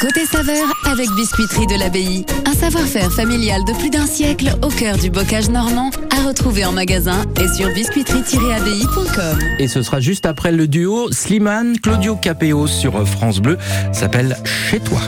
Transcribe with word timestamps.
Côté 0.00 0.24
saveur, 0.24 0.66
avec 0.90 1.10
Biscuiterie 1.10 1.66
de 1.66 1.78
l'Abbaye. 1.78 2.24
Un 2.46 2.54
savoir-faire 2.54 3.12
familial 3.12 3.60
de 3.66 3.74
plus 3.74 3.90
d'un 3.90 4.06
siècle 4.06 4.56
au 4.62 4.68
cœur 4.68 4.96
du 4.96 5.10
bocage 5.10 5.50
normand, 5.50 5.90
à 6.10 6.26
retrouver 6.26 6.64
en 6.64 6.72
magasin 6.72 7.22
et 7.38 7.46
sur 7.54 7.68
biscuiterie-abbaye.com. 7.68 9.38
Et 9.58 9.68
ce 9.68 9.82
sera 9.82 10.00
juste 10.00 10.24
après 10.24 10.52
le 10.52 10.68
duo 10.68 11.12
Slimane, 11.12 11.78
Claudio 11.78 12.16
Capéo 12.16 12.66
sur 12.66 13.06
France 13.06 13.40
Bleu, 13.40 13.58
s'appelle 13.92 14.38
Chez 14.46 14.80
toi. 14.80 15.00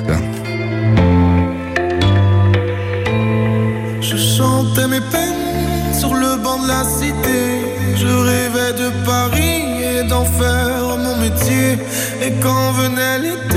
Je 4.03 4.17
chantais 4.19 4.89
mes 4.89 5.01
peines 5.01 5.95
sur 5.99 6.13
le 6.13 6.37
banc 6.43 6.63
de 6.63 6.69
la 6.69 6.85
cité. 6.85 7.63
Je 7.97 8.07
rêvais 8.07 8.73
de 8.75 8.91
Paris 9.07 9.63
et 10.01 10.07
d'en 10.07 10.27
faire 10.27 10.99
mon 10.99 11.17
métier. 11.17 11.79
Et 12.21 12.33
quand 12.43 12.73
venait 12.73 13.21
l'été, 13.21 13.52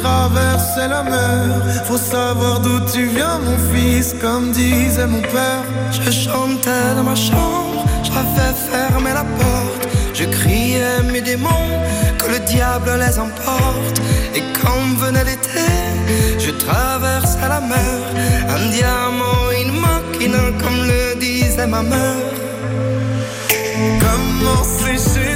je 0.00 0.02
traversais 0.02 0.88
la 0.88 1.02
mer. 1.02 1.84
Faut 1.84 1.98
savoir 1.98 2.60
d'où 2.60 2.80
tu 2.92 3.06
viens, 3.06 3.38
mon 3.38 3.58
fils, 3.72 4.14
comme 4.20 4.50
disait 4.52 5.06
mon 5.06 5.20
père. 5.20 5.64
Je 5.92 6.10
chantais 6.10 6.94
dans 6.96 7.02
ma 7.02 7.14
chambre, 7.14 7.84
je 8.02 8.10
fait 8.10 8.54
fermer 8.70 9.12
la 9.12 9.24
porte. 9.24 9.88
Je 10.14 10.24
criais 10.24 11.02
mes 11.12 11.20
démons, 11.20 11.68
que 12.18 12.30
le 12.30 12.38
diable 12.40 12.90
les 12.98 13.18
emporte. 13.18 14.00
Et 14.34 14.42
quand 14.58 15.04
venait 15.04 15.24
l'été, 15.24 15.68
je 16.38 16.50
traversais 16.50 17.48
la 17.48 17.60
mer. 17.60 18.00
Un 18.48 18.70
diamant, 18.70 19.44
une 19.62 19.80
machine, 19.80 20.40
comme 20.60 20.80
le 20.90 21.18
disait 21.18 21.66
ma 21.66 21.82
mère. 21.82 22.30
Comment 24.00 24.64
c'est 24.64 25.29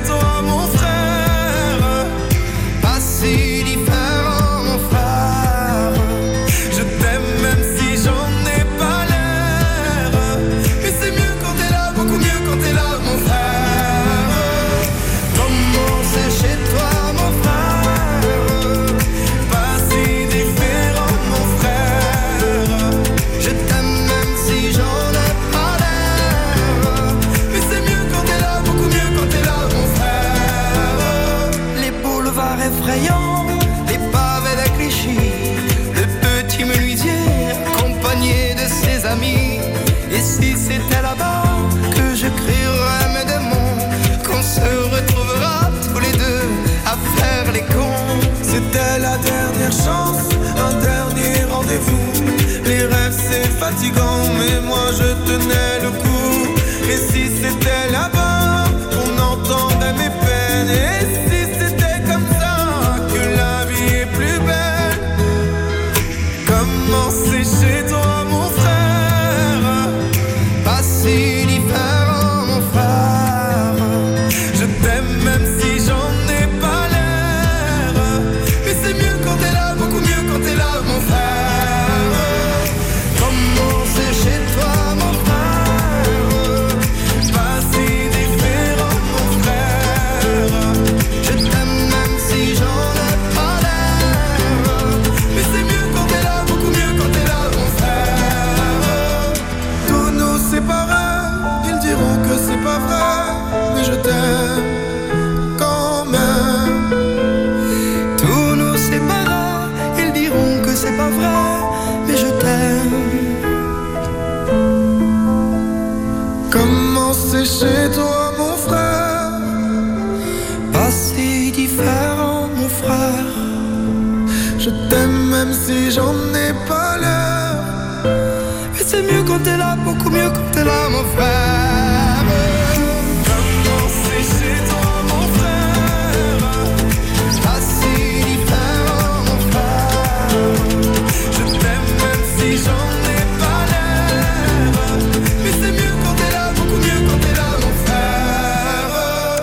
chez 134.25 134.65
toi. 134.71 134.95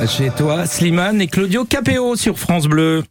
Chez 0.08 0.30
toi, 0.30 0.66
Slimane 0.66 1.22
et 1.22 1.28
Claudio 1.28 1.64
Capéo 1.64 2.16
sur 2.16 2.38
France 2.38 2.68
Bleu. 2.68 3.04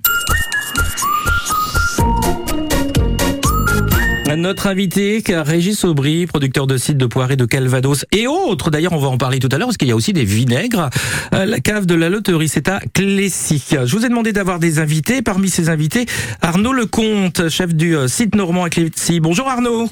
Notre 4.36 4.68
invité, 4.68 5.22
Régis 5.28 5.84
Aubry, 5.84 6.26
producteur 6.26 6.66
de 6.66 6.76
sites 6.76 6.96
de 6.96 7.06
poirées 7.06 7.36
de 7.36 7.44
Calvados 7.44 8.04
et 8.12 8.26
autres. 8.26 8.70
D'ailleurs, 8.70 8.92
on 8.92 8.98
va 8.98 9.08
en 9.08 9.18
parler 9.18 9.38
tout 9.38 9.48
à 9.52 9.58
l'heure 9.58 9.68
parce 9.68 9.76
qu'il 9.76 9.88
y 9.88 9.92
a 9.92 9.96
aussi 9.96 10.12
des 10.12 10.24
vinaigres. 10.24 10.88
Euh, 11.34 11.46
La 11.46 11.60
cave 11.60 11.86
de 11.86 11.94
la 11.94 12.08
loterie, 12.08 12.48
c'est 12.48 12.68
à 12.68 12.80
Clécy. 12.94 13.62
Je 13.70 13.96
vous 13.96 14.04
ai 14.04 14.08
demandé 14.08 14.32
d'avoir 14.32 14.58
des 14.58 14.78
invités. 14.78 15.22
Parmi 15.22 15.48
ces 15.48 15.68
invités, 15.68 16.06
Arnaud 16.42 16.72
Lecomte, 16.72 17.48
chef 17.48 17.74
du 17.74 17.96
euh, 17.96 18.08
site 18.08 18.34
normand 18.34 18.64
à 18.64 18.70
Clécy. 18.70 19.20
Bonjour 19.20 19.48
Arnaud. 19.48 19.88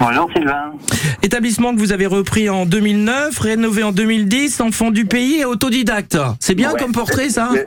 Bonjour 0.00 0.30
Sylvain. 0.34 0.72
Établissement 1.22 1.74
que 1.74 1.78
vous 1.78 1.92
avez 1.92 2.06
repris 2.06 2.48
en 2.48 2.64
2009, 2.64 3.38
rénové 3.38 3.82
en 3.82 3.92
2010, 3.92 4.60
enfant 4.62 4.90
du 4.90 5.04
pays 5.04 5.40
et 5.40 5.44
autodidacte. 5.44 6.16
C'est 6.40 6.54
bien 6.54 6.72
Ouais. 6.72 6.80
comme 6.80 6.92
portrait 6.92 7.28
ça 7.28 7.50
De- 7.52 7.64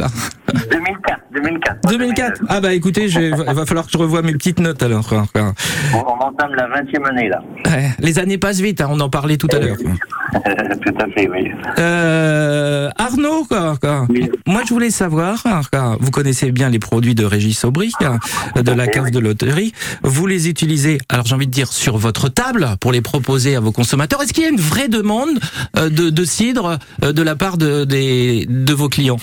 2004, 0.72 1.20
2004. 1.34 1.78
2004 1.90 2.42
Ah 2.50 2.60
bah 2.62 2.74
écoutez, 2.74 3.06
il 3.08 3.36
va 3.36 3.66
falloir 3.66 3.86
que 3.86 3.92
je 3.92 3.98
revoie 3.98 4.22
mes 4.24 4.34
petites 4.34 4.60
notes 4.60 4.82
alors. 4.82 5.14
On, 5.14 5.98
on 5.98 6.24
entame 6.24 6.54
la 6.56 6.68
20e 6.70 7.06
année 7.08 7.30
là. 7.30 7.42
Ouais, 7.68 7.90
les 8.00 8.18
années 8.20 8.38
passent 8.40 8.60
vite, 8.62 8.82
hein, 8.82 8.88
on 8.90 9.00
en 9.00 9.10
parlait 9.10 9.38
tout 9.38 9.48
à 9.52 9.60
l'heure. 9.60 9.78
Tout 10.34 10.96
à 11.00 11.06
fait, 11.12 11.30
oui. 11.30 11.52
Euh, 11.78 12.90
Arnaud, 12.98 13.46
quoi, 13.46 13.78
quoi. 13.80 14.08
Oui. 14.10 14.32
moi 14.48 14.62
je 14.68 14.74
voulais 14.74 14.90
savoir, 14.90 15.44
quoi, 15.72 15.96
vous 16.00 16.10
connaissez 16.10 16.52
bien 16.52 16.70
les 16.70 16.80
produits 16.80 17.14
de 17.14 17.24
Régis 17.24 17.64
Aubry, 17.66 17.92
de 18.56 18.72
la 18.72 18.88
cave 18.88 19.12
de 19.12 19.20
loterie, 19.20 19.74
vous 20.02 20.26
les 20.26 20.50
utilisez, 20.50 20.98
alors 21.10 21.28
j'ai 21.28 21.36
envie 21.36 21.46
de 21.46 21.52
dire, 21.52 21.68
sur 21.72 21.98
votre 21.98 22.23
table 22.30 22.68
pour 22.80 22.92
les 22.92 23.02
proposer 23.02 23.56
à 23.56 23.60
vos 23.60 23.72
consommateurs. 23.72 24.22
Est-ce 24.22 24.34
qu'il 24.34 24.44
y 24.44 24.48
a 24.48 24.50
une 24.50 24.60
vraie 24.60 24.88
demande 24.88 25.40
euh, 25.78 25.90
de, 25.90 26.10
de 26.10 26.24
cidre 26.24 26.78
euh, 27.04 27.12
de 27.14 27.22
la 27.22 27.36
part 27.36 27.58
de, 27.58 28.74
vos 28.74 28.90
clients 28.90 29.18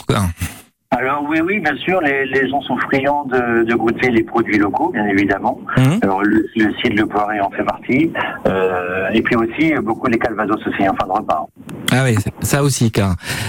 Alors 0.90 1.24
oui, 1.28 1.40
oui, 1.40 1.60
bien 1.60 1.76
sûr, 1.76 2.00
les, 2.00 2.26
les 2.26 2.48
gens 2.48 2.60
sont 2.62 2.76
friands 2.78 3.24
de, 3.26 3.64
de 3.64 3.74
goûter 3.74 4.10
les 4.10 4.22
produits 4.22 4.58
locaux, 4.58 4.90
bien 4.92 5.06
évidemment. 5.06 5.60
Mhm. 5.76 5.98
Alors 6.02 6.22
le, 6.22 6.46
le 6.56 6.72
cidre, 6.82 6.96
le 6.96 7.06
poiré 7.06 7.40
en 7.40 7.50
fait 7.50 7.64
partie. 7.64 8.12
Euh, 8.46 9.08
et 9.12 9.22
puis 9.22 9.36
aussi, 9.36 9.72
beaucoup 9.82 10.06
les 10.08 10.18
calvados 10.18 10.58
aussi 10.66 10.88
en 10.88 10.94
fin 10.94 11.06
de 11.06 11.12
repas. 11.12 11.46
Ah 11.92 12.04
oui, 12.04 12.16
ça 12.40 12.62
aussi. 12.62 12.92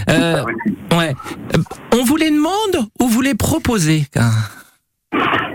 Euh, 0.09 0.43
aussi. 0.43 0.97
ouais. 0.97 1.13
On 1.93 2.03
vous 2.03 2.17
les 2.17 2.31
demande 2.31 2.87
ou 2.99 3.07
vous 3.07 3.21
les 3.21 3.35
proposez 3.35 4.05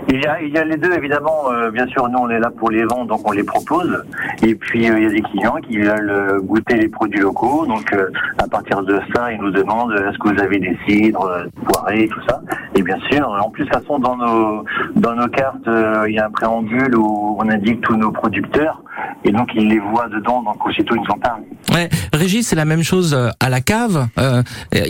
Il 0.09 0.21
y, 0.21 0.25
a, 0.25 0.41
il 0.41 0.53
y 0.53 0.57
a 0.57 0.63
les 0.63 0.77
deux, 0.77 0.93
évidemment. 0.93 1.51
Euh, 1.51 1.69
bien 1.69 1.85
sûr, 1.87 2.07
nous, 2.07 2.19
on 2.19 2.29
est 2.29 2.39
là 2.39 2.49
pour 2.49 2.71
les 2.71 2.85
vendre, 2.85 3.07
donc 3.07 3.27
on 3.27 3.33
les 3.33 3.43
propose. 3.43 4.05
Et 4.41 4.55
puis, 4.55 4.89
euh, 4.89 4.97
il 4.97 5.03
y 5.03 5.07
a 5.07 5.09
des 5.09 5.21
clients 5.21 5.57
qui 5.57 5.79
veulent 5.79 6.09
euh, 6.09 6.39
goûter 6.39 6.75
les 6.77 6.87
produits 6.87 7.19
locaux. 7.19 7.65
Donc, 7.65 7.91
euh, 7.91 8.09
à 8.37 8.47
partir 8.47 8.81
de 8.83 9.01
ça, 9.13 9.33
ils 9.33 9.39
nous 9.41 9.51
demandent 9.51 9.91
euh, 9.91 10.09
est-ce 10.09 10.17
que 10.19 10.29
vous 10.29 10.39
avez 10.39 10.59
des 10.59 10.77
cidres, 10.87 11.29
poirées, 11.65 12.07
tout 12.07 12.21
ça. 12.29 12.41
Et 12.75 12.83
bien 12.83 12.99
sûr, 13.11 13.29
en 13.29 13.49
plus, 13.49 13.65
de 13.65 13.69
toute 13.69 13.81
façon, 13.81 13.99
dans 13.99 14.15
nos, 14.15 14.63
dans 14.95 15.13
nos 15.13 15.27
cartes, 15.27 15.67
il 16.07 16.13
y 16.13 16.19
a 16.19 16.27
un 16.27 16.31
préambule 16.31 16.95
où 16.95 17.35
on 17.39 17.49
indique 17.49 17.81
tous 17.81 17.97
nos 17.97 18.11
producteurs. 18.11 18.81
Et 19.25 19.31
donc, 19.33 19.49
ils 19.55 19.67
les 19.67 19.79
voient 19.79 20.07
dedans, 20.07 20.41
donc 20.41 20.65
aussitôt, 20.65 20.95
ils 20.95 21.01
nous 21.01 21.11
en 21.11 21.19
parlent. 21.19 21.43
Ouais, 21.73 21.89
Régis, 22.13 22.47
c'est 22.47 22.55
la 22.55 22.65
même 22.65 22.83
chose 22.83 23.13
euh, 23.13 23.29
à 23.39 23.49
la 23.49 23.61
cave. 23.61 24.07
Euh, 24.19 24.41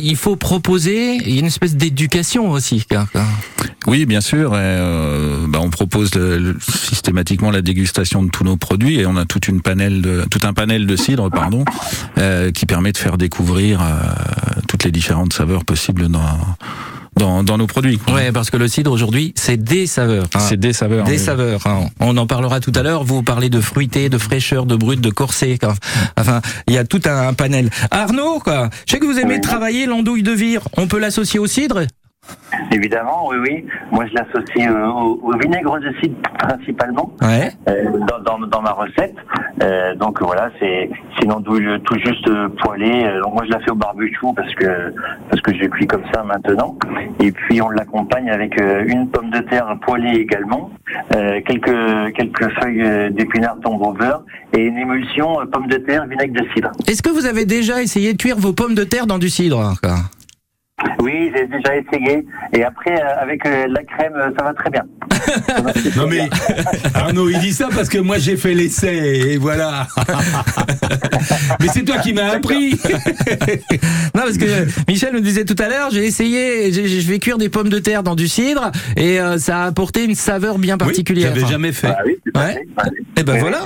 il 0.02 0.16
faut 0.16 0.36
proposer, 0.36 1.16
une 1.38 1.46
espèce 1.46 1.76
d'éducation 1.76 2.52
aussi. 2.52 2.86
Oui, 3.88 4.06
bien 4.06 4.22
sûr. 4.22 4.54
et, 4.54 4.58
euh, 4.60 5.46
bah, 5.48 5.60
on 5.62 5.70
propose 5.70 6.14
le- 6.16 6.38
le- 6.38 6.58
systématiquement 6.60 7.52
la 7.52 7.62
dégustation 7.62 8.22
de 8.24 8.30
tous 8.30 8.44
nos 8.44 8.58
produits 8.58 9.00
et 9.00 9.06
on 9.06 9.16
a 9.18 9.26
toute 9.26 9.48
une 9.48 9.62
panel 9.62 10.02
de, 10.02 10.26
tout 10.30 10.42
un 10.44 10.54
panel 10.54 10.86
de 10.86 10.96
cidre, 10.96 11.30
pardon, 11.32 11.64
euh, 12.18 12.52
qui 12.52 12.66
permet 12.66 12.92
de 12.92 12.98
faire 12.98 13.18
découvrir 13.18 13.82
euh, 13.82 13.86
toutes 14.68 14.84
les 14.84 14.92
différentes 14.92 15.34
saveurs 15.34 15.66
possibles 15.66 16.10
dans 16.10 16.38
dans, 17.18 17.44
dans 17.44 17.58
nos 17.58 17.68
produits. 17.68 17.98
quoi. 17.98 18.14
Ouais, 18.14 18.32
parce 18.32 18.50
que 18.50 18.58
le 18.58 18.68
cidre 18.68 18.92
aujourd'hui, 18.92 19.34
c'est 19.36 19.58
des 19.58 19.88
saveurs. 19.88 20.28
hein. 20.34 20.40
C'est 20.40 20.58
des 20.58 20.74
saveurs. 20.74 21.06
Des 21.06 21.14
oui. 21.14 21.20
saveurs. 21.20 21.66
hein. 21.68 21.86
On 22.00 22.16
en 22.18 22.28
parlera 22.28 22.60
tout 22.60 22.72
à 22.76 22.84
l'heure. 22.84 23.04
Vous 23.04 23.24
parlez 23.24 23.50
de 23.50 23.60
fruité, 23.62 24.10
de 24.10 24.18
fraîcheur, 24.18 24.66
de 24.66 24.76
brut, 24.76 25.02
de 25.02 25.10
corsé. 25.10 25.58
quoi. 25.58 25.76
Enfin, 26.18 26.42
il 26.68 26.74
y 26.74 26.78
a 26.78 26.84
tout 26.86 27.02
un, 27.06 27.28
un 27.28 27.34
panel. 27.34 27.70
Arnaud, 27.92 28.40
quoi. 28.40 28.70
Je 28.88 28.94
sais 28.94 29.00
que 29.00 29.06
vous 29.06 29.20
aimez 29.20 29.42
travailler 29.42 29.86
l'andouille 29.86 30.24
de 30.24 30.32
vire. 30.32 30.62
On 30.78 30.88
peut 30.88 31.00
l'associer 31.00 31.40
au 31.40 31.48
cidre? 31.48 31.82
Évidemment, 32.72 33.28
oui, 33.30 33.38
oui. 33.42 33.66
Moi, 33.92 34.06
je 34.08 34.14
l'associe 34.14 34.70
euh, 34.70 34.86
au, 34.88 35.20
au 35.22 35.38
vinaigre 35.38 35.80
de 35.80 35.92
cidre 36.02 36.16
principalement. 36.40 37.12
Ouais. 37.22 37.52
euh, 37.68 37.84
dans, 38.08 38.20
dans, 38.38 38.48
dans 38.48 38.62
ma 38.62 38.72
recette. 38.72 39.16
Euh, 39.64 39.96
donc 39.96 40.22
voilà, 40.22 40.50
c'est 40.60 40.90
c'est 41.16 41.26
une 41.26 41.32
andouille 41.32 41.68
tout 41.84 41.98
juste 42.00 42.30
poêlée. 42.62 43.10
Donc 43.24 43.34
moi 43.34 43.44
je 43.46 43.52
la 43.52 43.60
fais 43.60 43.72
au 43.72 43.76
barbecue 43.76 44.18
parce 44.36 44.54
que 44.56 44.94
parce 45.30 45.42
que 45.42 45.54
je 45.56 45.66
cuis 45.66 45.88
comme 45.88 46.04
ça 46.14 46.24
maintenant. 46.24 46.78
Et 47.20 47.32
puis 47.32 47.62
on 47.62 47.70
l'accompagne 47.70 48.30
avec 48.30 48.60
euh, 48.62 48.84
une 48.88 49.10
pomme 49.10 49.30
de 49.32 49.40
terre 49.40 49.76
poêlée 49.86 50.20
également, 50.20 50.70
euh, 51.16 51.42
quelques 51.46 52.14
quelques 52.16 52.50
feuilles 52.62 53.12
d'épinards 53.12 53.60
tombées 53.64 53.86
au 53.88 53.94
beurre 53.94 54.22
et 54.54 54.62
une 54.62 54.78
émulsion 54.78 55.42
euh, 55.42 55.46
pomme 55.46 55.68
de 55.68 55.78
terre 55.78 56.06
vinaigre 56.06 56.40
de 56.42 56.48
cidre. 56.54 56.72
Est-ce 56.88 57.02
que 57.02 57.10
vous 57.10 57.26
avez 57.26 57.46
déjà 57.46 57.82
essayé 57.82 58.14
de 58.14 58.18
cuire 58.18 58.38
vos 58.38 58.54
pommes 58.54 58.76
de 58.76 58.84
terre 58.84 59.08
dans 59.08 59.18
du 59.18 59.30
cidre 59.30 59.74
quoi 59.82 59.96
Oui, 61.00 61.32
j'ai 61.36 61.48
déjà 61.48 61.76
essayé. 61.76 62.24
Et 62.54 62.64
après 62.64 63.02
euh, 63.02 63.22
avec 63.22 63.44
euh, 63.48 63.66
la 63.68 63.84
crème, 63.84 64.14
euh, 64.16 64.30
ça 64.38 64.44
va 64.46 64.54
très 64.54 64.70
bien. 64.70 64.84
Ça 65.48 65.62
va 65.62 65.74
très 65.74 65.90
Non 65.96 66.06
mais 66.08 66.30
Arnaud, 66.94 67.30
il 67.30 67.40
dit 67.40 67.52
ça 67.52 67.68
parce 67.74 67.90
que 67.90 67.98
moi 67.98 68.20
j'ai 68.20 68.38
fait 68.38 68.54
l'essai 68.54 68.96
et 68.96 69.38
voilà. 69.38 69.88
mais 71.60 71.68
c'est 71.70 71.84
toi 71.84 71.98
qui 71.98 72.14
m'as 72.14 72.32
appris. 72.34 72.80
Non, 74.16 74.24
parce 74.24 74.38
que 74.38 74.46
Michel 74.88 75.14
nous 75.14 75.20
disait 75.20 75.46
tout 75.46 75.56
à 75.62 75.68
l'heure, 75.68 75.90
j'ai 75.92 76.06
essayé, 76.06 76.72
j'ai- 76.72 76.88
je 76.88 77.08
vais 77.08 77.20
cuire 77.20 77.38
des 77.38 77.50
pommes 77.50 77.70
de 77.70 77.78
terre 77.80 78.02
dans 78.02 78.16
du 78.16 78.28
cidre 78.28 78.72
et 78.96 79.20
euh, 79.20 79.38
ça 79.38 79.60
a 79.64 79.66
apporté 79.68 80.04
une 80.06 80.16
saveur 80.16 80.58
bien 80.58 80.74
Oui, 80.76 80.80
particulière. 80.80 81.34
j'avais 81.36 81.48
jamais 81.48 81.72
fait. 81.72 81.88
Ah 81.90 82.02
oui, 82.06 82.18
Ouais. 82.36 82.54
fait. 82.54 82.60
Ouais. 82.60 82.90
Eh 83.18 83.24
ben 83.24 83.34
Oui, 83.34 83.40
voilà. 83.42 83.60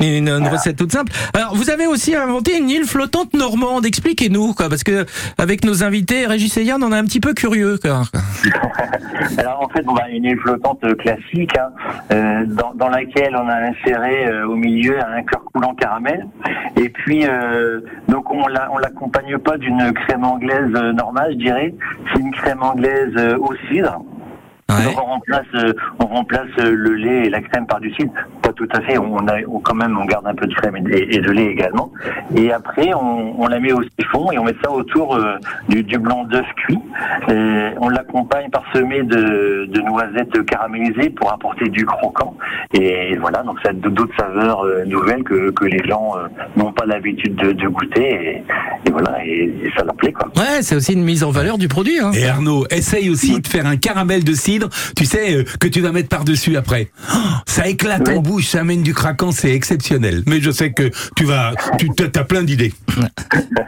Une, 0.00 0.28
une 0.28 0.48
recette 0.48 0.76
toute 0.76 0.92
simple. 0.92 1.12
Alors, 1.34 1.54
vous 1.54 1.70
avez 1.70 1.86
aussi 1.86 2.14
inventé 2.14 2.58
une 2.58 2.70
île 2.70 2.84
flottante 2.84 3.34
normande. 3.34 3.86
Expliquez-nous, 3.86 4.54
quoi, 4.54 4.68
parce 4.68 4.84
que 4.84 5.06
avec 5.38 5.64
nos 5.64 5.84
invités, 5.84 6.26
Régis 6.26 6.56
et 6.56 6.64
Yann, 6.64 6.82
on 6.82 6.92
est 6.92 6.96
un 6.96 7.04
petit 7.04 7.20
peu 7.20 7.34
curieux, 7.34 7.78
quoi. 7.78 8.02
Alors 9.38 9.62
en 9.62 9.68
fait, 9.68 9.82
bon, 9.82 9.94
bah, 9.94 10.08
une 10.10 10.24
île 10.24 10.38
flottante 10.38 10.84
euh, 10.84 10.94
classique, 10.94 11.56
hein, 11.58 11.70
euh, 12.12 12.44
dans, 12.46 12.72
dans 12.74 12.88
laquelle 12.88 13.34
on 13.36 13.48
a 13.48 13.56
inséré 13.56 14.26
euh, 14.26 14.46
au 14.46 14.54
milieu 14.56 14.98
un 15.00 15.22
cœur 15.22 15.42
coulant 15.52 15.74
caramel. 15.74 16.26
Et 16.76 16.88
puis 16.90 17.26
euh, 17.26 17.80
donc 18.08 18.30
on 18.30 18.46
la, 18.46 18.70
on 18.72 18.78
l'accompagne 18.78 19.38
pas 19.38 19.56
d'une 19.56 19.92
crème 19.92 20.24
anglaise 20.24 20.70
euh, 20.74 20.92
normale, 20.92 21.32
je 21.32 21.38
dirais. 21.38 21.74
C'est 22.12 22.20
une 22.20 22.32
crème 22.32 22.62
anglaise 22.62 23.12
euh, 23.16 23.38
au 23.38 23.54
cidre. 23.68 23.98
Donc 24.68 25.00
on 25.00 25.06
remplace, 25.06 25.46
euh, 25.54 25.72
on 26.00 26.06
remplace 26.06 26.50
le 26.58 26.94
lait 26.94 27.26
et 27.26 27.30
la 27.30 27.40
crème 27.40 27.66
par 27.66 27.80
du 27.80 27.92
cidre. 27.94 28.12
Tout 28.56 28.68
à 28.72 28.80
fait. 28.80 28.98
On 28.98 29.18
a, 29.28 29.34
on- 29.48 29.60
quand 29.60 29.74
même, 29.74 29.96
on 29.98 30.04
garde 30.06 30.26
un 30.26 30.34
peu 30.34 30.46
de 30.46 30.54
crème 30.54 30.76
et 30.76 30.80
de, 30.80 30.92
et 30.94 31.18
de 31.20 31.30
lait 31.30 31.46
également. 31.46 31.90
Et 32.34 32.52
après, 32.52 32.92
on, 32.94 33.40
on 33.40 33.46
la 33.48 33.60
met 33.60 33.72
au 33.72 33.82
siphon 33.98 34.32
et 34.32 34.38
on 34.38 34.44
met 34.44 34.54
ça 34.64 34.70
autour 34.70 35.14
euh, 35.16 35.34
du, 35.68 35.82
du 35.82 35.98
blanc 35.98 36.24
d'œuf 36.24 36.46
cuit. 36.56 36.78
Et 37.30 37.68
on 37.80 37.88
l'accompagne 37.88 38.48
parsemé 38.50 39.02
de, 39.02 39.66
de 39.70 39.80
noisettes 39.82 40.44
caramélisées 40.46 41.10
pour 41.10 41.32
apporter 41.32 41.68
du 41.68 41.84
croquant. 41.84 42.36
Et 42.72 43.16
voilà, 43.16 43.42
donc 43.42 43.58
ça 43.62 43.70
a 43.70 43.72
d'autres 43.72 44.14
saveurs 44.18 44.64
euh, 44.64 44.84
nouvelles 44.86 45.22
que, 45.24 45.50
que 45.50 45.64
les 45.66 45.82
gens 45.86 46.14
euh, 46.16 46.26
n'ont 46.56 46.72
pas 46.72 46.86
l'habitude 46.86 47.34
de, 47.36 47.52
de 47.52 47.68
goûter. 47.68 48.10
Et, 48.10 48.44
et 48.88 48.90
voilà, 48.90 49.24
et, 49.24 49.52
et 49.64 49.70
ça 49.76 49.84
leur 49.84 49.94
plaît 49.96 50.12
quoi. 50.12 50.28
Ouais, 50.36 50.62
c'est 50.62 50.76
aussi 50.76 50.94
une 50.94 51.04
mise 51.04 51.22
en 51.24 51.30
valeur 51.30 51.58
du 51.58 51.68
produit. 51.68 51.98
Hein. 52.00 52.12
Et 52.14 52.26
Arnaud, 52.26 52.64
essaye 52.70 53.10
aussi 53.10 53.40
de 53.40 53.46
faire 53.46 53.66
un 53.66 53.76
caramel 53.76 54.24
de 54.24 54.32
cidre, 54.32 54.68
tu 54.96 55.04
sais, 55.04 55.36
euh, 55.36 55.44
que 55.60 55.68
tu 55.68 55.80
vas 55.80 55.92
mettre 55.92 56.08
par-dessus 56.08 56.56
après. 56.56 56.88
Oh, 57.14 57.18
ça 57.46 57.68
éclate 57.68 58.08
en 58.08 58.20
bouche, 58.20 58.45
ça 58.48 58.60
amène 58.60 58.82
du 58.82 58.94
craquant, 58.94 59.32
c'est 59.32 59.52
exceptionnel. 59.52 60.22
Mais 60.26 60.40
je 60.40 60.50
sais 60.50 60.72
que 60.72 60.90
tu 61.16 61.24
vas, 61.24 61.52
tu 61.78 61.88
as 62.14 62.24
plein 62.24 62.42
d'idées. 62.42 62.72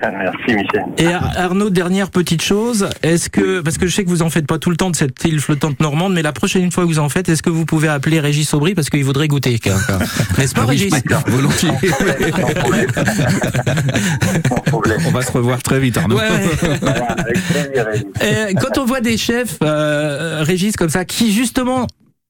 Merci 0.02 0.54
Michel. 0.54 0.82
Et 0.98 1.06
Ar- 1.06 1.32
Arnaud, 1.38 1.70
dernière 1.70 2.10
petite 2.10 2.42
chose, 2.42 2.88
est-ce 3.02 3.28
que, 3.30 3.60
parce 3.60 3.78
que 3.78 3.86
je 3.86 3.94
sais 3.94 4.04
que 4.04 4.08
vous 4.08 4.22
en 4.22 4.30
faites 4.30 4.46
pas 4.46 4.58
tout 4.58 4.70
le 4.70 4.76
temps 4.76 4.90
de 4.90 4.96
cette 4.96 5.22
île 5.24 5.40
flottante 5.40 5.78
normande, 5.80 6.14
mais 6.14 6.22
la 6.22 6.32
prochaine 6.32 6.70
fois 6.72 6.84
que 6.84 6.88
vous 6.88 6.98
en 6.98 7.08
faites, 7.08 7.28
est-ce 7.28 7.42
que 7.42 7.50
vous 7.50 7.64
pouvez 7.64 7.88
appeler 7.88 8.20
Régis 8.20 8.52
Aubry 8.54 8.74
parce 8.74 8.90
qu'il 8.90 9.04
voudrait 9.04 9.28
goûter, 9.28 9.58
n'est-ce 10.38 10.54
pas, 10.54 10.64
Régis 10.64 10.92
Volontiers. 11.26 11.70
On 15.06 15.10
va 15.10 15.22
se 15.22 15.30
revoir 15.32 15.62
très 15.62 15.80
vite, 15.80 15.96
Arnaud. 15.96 16.16
Ouais. 16.16 16.28
Régis. 16.28 18.04
Euh, 18.22 18.52
quand 18.60 18.78
on 18.78 18.84
voit 18.84 19.00
des 19.00 19.16
chefs, 19.16 19.56
euh, 19.62 20.42
Régis, 20.42 20.76
comme 20.76 20.88
ça, 20.88 21.04
qui 21.04 21.32
justement 21.32 21.86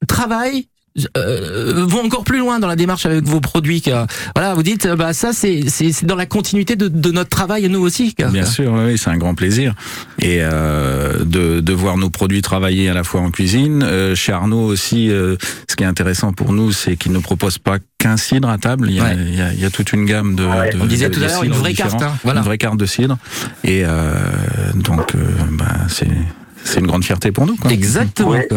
travaillent, 0.06 0.68
euh, 1.16 1.84
vont 1.86 2.04
encore 2.04 2.24
plus 2.24 2.38
loin 2.38 2.58
dans 2.58 2.66
la 2.66 2.76
démarche 2.76 3.06
avec 3.06 3.24
vos 3.24 3.40
produits. 3.40 3.80
que, 3.82 3.90
voilà, 4.34 4.54
vous 4.54 4.62
dites, 4.62 4.86
euh, 4.86 4.96
bah 4.96 5.12
ça, 5.12 5.32
c'est 5.32 5.68
c'est 5.68 5.92
c'est 5.92 6.06
dans 6.06 6.16
la 6.16 6.26
continuité 6.26 6.74
de, 6.76 6.88
de 6.88 7.10
notre 7.12 7.30
travail 7.30 7.64
à 7.66 7.68
nous 7.68 7.80
aussi. 7.80 8.14
quoi. 8.14 8.26
Bien 8.28 8.44
sûr, 8.44 8.72
oui, 8.72 8.98
c'est 8.98 9.10
un 9.10 9.16
grand 9.16 9.34
plaisir. 9.34 9.74
Et 10.20 10.38
euh, 10.40 11.24
de, 11.24 11.60
de 11.60 11.72
voir 11.72 11.96
nos 11.96 12.10
produits 12.10 12.42
travailler 12.42 12.88
à 12.88 12.94
la 12.94 13.04
fois 13.04 13.20
en 13.20 13.30
cuisine. 13.30 13.82
Euh, 13.82 14.14
chez 14.14 14.32
Arnaud 14.32 14.62
aussi, 14.64 15.10
euh, 15.10 15.36
ce 15.70 15.76
qui 15.76 15.84
est 15.84 15.86
intéressant 15.86 16.32
pour 16.32 16.52
nous, 16.52 16.72
c'est 16.72 16.96
qu'il 16.96 17.12
ne 17.12 17.18
propose 17.18 17.58
pas 17.58 17.78
qu'un 17.98 18.16
cidre 18.16 18.48
à 18.48 18.58
table. 18.58 18.88
Il 18.90 18.96
y 18.96 19.00
a, 19.00 19.04
Ouais. 19.04 19.16
il 19.18 19.34
y 19.36 19.40
a, 19.40 19.52
il 19.52 19.60
y 19.60 19.64
a 19.64 19.70
toute 19.70 19.92
une 19.92 20.04
gamme 20.04 20.34
de. 20.34 20.44
Ouais. 20.44 20.70
de- 20.72 20.80
On 20.80 20.86
disait 20.86 21.08
de- 21.08 21.14
tout 21.14 21.20
à 21.20 21.26
de 21.26 21.28
l'heure, 21.30 21.44
une 21.44 21.52
vraie 21.52 21.74
carte, 21.74 22.02
hein, 22.02 22.14
voilà. 22.24 22.40
Une 22.40 22.46
vraie 22.46 22.58
carte 22.58 22.76
de 22.76 22.86
cidre. 22.86 23.16
Et 23.64 23.82
euh, 23.84 24.12
donc, 24.74 25.14
euh, 25.14 25.18
bah, 25.52 25.66
c'est 25.88 26.08
c'est 26.64 26.80
une 26.80 26.86
grande 26.86 27.04
fierté 27.04 27.30
pour 27.32 27.46
nous. 27.46 27.56
Quoi. 27.56 27.70
Exactement. 27.70 28.30
Ouais. 28.30 28.48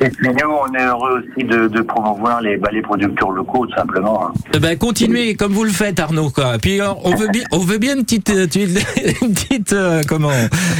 Et 0.00 0.08
puis 0.10 0.28
nous, 0.28 0.50
on 0.50 0.74
est 0.74 0.84
heureux 0.84 1.22
aussi 1.22 1.44
de, 1.46 1.68
de 1.68 1.80
promouvoir 1.82 2.40
les, 2.40 2.56
bah, 2.56 2.68
les 2.72 2.82
producteurs 2.82 3.30
locaux, 3.30 3.66
tout 3.66 3.74
simplement. 3.74 4.26
hein. 4.28 4.32
Eh 4.54 4.58
ben, 4.58 4.76
continuez 4.76 5.34
comme 5.34 5.52
vous 5.52 5.64
le 5.64 5.70
faites, 5.70 5.98
Arnaud. 6.00 6.30
Quoi. 6.30 6.58
Puis 6.60 6.80
alors, 6.80 7.00
on 7.04 7.14
veut 7.14 7.28
bien, 7.28 7.42
on 7.52 7.58
veut 7.58 7.78
bien 7.78 7.96
une 7.96 8.02
petite, 8.04 8.30
euh, 8.30 8.46
une 9.22 9.32
petite, 9.34 9.72
euh, 9.72 10.02
comment, 10.08 10.30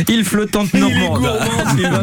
île 0.09 0.25
flottante 0.25 0.73
normande. 0.75 1.29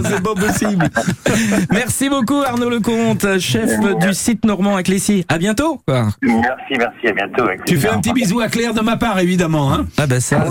C'est 0.05 0.23
pas 0.23 0.35
possible. 0.35 0.89
Merci 1.71 2.09
beaucoup, 2.09 2.41
Arnaud 2.45 2.69
Lecomte, 2.69 3.39
chef 3.39 3.69
du 3.99 4.13
site 4.13 4.45
normand 4.45 4.75
à 4.75 4.83
Clécy. 4.83 5.25
À 5.29 5.37
bientôt. 5.37 5.79
Quoi. 5.87 6.07
Merci, 6.21 6.73
merci, 6.77 7.07
à 7.07 7.11
bientôt. 7.13 7.43
avec 7.43 7.65
Tu 7.65 7.77
fais 7.77 7.89
un 7.89 7.99
petit 7.99 8.13
bisou 8.13 8.39
à 8.39 8.47
Claire 8.47 8.73
de 8.73 8.81
ma 8.81 8.97
part, 8.97 9.19
évidemment. 9.19 9.73
Hein 9.73 9.85
Ah 9.97 10.07
ben 10.07 10.19
ça, 10.19 10.45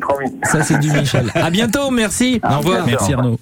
promis. 0.00 0.32
ça 0.44 0.62
c'est 0.62 0.78
du 0.78 0.90
Michel. 0.90 1.30
À 1.34 1.50
bientôt, 1.50 1.90
merci. 1.90 2.40
Au 2.42 2.58
revoir. 2.58 2.86
Merci 2.86 3.12
Arnaud. 3.14 3.38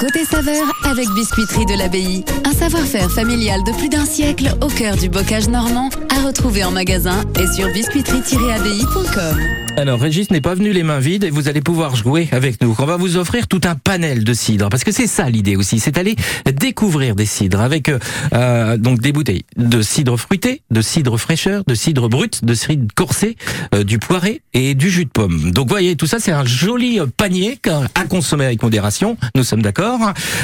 Côté 0.00 0.24
saveur 0.24 0.72
avec 0.84 1.08
Biscuiterie 1.10 1.66
de 1.66 1.78
l'Abbaye. 1.78 2.24
Un 2.44 2.52
savoir-faire 2.52 3.10
familial 3.10 3.62
de 3.64 3.72
plus 3.72 3.88
d'un 3.88 4.04
siècle 4.04 4.54
au 4.60 4.68
cœur 4.68 4.96
du 4.96 5.08
bocage 5.08 5.48
normand 5.48 5.88
à 6.10 6.26
retrouver 6.26 6.64
en 6.64 6.70
magasin 6.70 7.22
et 7.40 7.46
sur 7.54 7.68
biscuiterie-abbaye.com. 7.68 9.63
Alors, 9.76 10.00
Régis 10.00 10.30
n'est 10.30 10.40
pas 10.40 10.54
venu 10.54 10.72
les 10.72 10.84
mains 10.84 11.00
vides 11.00 11.24
et 11.24 11.30
vous 11.30 11.48
allez 11.48 11.60
pouvoir 11.60 11.96
jouer 11.96 12.28
avec 12.30 12.62
nous. 12.62 12.76
On 12.78 12.86
va 12.86 12.96
vous 12.96 13.16
offrir 13.16 13.48
tout 13.48 13.60
un 13.64 13.74
panel 13.74 14.22
de 14.22 14.32
cidres 14.32 14.68
parce 14.68 14.84
que 14.84 14.92
c'est 14.92 15.08
ça 15.08 15.28
l'idée 15.28 15.56
aussi, 15.56 15.80
c'est 15.80 15.98
aller 15.98 16.14
découvrir 16.46 17.16
des 17.16 17.26
cidres 17.26 17.60
avec 17.60 17.88
euh, 17.88 17.98
euh, 18.34 18.76
donc 18.76 19.00
des 19.00 19.10
bouteilles 19.10 19.42
de 19.56 19.82
cidre 19.82 20.16
fruité, 20.16 20.62
de 20.70 20.80
cidre 20.80 21.18
fraîcheur, 21.18 21.64
de 21.66 21.74
cidre 21.74 22.08
brut, 22.08 22.44
de 22.44 22.54
cidre 22.54 22.86
corsé, 22.94 23.36
euh, 23.74 23.82
du 23.82 23.98
poiré 23.98 24.42
et 24.52 24.74
du 24.74 24.90
jus 24.90 25.06
de 25.06 25.10
pomme. 25.10 25.50
Donc, 25.50 25.68
voyez, 25.68 25.96
tout 25.96 26.06
ça 26.06 26.20
c'est 26.20 26.32
un 26.32 26.44
joli 26.44 27.00
euh, 27.00 27.06
panier 27.06 27.58
à 27.96 28.04
consommer 28.04 28.44
avec 28.44 28.62
modération. 28.62 29.16
Nous 29.34 29.42
sommes 29.42 29.62
d'accord. 29.62 29.98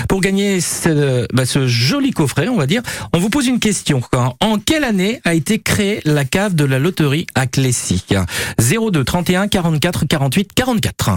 Pour 0.09 0.21
gagner 0.21 0.61
ce, 0.61 1.27
bah, 1.33 1.47
ce 1.47 1.69
joli 1.69 2.11
coffret, 2.11 2.49
on 2.49 2.57
va 2.57 2.67
dire, 2.67 2.83
on 3.13 3.19
vous 3.19 3.31
pose 3.31 3.47
une 3.47 3.61
question. 3.61 4.03
En 4.41 4.59
quelle 4.59 4.83
année 4.83 5.21
a 5.25 5.35
été 5.35 5.61
créée 5.61 6.01
la 6.05 6.25
cave 6.25 6.57
de 6.57 6.65
la 6.65 6.81
loterie 6.81 7.27
à 7.37 7.47
Clécy 7.47 8.05
02 8.59 9.05
31 9.23 9.49
44 9.49 10.07
48 10.07 10.49
44. 10.55 11.11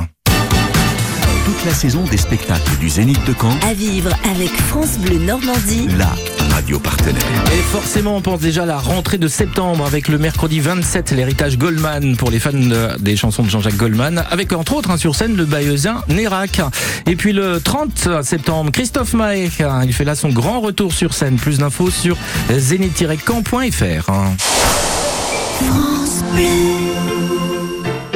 toute 1.46 1.66
la 1.66 1.74
saison 1.74 2.04
des 2.04 2.18
spectacles 2.18 2.76
du 2.82 2.90
Zénith 2.90 3.24
de 3.26 3.34
Caen, 3.40 3.56
À 3.66 3.74
vivre 3.74 4.12
avec 4.30 4.50
France 4.68 4.98
Bleu 5.00 5.20
Normandie. 5.20 5.88
la 5.98 6.10
radio 6.54 6.80
partenaire. 6.80 7.24
Et 7.54 7.62
forcément, 7.72 8.18
on 8.18 8.22
pense 8.22 8.42
déjà 8.42 8.64
à 8.64 8.66
la 8.66 8.78
rentrée 8.78 9.18
de 9.18 9.30
septembre 9.30 9.86
avec 9.86 10.10
le 10.10 10.18
mercredi 10.18 10.60
27, 10.60 11.12
l'héritage 11.12 11.58
Goldman 11.58 12.18
pour 12.18 12.30
les 12.30 12.40
fans 12.42 12.52
de- 12.52 12.98
des 13.00 13.16
chansons 13.16 13.44
de 13.44 13.50
Jean-Jacques 13.50 13.78
Goldman, 13.78 14.26
avec 14.30 14.52
entre 14.52 14.74
autres 14.74 14.90
hein, 14.92 14.98
sur 14.98 15.16
scène 15.16 15.38
le 15.38 15.46
bailleusin 15.46 16.02
Nérac. 16.10 16.60
Et 17.08 17.16
puis 17.16 17.32
le 17.32 17.62
30 17.62 18.22
septembre, 18.22 18.70
Christophe 18.72 19.14
Maé, 19.14 19.50
hein, 19.62 19.82
il 19.86 19.94
fait 19.94 20.04
là 20.06 20.16
son 20.16 20.28
grand 20.30 20.60
retour 20.60 20.92
sur 20.94 21.14
scène. 21.14 21.38
Plus 21.38 21.58
d'infos 21.60 21.90
sur 21.90 22.18
zénith-camp.fr. 22.52 24.10
hein. 24.10 24.36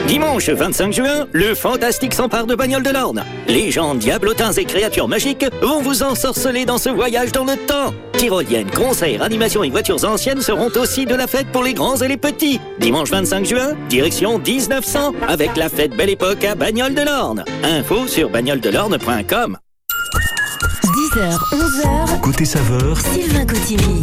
Dimanche 0.07 0.49
25 0.49 0.93
juin, 0.93 1.27
le 1.33 1.53
fantastique 1.53 2.13
s'empare 2.13 2.45
de 2.45 2.55
Bagnole 2.55 2.81
de 2.81 2.91
l'Orne. 2.91 3.25
Légendes, 3.49 3.99
diablotins 3.99 4.53
et 4.53 4.63
créatures 4.63 5.09
magiques 5.09 5.45
vont 5.61 5.81
vous 5.81 6.01
ensorceler 6.01 6.63
dans 6.63 6.77
ce 6.77 6.87
voyage 6.87 7.33
dans 7.33 7.43
le 7.43 7.57
temps. 7.57 7.93
Tyroliennes, 8.13 8.71
concerts, 8.71 9.21
animations 9.21 9.65
et 9.65 9.69
voitures 9.69 10.05
anciennes 10.05 10.41
seront 10.41 10.71
aussi 10.77 11.05
de 11.05 11.13
la 11.13 11.27
fête 11.27 11.47
pour 11.51 11.61
les 11.61 11.73
grands 11.73 11.97
et 11.97 12.07
les 12.07 12.15
petits. 12.15 12.61
Dimanche 12.79 13.11
25 13.11 13.45
juin, 13.45 13.73
direction 13.89 14.39
1900 14.39 15.11
avec 15.27 15.57
la 15.57 15.67
fête 15.67 15.91
Belle 15.91 16.11
Époque 16.11 16.45
à 16.45 16.55
Bagnole 16.55 16.95
de 16.95 17.01
l'Orne. 17.01 17.43
Info 17.63 18.07
sur 18.07 18.29
bagnoledelorne.com. 18.29 19.57
10h, 21.17 21.39
11h, 21.51 22.19
Côté 22.21 22.45
saveur, 22.45 22.95
Sylvain 23.01 23.43
Cotigny. 23.43 24.01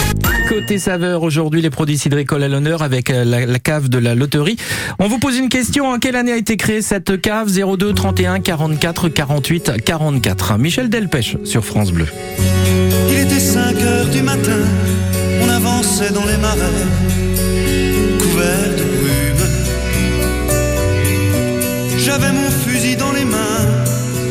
Côté 0.48 0.78
saveur, 0.80 1.22
aujourd'hui, 1.22 1.62
les 1.62 1.70
produits 1.70 1.96
cidricoles 1.96 2.42
à 2.42 2.48
l'honneur 2.48 2.82
avec 2.82 3.08
euh, 3.10 3.22
la, 3.24 3.46
la 3.46 3.58
cave 3.60 3.88
de 3.88 3.98
la 3.98 4.16
loterie. 4.16 4.56
On 4.98 5.06
vous 5.06 5.20
pose 5.20 5.36
une 5.36 5.48
question. 5.48 5.86
En 5.92 6.00
quelle 6.00 6.16
année 6.16 6.32
a 6.32 6.36
été 6.36 6.56
créée 6.56 6.82
cette 6.82 7.20
cave? 7.20 7.48
02 7.52 7.92
31 7.92 8.40
44 8.40 9.08
48 9.10 9.84
44 9.84 10.58
Michel 10.58 10.90
Delpech 10.90 11.36
sur 11.44 11.64
France 11.64 11.92
Bleu. 11.92 12.06
Il 13.10 13.18
était 13.18 13.38
5 13.38 13.80
heures 13.80 14.08
du 14.08 14.22
matin, 14.22 14.58
on 15.40 15.48
avançait 15.48 16.12
dans 16.12 16.26
les 16.26 16.36
marais, 16.38 16.58
couverts 18.18 18.74
de 18.76 18.82
brume. 18.82 19.46
J'avais 21.96 22.32
mon 22.32 22.50
fusil 22.50 22.96
dans 22.96 23.12
les 23.12 23.24
mains, 23.24 23.38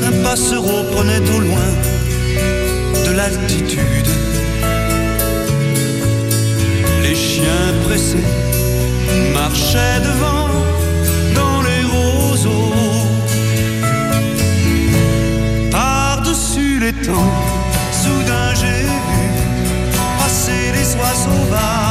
un 0.06 0.22
passereau 0.22 0.84
prenait 0.92 1.22
au 1.34 1.40
loin 1.40 1.93
Les 7.02 7.16
chiens 7.16 7.74
pressés 7.86 8.30
marchaient 9.34 10.00
devant 10.10 10.50
dans 11.36 11.62
les 11.62 11.84
roseaux. 11.96 12.74
Par-dessus 15.72 16.80
les 16.80 16.94
temps, 16.94 17.34
soudain 17.92 18.54
j'ai 18.56 18.84
vu 18.84 19.26
passer 20.20 20.72
les 20.74 20.96
oies 20.96 21.16
sauvages. 21.26 21.83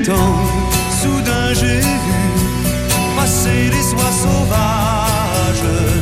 Soudain 0.00 1.54
j'ai 1.54 1.80
vu 1.80 2.22
passer 3.16 3.70
les 3.70 3.94
oies 3.94 4.14
sauvages. 4.22 6.01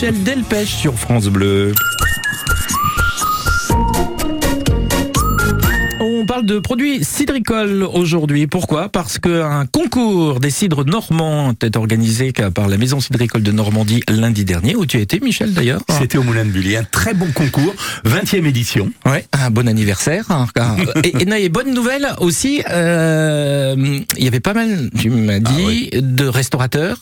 Michel 0.00 0.22
Delpech 0.22 0.68
sur 0.68 0.96
France 0.96 1.26
Bleu. 1.26 1.72
De 6.48 6.58
produits 6.58 7.04
cidricoles 7.04 7.82
aujourd'hui. 7.82 8.46
Pourquoi? 8.46 8.88
Parce 8.88 9.18
qu'un 9.18 9.66
concours 9.66 10.40
des 10.40 10.50
cidres 10.50 10.84
normands 10.84 11.52
est 11.62 11.76
organisé 11.76 12.32
par 12.32 12.68
la 12.68 12.78
Maison 12.78 13.00
cidricole 13.00 13.42
de 13.42 13.52
Normandie 13.52 14.02
lundi 14.08 14.46
dernier, 14.46 14.74
où 14.74 14.86
tu 14.86 14.98
été, 14.98 15.20
Michel, 15.20 15.52
d'ailleurs. 15.52 15.82
C'était 15.90 16.16
au 16.16 16.22
Moulin 16.22 16.46
de 16.46 16.50
Bully, 16.50 16.76
un 16.76 16.84
très 16.84 17.12
bon 17.12 17.30
concours, 17.32 17.74
20e 18.06 18.46
édition. 18.46 18.90
Ouais, 19.04 19.26
un 19.32 19.50
bon 19.50 19.68
anniversaire. 19.68 20.24
Et, 21.04 21.22
et, 21.22 21.24
non, 21.26 21.36
et 21.36 21.48
bonne 21.48 21.72
nouvelle 21.74 22.08
aussi, 22.20 22.62
euh, 22.70 23.74
il 24.16 24.24
y 24.24 24.26
avait 24.26 24.40
pas 24.40 24.54
mal, 24.54 24.90
tu 24.98 25.10
m'as 25.10 25.38
dit, 25.38 25.90
de 25.92 26.26
restaurateurs, 26.26 26.98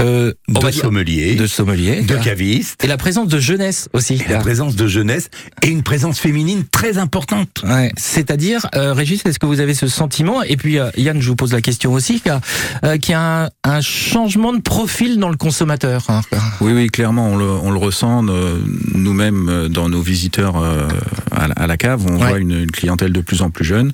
euh, 0.00 0.32
on 0.48 0.58
De 0.58 0.70
sommeliers, 0.70 1.34
de 1.36 1.46
sommeliers, 1.46 2.02
de 2.02 2.16
cavistes. 2.16 2.82
et 2.84 2.88
la 2.88 2.96
présence 2.96 3.28
de 3.28 3.38
jeunesse 3.38 3.88
aussi. 3.92 4.14
Et 4.14 4.32
la 4.32 4.38
présence 4.38 4.76
de 4.76 4.86
jeunesse 4.86 5.28
et 5.62 5.68
une 5.68 5.82
présence 5.82 6.18
féminine 6.18 6.64
très 6.70 6.98
importante. 6.98 7.62
Ouais, 7.64 7.92
c'est-à-dire, 7.96 8.39
euh, 8.74 8.92
Régis, 8.92 9.22
est-ce 9.24 9.38
que 9.38 9.46
vous 9.46 9.60
avez 9.60 9.74
ce 9.74 9.86
sentiment? 9.88 10.42
Et 10.42 10.56
puis, 10.56 10.78
euh, 10.78 10.90
Yann, 10.96 11.20
je 11.20 11.28
vous 11.28 11.36
pose 11.36 11.52
la 11.52 11.60
question 11.60 11.92
aussi, 11.92 12.20
qu'il 12.20 12.30
y 12.32 12.34
a, 12.34 12.40
euh, 12.84 12.96
qu'il 12.98 13.12
y 13.12 13.14
a 13.14 13.44
un, 13.44 13.48
un 13.64 13.80
changement 13.80 14.52
de 14.52 14.60
profil 14.60 15.18
dans 15.18 15.28
le 15.28 15.36
consommateur. 15.36 16.04
hein. 16.08 16.20
Oui, 16.60 16.72
oui, 16.72 16.88
clairement, 16.88 17.28
on 17.28 17.36
le, 17.36 17.44
on 17.44 17.70
le 17.70 17.78
ressent 17.78 18.24
euh, 18.28 18.58
nous-mêmes 18.94 19.68
dans 19.68 19.88
nos 19.88 20.00
visiteurs 20.02 20.56
euh, 20.56 20.86
à, 21.30 21.48
la, 21.48 21.54
à 21.54 21.66
la 21.66 21.76
cave, 21.76 22.04
on 22.08 22.20
Ouais. 22.20 22.28
voit 22.28 22.38
une, 22.38 22.52
une 22.52 22.70
clientèle 22.70 23.12
de 23.12 23.20
plus 23.20 23.42
en 23.42 23.50
plus 23.50 23.64
jeune, 23.64 23.92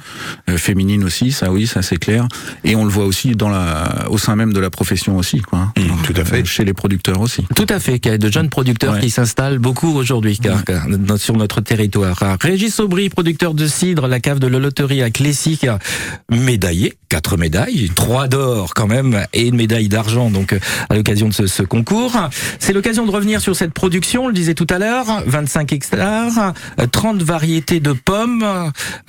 euh, 0.51 0.57
féminine 0.59 1.05
aussi, 1.05 1.31
ça 1.33 1.51
oui, 1.53 1.67
ça 1.67 1.83
c'est 1.83 1.97
clair. 1.99 2.27
Et 2.65 2.75
on 2.77 2.85
le 2.85 2.91
voit 2.91 3.05
aussi 3.05 3.33
dans 3.33 3.49
la, 3.49 4.07
au 4.11 4.19
sein 4.19 4.35
même 4.37 4.53
de 4.53 4.61
la 4.61 4.71
profession 4.71 5.17
aussi, 5.17 5.41
quoi. 5.43 5.59
hein. 5.61 5.73
Tout 6.05 6.15
à 6.17 6.25
fait. 6.25 6.43
Euh, 6.43 6.45
Chez 6.45 6.65
les 6.65 6.73
producteurs 6.73 7.21
aussi. 7.21 7.45
Tout 7.55 7.67
à 7.69 7.79
fait, 7.79 7.99
qu'il 7.99 8.11
y 8.13 8.15
a 8.15 8.19
de 8.19 8.31
jeunes 8.33 8.49
producteurs 8.51 8.95
Ouais. 8.95 9.01
qui 9.01 9.11
s'installent 9.11 9.59
beaucoup 9.59 9.89
aujourd'hui 9.95 10.39
car- 10.39 10.65
car- 10.65 10.87
dans- 10.89 11.17
sur 11.17 11.37
notre 11.37 11.61
territoire. 11.61 12.17
Régis 12.41 12.79
Aubry, 12.81 13.09
producteur 13.09 13.55
de 13.55 13.67
cidre, 13.67 14.07
la 14.09 14.21
cave 14.21 14.36
de 14.39 14.47
la 14.47 14.59
loterie 14.59 15.03
à 15.03 15.07
a 15.07 15.79
médaillé, 16.31 16.95
quatre 17.09 17.37
médailles, 17.37 17.91
trois 17.95 18.29
d'or 18.29 18.75
quand 18.75 18.87
même, 18.87 19.27
et 19.33 19.47
une 19.47 19.57
médaille 19.57 19.89
d'argent 19.89 20.31
donc 20.31 20.57
à 20.89 20.95
l'occasion 20.95 21.29
de 21.29 21.35
ce, 21.35 21.47
ce 21.47 21.63
concours. 21.63 22.17
C'est 22.59 22.73
l'occasion 22.73 23.07
de 23.07 23.11
revenir 23.11 23.41
sur 23.41 23.57
cette 23.57 23.73
production, 23.73 24.25
on 24.25 24.29
le 24.29 24.35
disait 24.35 24.55
tout 24.55 24.67
à 24.71 24.79
l'heure, 24.79 25.07
25 25.27 25.73
hectares, 25.73 26.55
euh, 26.81 26.87
30 26.91 27.23
variétés 27.23 27.81
de 27.81 27.93
pommes, 27.93 28.45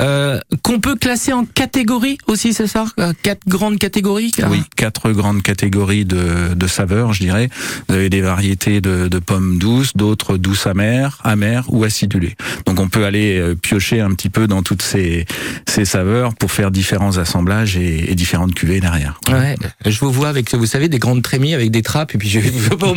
euh, 0.02 0.40
qu'on 0.62 0.80
peut 0.80 0.96
classer 0.96 1.34
en 1.34 1.46
catégories 1.46 2.18
aussi, 2.28 2.54
c'est 2.54 2.68
ça? 2.68 2.86
Quatre 3.24 3.48
grandes 3.48 3.80
catégories? 3.80 4.32
Oui, 4.50 4.62
quatre 4.76 5.12
grandes 5.12 5.42
catégories 5.42 6.06
de, 6.06 6.54
de 6.54 6.68
saveurs, 6.68 7.14
je 7.14 7.22
dirais. 7.22 7.50
Vous 7.88 7.96
avez 7.96 8.10
des 8.10 8.22
variétés 8.22 8.82
de, 8.82 9.08
de 9.08 9.20
pommes 9.20 9.58
douces, 9.58 9.96
d'autres 9.96 10.38
douces 10.38 10.68
amères, 10.68 11.20
amères 11.24 11.66
ou 11.70 11.84
acidulées. 11.84 12.36
Donc 12.66 12.80
on 12.80 12.90
peut 12.90 13.06
aller 13.06 13.40
euh, 13.40 13.56
piocher 13.56 14.02
un 14.02 14.12
petit 14.12 14.30
peu 14.30 14.48
dans 14.48 14.62
toutes 14.62 14.82
ces, 14.82 15.17
ces 15.68 15.86
saveurs 15.86 16.34
pour 16.36 16.52
faire 16.52 16.72
différents 16.72 17.18
assemblages 17.18 17.78
et, 17.78 18.12
et 18.12 18.16
différentes 18.16 18.54
cuvées 18.54 18.80
derrière. 18.80 19.20
Ouais, 19.32 19.56
je 19.86 20.00
vous 20.00 20.12
vois 20.12 20.30
avec, 20.30 20.54
vous 20.54 20.66
savez, 20.66 20.90
des 20.90 21.00
grandes 21.00 21.22
trémies 21.24 21.54
avec 21.54 21.72
des 21.72 21.82
trappes, 21.82 22.14
et 22.16 22.18
puis 22.18 22.30
je 22.30 22.40
vais 22.40 22.76
pas 22.76 22.88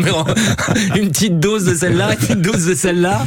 une 0.96 1.08
petite 1.10 1.38
dose 1.40 1.64
de 1.64 1.74
celle-là, 1.74 2.12
une 2.12 2.18
petite 2.18 2.40
dose 2.42 2.66
de 2.66 2.74
celle-là. 2.74 3.24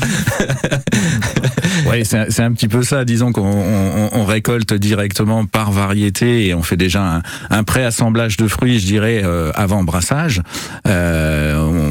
Oui, 1.89 2.05
c'est 2.05 2.17
un- 2.17 2.25
c'est 2.29 2.43
un 2.43 2.51
petit 2.53 2.67
peu 2.67 2.83
ça. 2.83 3.03
Disons 3.05 3.31
qu'on 3.31 3.41
on, 3.43 4.09
on 4.13 4.25
récolte 4.25 4.73
directement 4.73 5.45
par 5.45 5.71
variété 5.71 6.47
et 6.47 6.53
on 6.53 6.63
fait 6.63 6.77
déjà 6.77 7.03
un, 7.17 7.21
un 7.50 7.63
pré-assemblage 7.63 8.38
de 8.38 8.47
fruits, 8.47 8.79
je 8.79 8.85
dirais, 8.85 9.21
euh, 9.23 9.51
avant 9.55 9.83
brassage. 9.83 10.41
Euh, 10.88 11.57
on, 11.57 11.82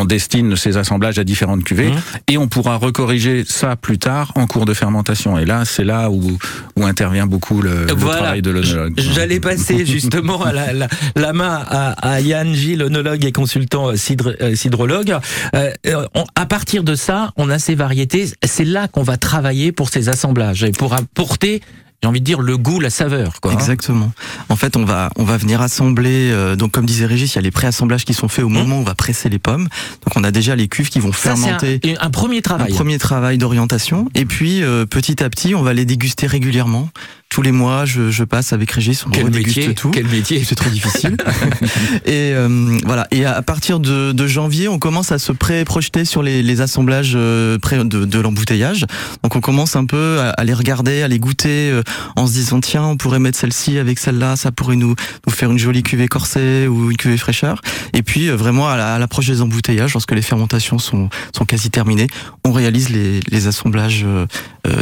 on- 0.00 0.04
destine 0.04 0.54
ces 0.56 0.76
assemblages 0.76 1.18
à 1.18 1.24
différentes 1.24 1.64
cuvées 1.64 1.88
Mhm. 1.90 2.00
et 2.28 2.38
on 2.38 2.46
pourra 2.46 2.76
recorriger 2.76 3.44
ça 3.46 3.74
plus 3.76 3.98
tard 3.98 4.32
en 4.34 4.46
cours 4.46 4.64
de 4.66 4.74
fermentation. 4.74 5.38
Et 5.38 5.44
là, 5.46 5.64
c'est 5.64 5.82
là 5.84 6.10
où, 6.10 6.36
où 6.76 6.84
intervient 6.86 7.26
beaucoup 7.26 7.62
le, 7.62 7.86
travail 7.86 8.42
de 8.42 8.50
l'œnologue. 8.50 8.92
J'allais 8.98 9.40
passer 9.40 9.86
justement 9.86 10.42
à 10.44 10.52
la, 10.52 10.72
la, 10.72 10.88
la 11.16 11.32
main 11.32 11.62
à, 11.68 11.92
à 12.14 12.20
Yann 12.20 12.52
Gilles, 12.54 12.82
onologue 12.82 13.24
et 13.24 13.32
consultant 13.32 13.88
euh, 13.88 13.96
cidre- 13.96 14.36
euh, 14.40 14.54
cidrologue. 14.54 15.16
Euh, 15.54 15.70
euh, 15.86 16.06
on- 16.14 16.24
à 16.34 16.46
partir 16.46 16.84
de 16.84 16.94
ça, 16.94 17.32
on 17.36 17.48
a 17.50 17.58
ces 17.58 17.74
variétés. 17.74 18.26
C'est 18.44 18.64
là 18.64 18.88
qu'on 18.88 19.02
va 19.02 19.16
travailler 19.16 19.72
pour 19.72 19.88
ces 19.88 20.08
assemblages 20.08 20.62
et 20.64 20.72
pour 20.72 20.92
apporter, 20.94 21.62
j'ai 22.04 22.08
envie 22.08 22.20
de 22.20 22.24
dire, 22.26 22.42
le 22.42 22.58
goût, 22.58 22.80
la 22.80 22.90
saveur. 22.90 23.40
Quoi, 23.40 23.52
hein. 23.52 23.54
Exactement. 23.54 24.12
En 24.50 24.56
fait, 24.56 24.76
on 24.76 24.84
va 24.84 25.08
on 25.16 25.24
va 25.24 25.38
venir 25.38 25.62
assembler. 25.62 26.28
euh, 26.32 26.54
donc, 26.54 26.72
comme 26.72 26.84
disait 26.84 27.06
Régis, 27.06 27.32
il 27.32 27.36
y 27.36 27.38
a 27.38 27.40
les 27.40 27.50
pré-assemblages 27.50 28.04
qui 28.04 28.12
sont 28.12 28.28
faits 28.28 28.44
au 28.44 28.50
moment 28.50 28.76
où 28.76 28.80
on 28.80 28.84
va 28.84 28.94
presser 28.94 29.30
les 29.30 29.38
pommes. 29.38 29.62
Donc, 30.04 30.14
on 30.14 30.22
a 30.22 30.30
déjà 30.30 30.54
les 30.54 30.68
cuves 30.68 30.90
qui 30.90 31.00
vont 31.00 31.08
Mmh. 31.08 31.12
Ça, 31.14 31.34
fermenter. 31.34 31.80
un, 31.98 32.06
un 32.06 32.10
premier 32.10 32.38
Un 32.38 32.42
travail. 32.42 32.72
premier 32.74 32.98
travail 32.98 33.38
d'orientation. 33.38 34.06
Et 34.14 34.26
puis, 34.26 34.62
euh, 34.62 34.84
petit 34.84 35.22
à 35.24 35.30
petit, 35.30 35.54
on 35.54 35.62
va 35.62 35.72
les 35.72 35.86
déguster 35.86 36.26
régulièrement. 36.26 36.90
Tous 37.34 37.42
les 37.42 37.50
mois, 37.50 37.84
je, 37.84 38.12
je 38.12 38.22
passe 38.22 38.52
avec 38.52 38.70
Régis, 38.70 39.04
on 39.04 39.10
Quel 39.10 39.28
métier, 39.28 39.74
tout. 39.74 39.90
quel 39.90 40.06
métier. 40.06 40.44
C'est 40.44 40.54
très 40.54 40.70
difficile. 40.70 41.16
et 42.04 42.30
euh, 42.32 42.78
voilà. 42.84 43.08
Et 43.10 43.24
à 43.24 43.42
partir 43.42 43.80
de, 43.80 44.12
de 44.12 44.26
janvier, 44.28 44.68
on 44.68 44.78
commence 44.78 45.10
à 45.10 45.18
se 45.18 45.32
pré-projeter 45.32 46.04
sur 46.04 46.22
les, 46.22 46.44
les 46.44 46.60
assemblages 46.60 47.14
euh, 47.16 47.58
pré 47.58 47.78
de, 47.78 48.04
de 48.04 48.20
l'embouteillage. 48.20 48.86
Donc 49.24 49.34
on 49.34 49.40
commence 49.40 49.74
un 49.74 49.84
peu 49.84 50.20
à, 50.20 50.30
à 50.30 50.44
les 50.44 50.54
regarder, 50.54 51.02
à 51.02 51.08
les 51.08 51.18
goûter, 51.18 51.70
euh, 51.72 51.82
en 52.14 52.28
se 52.28 52.34
disant 52.34 52.60
tiens, 52.60 52.84
on 52.84 52.96
pourrait 52.96 53.18
mettre 53.18 53.36
celle-ci 53.36 53.78
avec 53.78 53.98
celle-là, 53.98 54.36
ça 54.36 54.52
pourrait 54.52 54.76
nous, 54.76 54.94
nous 55.26 55.32
faire 55.32 55.50
une 55.50 55.58
jolie 55.58 55.82
cuvée 55.82 56.06
corsée 56.06 56.68
ou 56.68 56.92
une 56.92 56.96
cuvée 56.96 57.16
fraîcheur. 57.18 57.60
Et 57.94 58.04
puis 58.04 58.28
euh, 58.28 58.36
vraiment 58.36 58.68
à 58.68 58.76
la- 58.76 58.94
à 58.94 58.98
l'approche 59.00 59.26
des 59.26 59.40
embouteillages, 59.42 59.92
lorsque 59.92 60.12
les 60.12 60.22
fermentations 60.22 60.78
sont, 60.78 61.08
sont 61.36 61.44
quasi 61.46 61.70
terminées, 61.70 62.06
on 62.44 62.52
réalise 62.52 62.90
les, 62.90 63.18
les 63.28 63.46
assemblages 63.48 64.04
euh, 64.06 64.26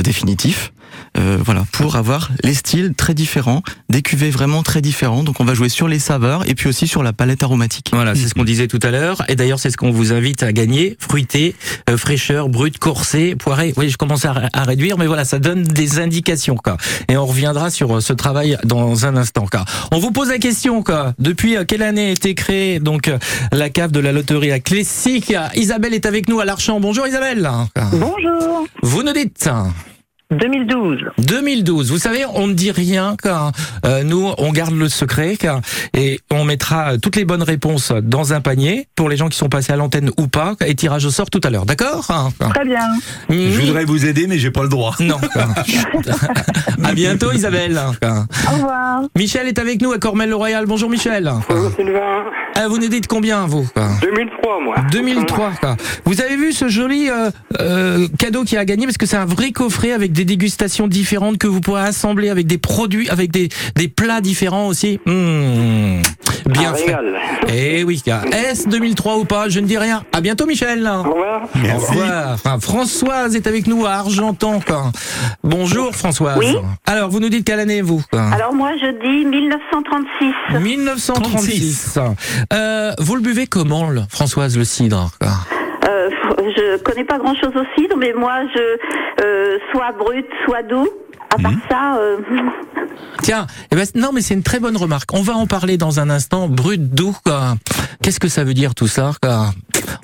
définitifs. 0.03 0.75
Euh, 1.19 1.39
voilà, 1.45 1.65
pour 1.73 1.97
avoir 1.97 2.31
les 2.43 2.55
styles 2.55 2.95
très 2.95 3.15
différents, 3.15 3.63
des 3.89 4.03
cuvées 4.03 4.31
vraiment 4.31 4.63
très 4.63 4.81
différents. 4.81 5.23
Donc 5.23 5.41
on 5.41 5.45
va 5.45 5.55
jouer 5.55 5.69
sur 5.69 5.89
les 5.89 5.99
saveurs 5.99 6.49
et 6.49 6.55
puis 6.55 6.69
aussi 6.69 6.87
sur 6.87 7.03
la 7.03 7.13
palette 7.13 7.43
aromatique. 7.43 7.91
Voilà, 7.93 8.15
c'est 8.15 8.29
ce 8.29 8.35
qu'on 8.35 8.45
disait 8.45 8.69
tout 8.69 8.81
à 8.83 8.91
l'heure. 8.91 9.23
Et 9.29 9.37
d'ailleurs, 9.37 9.59
c'est 9.59 9.71
ce 9.71 9.77
qu'on 9.77 9.91
vous 9.91 10.13
invite 10.13 10.43
à 10.43 10.53
gagner. 10.53 10.97
Fruité, 10.99 11.55
euh, 11.91 11.97
fraîcheur, 11.97 12.49
brut, 12.49 12.79
corsé, 12.79 13.37
poiré. 13.37 13.75
Oui, 13.77 13.91
je 13.91 13.97
commence 13.97 14.25
à, 14.25 14.35
à 14.53 14.65
réduire, 14.65 14.99
mais 14.99 15.07
voilà, 15.07 15.25
ça 15.25 15.39
donne 15.39 15.65
des 15.65 15.99
indications. 15.99 16.57
Quoi. 16.57 16.77
Et 17.09 17.17
on 17.17 17.27
reviendra 17.27 17.71
sur 17.71 17.97
euh, 17.97 18.01
ce 18.01 18.13
travail 18.13 18.57
dans 18.65 19.07
un 19.07 19.17
instant. 19.17 19.47
Quoi. 19.51 19.65
On 19.93 19.99
vous 19.99 20.11
pose 20.13 20.29
la 20.29 20.39
question. 20.39 20.83
Quoi. 20.83 21.15
Depuis 21.19 21.57
euh, 21.57 21.65
quelle 21.65 21.83
année 21.83 22.09
a 22.09 22.11
été 22.11 22.35
créée 22.35 22.79
donc, 22.81 23.09
euh, 23.09 23.19
la 23.53 23.71
cave 23.71 23.93
de 23.93 24.01
la 24.01 24.13
loterie 24.13 24.53
à 24.53 24.61
Clécy 24.61 25.23
Isabelle 25.55 25.95
est 25.95 26.07
avec 26.07 26.29
nous 26.29 26.41
à 26.41 26.45
l'Archant. 26.45 26.81
Bonjour 26.81 27.07
Isabelle. 27.07 27.49
Bonjour. 27.93 28.67
Vous 28.83 29.03
nous 29.03 29.13
dites 29.13 29.49
2012. 30.33 30.99
2012. 31.19 31.91
Vous 31.91 31.99
savez, 31.99 32.25
on 32.35 32.47
ne 32.47 32.55
dit 32.55 32.71
rien 32.71 33.17
car 33.23 33.53
euh, 33.85 34.03
nous, 34.03 34.31
on 34.39 34.53
garde 34.53 34.75
le 34.75 34.89
secret 34.89 35.37
car, 35.39 35.61
et 35.95 36.21
on 36.31 36.45
mettra 36.45 36.99
toutes 36.99 37.17
les 37.17 37.25
bonnes 37.25 37.43
réponses 37.43 37.93
dans 38.03 38.33
un 38.33 38.41
panier 38.41 38.89
pour 38.97 39.09
les 39.09 39.17
gens 39.17 39.29
qui 39.29 39.37
sont 39.37 39.49
passés 39.49 39.73
à 39.73 39.77
l'antenne 39.77 40.11
ou 40.19 40.27
pas 40.29 40.55
et 40.67 40.75
tirage 40.75 41.05
au 41.05 41.11
sort 41.11 41.31
tout 41.31 41.41
à 41.45 41.51
l'heure. 41.51 41.67
D'accord? 41.67 42.09
Très 42.55 42.65
bien. 42.65 42.81
Je 43.29 43.61
voudrais 43.61 43.85
vous 43.85 44.07
aider, 44.07 44.27
mais 44.27 44.39
j'ai 44.39 44.51
pas 44.51 44.63
le 44.63 44.69
droit. 44.69 44.95
Non. 45.01 45.19
à 46.85 46.93
bientôt 46.93 47.33
Isabelle. 47.33 47.79
Au 48.03 48.55
revoir. 48.55 49.03
Michel 49.17 49.49
est 49.49 49.59
avec 49.59 49.83
nous 49.83 49.93
à 49.93 49.99
Cormel-le-Royal. 49.99 50.67
Bonjour 50.67 50.89
Michel. 50.89 51.31
Bonjour 51.49 51.71
Sylvain. 51.77 52.25
Ah, 52.55 52.69
vous 52.69 52.79
nous 52.79 52.89
dites 52.89 53.07
combien 53.07 53.47
vous? 53.47 53.69
2003, 54.03 54.61
moi. 54.61 54.77
2003. 54.91 55.53
quoi. 55.61 55.77
Vous 56.05 56.21
avez 56.21 56.37
vu 56.37 56.53
ce 56.53 56.69
joli 56.69 57.09
euh, 57.09 57.31
euh, 57.61 58.07
cadeau 58.19 58.45
qui 58.45 58.57
a 58.57 58.65
gagné? 58.65 58.87
Parce 58.87 58.99
que 58.99 59.07
c'est 59.07 59.17
un 59.17 59.25
vrai 59.25 59.53
coffret 59.53 59.93
avec 59.93 60.13
des 60.13 60.22
dégustations 60.25 60.89
différentes 60.89 61.39
que 61.39 61.47
vous 61.47 61.61
pourrez 61.61 61.83
assembler 61.83 62.29
avec 62.31 62.47
des 62.47 62.59
produits, 62.59 63.09
avec 63.11 63.31
des, 63.31 63.49
des 63.77 63.89
plats 63.89 64.21
différents 64.21 64.67
aussi. 64.67 64.99
Mmh. 65.07 66.03
Bien 66.47 66.71
Un 66.73 66.75
fait. 66.75 66.97
Eh 67.49 67.85
oui, 67.85 68.03
est-ce 68.33 68.69
2003 68.69 69.19
ou 69.19 69.25
pas 69.25 69.49
Je 69.49 69.61
ne 69.61 69.67
dis 69.67 69.79
rien. 69.79 70.03
À 70.13 70.21
bientôt 70.21 70.47
Michel. 70.47 70.85
Au 70.87 71.03
revoir. 71.03 71.43
Au 71.43 71.79
revoir. 71.79 72.33
Enfin, 72.35 72.59
Françoise 72.61 73.37
est 73.37 73.47
avec 73.47 73.67
nous 73.67 73.87
à 73.87 73.91
Argentan. 73.93 74.61
quoi. 74.61 74.91
Bonjour 75.45 75.95
Françoise. 75.95 76.39
Oui. 76.39 76.57
Alors, 76.87 77.11
vous 77.11 77.21
nous 77.21 77.29
dites 77.29 77.45
quelle 77.47 77.61
année 77.61 77.81
vous 77.83 78.03
quoi 78.11 78.23
Alors 78.33 78.55
moi 78.55 78.71
je 78.81 78.91
dis 79.07 79.25
1936. 79.25 80.59
1936. 80.61 81.99
Euh, 82.53 82.93
vous 82.99 83.15
le 83.15 83.21
buvez 83.23 83.47
comment, 83.47 83.89
le- 83.91 84.03
Françoise, 84.09 84.57
le 84.57 84.65
cidre 84.65 85.11
quoi? 85.21 85.31
Je 86.39 86.79
connais 86.79 87.05
pas 87.05 87.19
grand 87.19 87.35
chose 87.35 87.53
au 87.55 87.65
cidre, 87.81 87.97
mais 87.97 88.13
moi 88.13 88.41
je 88.55 89.25
euh, 89.25 89.59
soit 89.71 89.93
brut, 89.93 90.27
soit 90.45 90.63
doux. 90.63 90.89
À 91.35 91.39
part 91.41 91.53
ça, 91.71 91.97
euh, 91.97 92.19
Tiens, 93.23 93.47
eh 93.71 93.77
ben, 93.77 93.87
non, 93.95 94.11
mais 94.13 94.21
c'est 94.21 94.35
une 94.35 94.43
très 94.43 94.61
bonne 94.61 94.77
remarque. 94.77 95.15
On 95.15 95.23
va 95.23 95.35
en 95.35 95.47
parler 95.47 95.79
dans 95.79 95.99
un 95.99 96.11
instant. 96.11 96.47
Brut, 96.47 96.91
doux, 96.95 97.17
quoi. 97.25 97.55
Qu'est-ce 98.03 98.21
que 98.21 98.29
ça 98.29 98.45
veut 98.45 98.53
dire 98.53 98.75
tout 98.75 98.87
ça, 98.87 99.13
quoi? 99.23 99.51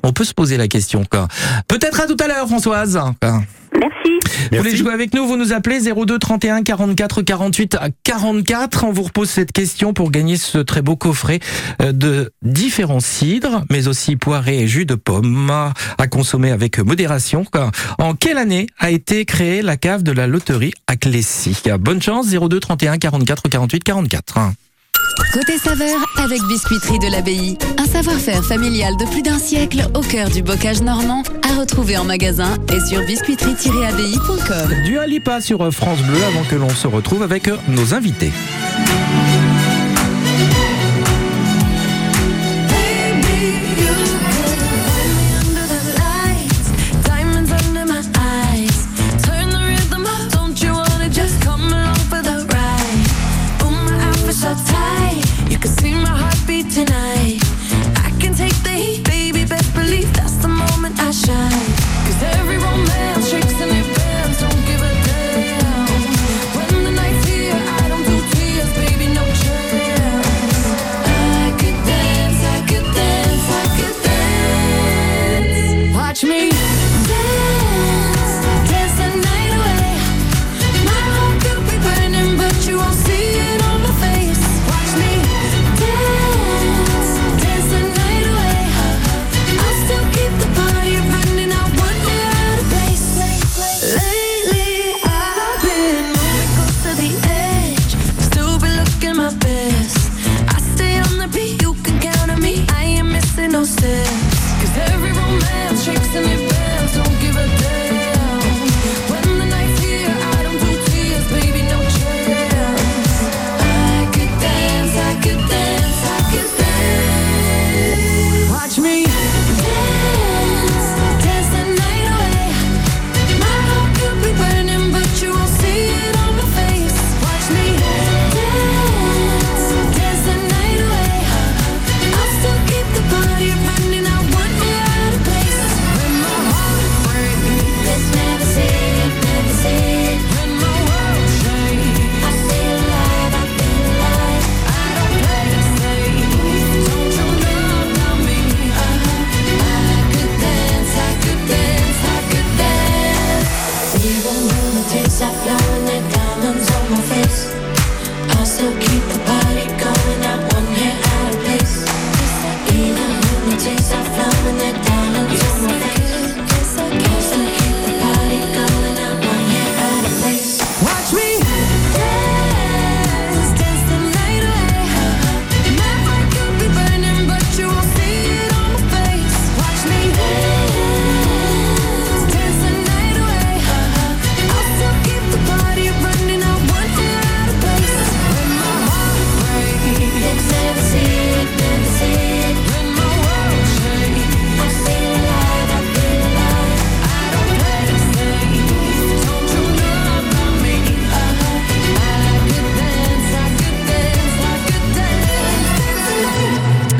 On 0.03 0.11
peut 0.11 0.23
se 0.23 0.33
poser 0.33 0.57
la 0.57 0.67
question, 0.67 1.03
quoi. 1.09 1.27
Peut-être 1.67 2.01
à 2.01 2.07
tout 2.07 2.17
à 2.19 2.27
l'heure, 2.27 2.47
Françoise. 2.47 2.99
quoi. 3.21 3.41
Merci. 3.79 4.49
Vous 4.51 4.57
voulez 4.57 4.75
jouer 4.75 4.93
avec 4.93 5.13
nous 5.13 5.27
Vous 5.27 5.37
nous 5.37 5.53
appelez 5.53 5.79
02 5.81 6.19
31 6.19 6.63
44 6.63 7.21
48 7.21 7.75
à 7.75 7.89
44. 8.03 8.85
On 8.85 8.91
vous 8.91 9.03
repose 9.03 9.29
cette 9.29 9.51
question 9.51 9.93
pour 9.93 10.11
gagner 10.11 10.37
ce 10.37 10.57
très 10.57 10.81
beau 10.81 10.95
coffret 10.95 11.39
euh, 11.81 11.91
de 11.91 12.31
différents 12.41 12.99
cidres, 12.99 13.63
mais 13.69 13.87
aussi 13.87 14.15
poirées 14.15 14.59
et 14.59 14.67
jus 14.67 14.85
de 14.85 14.95
pomme 14.95 15.51
à 15.97 16.07
consommer 16.07 16.51
avec 16.51 16.79
modération. 16.79 17.45
En 17.97 18.13
quelle 18.15 18.37
année 18.37 18.67
a 18.77 18.91
été 18.91 19.25
créée 19.25 19.61
la 19.61 19.77
cave 19.77 20.03
de 20.03 20.11
la 20.11 20.27
loterie 20.27 20.73
à 20.87 20.95
Clécy 20.95 21.55
Bonne 21.79 22.01
chance 22.01 22.27
02 22.29 22.59
31 22.59 22.97
44 22.97 23.49
48 23.49 23.83
44. 23.83 24.68
Côté 25.33 25.57
saveur, 25.57 25.97
avec 26.17 26.41
Biscuiterie 26.47 26.99
de 26.99 27.11
l'Abbaye. 27.11 27.57
Un 27.77 27.85
savoir-faire 27.85 28.43
familial 28.43 28.95
de 28.97 29.05
plus 29.05 29.21
d'un 29.21 29.37
siècle 29.37 29.87
au 29.93 30.01
cœur 30.01 30.29
du 30.29 30.41
bocage 30.41 30.81
normand, 30.81 31.23
à 31.43 31.59
retrouver 31.59 31.97
en 31.97 32.03
magasin 32.03 32.57
et 32.73 32.79
sur 32.87 33.01
biscuiterie-abbaye.com. 33.01 34.83
Du 34.85 34.97
Alipa 34.97 35.41
sur 35.41 35.71
France 35.71 36.01
Bleu 36.01 36.23
avant 36.23 36.43
que 36.43 36.55
l'on 36.55 36.69
se 36.69 36.87
retrouve 36.87 37.21
avec 37.21 37.49
nos 37.67 37.93
invités. 37.93 38.31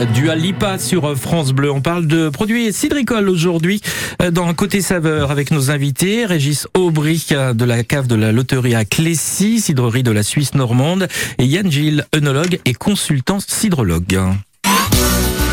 Dua 0.05 0.35
Lipa 0.35 0.77
sur 0.77 1.17
France 1.17 1.51
Bleu. 1.51 1.71
On 1.71 1.81
parle 1.81 2.07
de 2.07 2.29
produits 2.29 2.71
cidricoles 2.71 3.27
aujourd'hui 3.27 3.81
euh, 4.21 4.31
dans 4.31 4.53
Côté 4.53 4.81
Saveur 4.81 5.31
avec 5.31 5.51
nos 5.51 5.71
invités. 5.71 6.25
Régis 6.25 6.67
Aubry 6.73 7.25
de 7.29 7.65
la 7.65 7.83
cave 7.83 8.07
de 8.07 8.15
la 8.15 8.31
loterie 8.31 8.75
à 8.75 8.85
Clécy, 8.85 9.59
cidrerie 9.59 10.03
de 10.03 10.11
la 10.11 10.23
Suisse 10.23 10.55
normande 10.55 11.07
et 11.37 11.45
Yann 11.45 11.69
Gilles, 11.69 12.05
œnologue 12.15 12.59
et 12.65 12.73
consultant 12.73 13.39
cidrologue. 13.39 14.19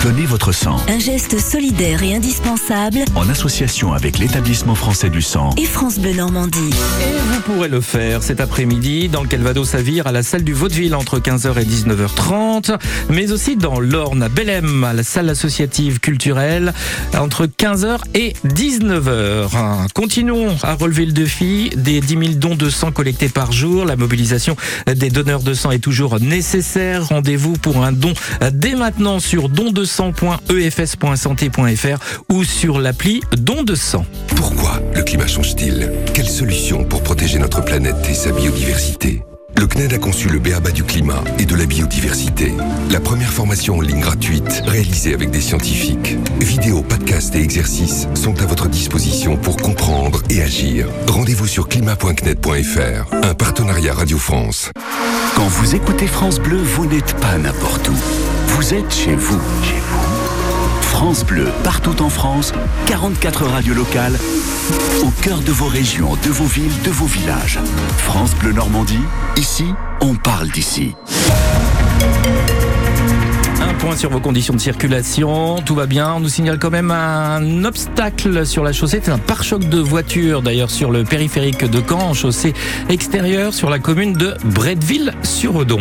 Donnez 0.07 0.25
votre 0.25 0.53
sang 0.53 0.77
Un 0.87 1.01
geste 1.01 1.37
solidaire 1.41 2.01
et 2.05 2.15
indispensable. 2.15 2.99
en 3.17 3.29
association 3.29 3.93
avec 3.93 4.21
l'établissement 4.21 4.77
français 4.77 5.11
du 5.11 5.21
sang. 5.21 5.51
Et 5.57 5.65
France 5.65 5.99
Bleu 5.99 6.13
Normandie. 6.13 6.71
Et 7.01 7.19
vous 7.33 7.41
pourrez 7.41 7.67
le 7.67 7.81
faire 7.81 8.23
cet 8.23 8.41
après-midi 8.41 9.09
dans 9.09 9.23
le 9.23 9.27
Calvados 9.27 9.75
à 9.75 9.83
Vire 9.83 10.07
à 10.07 10.13
la 10.13 10.23
salle 10.23 10.45
du 10.45 10.53
Vaudeville 10.53 10.95
entre 10.95 11.19
15h 11.19 11.61
et 11.61 11.65
19h30, 11.65 12.79
mais 13.11 13.33
aussi 13.33 13.57
dans 13.57 13.81
l'Orne 13.81 14.23
à 14.23 14.29
Bellem 14.29 14.85
à 14.85 14.93
la 14.93 15.03
salle 15.03 15.29
associative 15.29 15.99
culturelle 15.99 16.73
entre 17.19 17.47
15h 17.47 17.99
et 18.15 18.35
19h. 18.47 19.89
Continuons 19.93 20.55
à 20.63 20.75
relever 20.75 21.07
le 21.07 21.13
défi 21.13 21.71
des 21.75 22.01
10 22.01 22.09
000 22.09 22.23
dons 22.37 22.55
de 22.55 22.71
sang 22.71 22.93
collectés 22.93 23.29
par 23.29 23.51
jour. 23.51 23.85
La 23.85 23.97
mobilisation 23.97 24.55
des 24.87 25.11
donneurs 25.11 25.43
de 25.43 25.53
sang 25.53 25.73
est 25.73 25.81
toujours 25.81 26.21
nécessaire. 26.21 27.09
Rendez-vous 27.09 27.55
pour 27.55 27.83
un 27.83 27.91
don 27.91 28.13
dès 28.53 28.77
maintenant 28.77 29.19
sur 29.19 29.49
dondesang.efs.santé.fr 29.97 32.21
ou 32.29 32.45
sur 32.45 32.79
l'appli 32.79 33.23
Don 33.39 33.63
de 33.63 33.75
sang. 33.75 34.05
Pourquoi 34.35 34.83
le 34.95 35.03
climat 35.03 35.27
change-t-il? 35.27 35.91
Quelle 36.13 36.29
solution 36.29 36.85
pour 36.85 37.03
protéger 37.03 37.39
notre 37.39 37.65
planète 37.65 37.97
et 38.09 38.15
sa 38.15 38.33
biodiversité? 38.33 39.23
Le 39.59 39.67
CNED 39.67 39.95
a 39.95 39.99
conçu 39.99 40.29
le 40.29 40.39
BABA 40.39 40.71
du 40.71 40.85
climat 40.85 41.25
et 41.39 41.47
de 41.47 41.55
la 41.55 41.65
biodiversité. 41.65 42.53
La 42.91 43.01
première 43.01 43.33
formation 43.33 43.79
en 43.79 43.81
ligne 43.81 44.01
gratuite, 44.01 44.63
réalisée 44.67 45.15
avec 45.15 45.31
des 45.31 45.41
scientifiques. 45.41 46.15
Vidéos, 46.41 46.83
podcasts 46.83 47.35
et 47.35 47.41
exercices 47.41 48.07
sont 48.15 48.39
à 48.43 48.47
votre 48.47 48.69
disposition 48.69 49.39
pour 49.39 49.57
comprendre 49.57 50.23
et 50.29 50.43
agir. 50.43 50.89
Rendez-vous 51.09 51.47
sur 51.47 51.69
climat.cned.fr, 51.69 53.15
un 53.15 53.33
partenariat 53.33 53.95
Radio 53.95 54.19
France. 54.19 54.73
Quand 55.35 55.49
vous 55.49 55.75
écoutez 55.75 56.07
France 56.07 56.39
Bleu, 56.39 56.59
vous 56.59 56.85
n'êtes 56.85 57.17
pas 57.17 57.39
n'importe 57.39 57.89
où. 57.89 57.97
Vous 58.47 58.75
êtes 58.75 58.95
chez 58.95 59.15
vous. 59.15 59.41
Chez 59.63 59.81
vous. 59.81 60.81
France 60.83 61.25
Bleu, 61.25 61.49
partout 61.63 62.03
en 62.03 62.09
France, 62.09 62.53
44 62.87 63.45
radios 63.45 63.75
locales, 63.75 64.19
au 65.03 65.11
cœur 65.23 65.41
de 65.41 65.53
vos 65.53 65.67
régions, 65.67 66.17
de 66.25 66.31
vos 66.31 66.47
villes, 66.47 66.83
de 66.85 66.91
vos 66.91 67.07
villages. 67.07 67.59
France 67.99 68.35
Bleu 68.37 68.53
Normandie, 68.53 69.05
ici, 69.37 69.67
on 70.01 70.15
parle 70.15 70.49
d'ici. 70.49 70.95
Un 73.61 73.75
point 73.75 73.97
sur 73.97 74.11
vos 74.11 74.21
conditions 74.21 74.55
de 74.55 74.61
circulation, 74.61 75.61
tout 75.63 75.75
va 75.75 75.87
bien. 75.87 76.15
On 76.15 76.21
nous 76.21 76.29
signale 76.29 76.59
quand 76.59 76.71
même 76.71 76.91
un 76.91 77.65
obstacle 77.65 78.47
sur 78.47 78.63
la 78.63 78.73
chaussée. 78.73 79.01
C'est 79.03 79.11
un 79.11 79.19
pare-choc 79.19 79.69
de 79.69 79.79
voiture 79.79 80.43
d'ailleurs 80.43 80.71
sur 80.71 80.91
le 80.91 81.05
périphérique 81.05 81.65
de 81.65 81.83
Caen, 81.87 82.11
en 82.11 82.15
chaussée 82.15 82.55
extérieure 82.89 83.55
sur 83.55 83.71
la 83.71 83.79
commune 83.79 84.13
de 84.13 84.35
Bretteville-sur-Odon. 84.45 85.81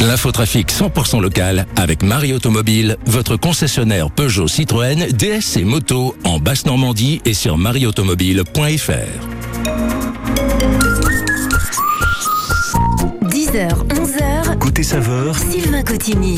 L'infotrafic 0.00 0.70
100% 0.70 1.20
local 1.20 1.66
avec 1.76 2.02
Marie 2.02 2.34
Automobile, 2.34 2.96
votre 3.06 3.36
concessionnaire 3.36 4.10
Peugeot 4.10 4.48
Citroën, 4.48 5.06
DS 5.12 5.56
et 5.56 5.64
moto 5.64 6.14
en 6.24 6.38
Basse-Normandie 6.38 7.22
et 7.24 7.34
sur 7.34 7.56
marieautomobile.fr. 7.56 9.95
Côté 14.76 14.88
saveur, 14.88 15.38
Sylvain 15.38 15.82
Cotigny. 15.82 16.36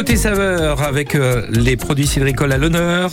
Côté 0.00 0.16
saveur, 0.16 0.82
avec 0.82 1.14
euh, 1.14 1.42
les 1.50 1.76
produits 1.76 2.06
cidricoles 2.06 2.52
à 2.52 2.56
l'honneur, 2.56 3.10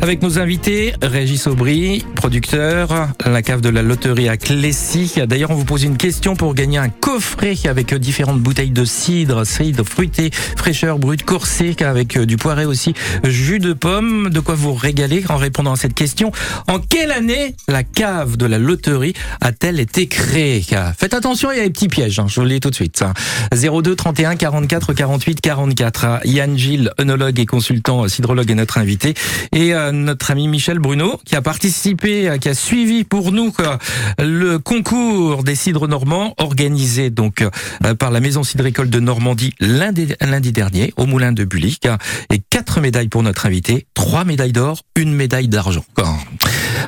avec 0.00 0.22
nos 0.22 0.38
invités, 0.38 0.94
Régis 1.02 1.46
Aubry, 1.46 2.06
producteur, 2.14 3.08
la 3.26 3.42
cave 3.42 3.60
de 3.60 3.68
la 3.68 3.82
loterie 3.82 4.30
à 4.30 4.38
Clécy. 4.38 5.12
D'ailleurs, 5.26 5.50
on 5.50 5.56
vous 5.56 5.66
pose 5.66 5.82
une 5.82 5.98
question 5.98 6.34
pour 6.34 6.54
gagner 6.54 6.78
un 6.78 6.88
coffret 6.88 7.54
avec 7.68 7.92
euh, 7.92 7.98
différentes 7.98 8.40
bouteilles 8.40 8.70
de 8.70 8.86
cidre, 8.86 9.44
cidre 9.44 9.84
fruité, 9.84 10.30
fraîcheur 10.56 10.98
brute, 10.98 11.22
corsé, 11.22 11.76
avec 11.80 12.16
euh, 12.16 12.24
du 12.24 12.38
poiré 12.38 12.64
aussi, 12.64 12.94
jus 13.24 13.58
de 13.58 13.74
pomme. 13.74 14.30
De 14.30 14.40
quoi 14.40 14.54
vous 14.54 14.72
régaler 14.72 15.22
en 15.28 15.36
répondant 15.36 15.72
à 15.72 15.76
cette 15.76 15.92
question. 15.92 16.32
En 16.66 16.78
quelle 16.78 17.12
année 17.12 17.56
la 17.68 17.82
cave 17.84 18.38
de 18.38 18.46
la 18.46 18.56
loterie 18.56 19.12
a-t-elle 19.42 19.80
été 19.80 20.06
créée? 20.06 20.64
Faites 20.96 21.12
attention, 21.12 21.52
il 21.52 21.58
y 21.58 21.60
a 21.60 21.64
des 21.64 21.70
petits 21.70 21.88
pièges, 21.88 22.18
hein, 22.18 22.26
je 22.26 22.36
vous 22.36 22.46
le 22.46 22.52
dis 22.54 22.60
tout 22.60 22.70
de 22.70 22.74
suite. 22.74 22.96
ça. 22.96 23.12
02 23.54 23.94
31 23.94 24.36
44 24.36 24.94
48 24.94 25.42
44. 25.42 26.22
Yann 26.32 26.56
Gilles, 26.56 26.90
œnologue 26.98 27.38
et 27.38 27.46
consultant 27.46 28.08
cidrologue 28.08 28.50
est 28.50 28.54
notre 28.54 28.78
invité. 28.78 29.14
Et 29.54 29.74
euh, 29.74 29.92
notre 29.92 30.30
ami 30.30 30.48
Michel 30.48 30.78
Bruno, 30.78 31.20
qui 31.24 31.36
a 31.36 31.42
participé, 31.42 32.28
euh, 32.28 32.38
qui 32.38 32.48
a 32.48 32.54
suivi 32.54 33.04
pour 33.04 33.32
nous 33.32 33.52
euh, 33.60 33.76
le 34.18 34.58
concours 34.58 35.44
des 35.44 35.54
cidres 35.54 35.88
normands, 35.88 36.34
organisé 36.38 37.10
donc 37.10 37.42
euh, 37.42 37.94
par 37.94 38.10
la 38.10 38.20
Maison 38.20 38.42
cidricole 38.42 38.88
de 38.88 39.00
Normandie 39.00 39.52
lundi, 39.60 40.06
dernier, 40.52 40.94
au 40.96 41.06
Moulin 41.06 41.32
de 41.32 41.44
Bulic. 41.44 41.86
Et 42.30 42.40
quatre 42.50 42.80
médailles 42.80 43.08
pour 43.08 43.22
notre 43.22 43.46
invité, 43.46 43.86
trois 43.94 44.24
médailles 44.24 44.52
d'or, 44.52 44.82
une 44.96 45.12
médaille 45.12 45.48
d'argent. 45.48 45.84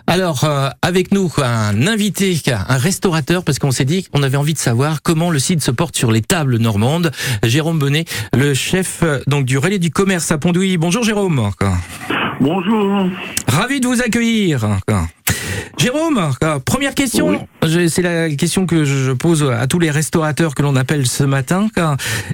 Alors, 0.06 0.44
euh, 0.44 0.68
avec 0.82 1.12
nous, 1.12 1.32
un 1.42 1.86
invité, 1.86 2.38
un 2.46 2.76
restaurateur, 2.76 3.42
parce 3.42 3.58
qu'on 3.58 3.70
s'est 3.70 3.84
dit 3.84 4.04
qu'on 4.04 4.22
avait 4.22 4.36
envie 4.36 4.54
de 4.54 4.58
savoir 4.58 5.02
comment 5.02 5.30
le 5.30 5.38
cidre 5.38 5.62
se 5.62 5.70
porte 5.70 5.96
sur 5.96 6.12
les 6.12 6.22
tables 6.22 6.58
normandes. 6.58 7.10
Jérôme 7.42 7.78
Bonnet, 7.78 8.04
le 8.32 8.54
chef 8.54 9.00
euh, 9.02 9.20
donc 9.26 9.44
du 9.44 9.58
relais 9.58 9.78
du 9.78 9.90
commerce 9.90 10.30
à 10.32 10.38
Pondouilly. 10.38 10.76
Bonjour 10.76 11.02
Jérôme. 11.02 11.50
Bonjour. 12.40 13.08
Ravi 13.48 13.80
de 13.80 13.86
vous 13.86 14.02
accueillir. 14.02 14.66
Jérôme, 15.78 16.30
première 16.64 16.94
question, 16.94 17.46
c'est 17.62 18.02
la 18.02 18.30
question 18.30 18.66
que 18.66 18.84
je 18.84 19.12
pose 19.12 19.42
à 19.42 19.66
tous 19.66 19.78
les 19.78 19.90
restaurateurs 19.90 20.54
que 20.54 20.62
l'on 20.62 20.76
appelle 20.76 21.06
ce 21.06 21.24
matin. 21.24 21.68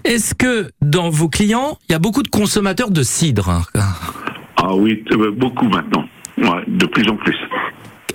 Est-ce 0.05 0.35
que 0.35 0.70
dans 0.83 1.11
vos 1.11 1.29
clients, 1.29 1.79
il 1.88 1.92
y 1.92 1.94
a 1.94 1.98
beaucoup 1.98 2.22
de 2.22 2.29
consommateurs 2.29 2.90
de 2.90 3.03
cidre? 3.03 3.64
Ah 4.57 4.74
oui, 4.74 5.03
euh, 5.12 5.33
beaucoup 5.33 5.68
maintenant. 5.68 6.05
Ouais, 6.38 6.64
de 6.68 6.87
plus 6.87 7.09
en 7.09 7.16
plus. 7.16 7.37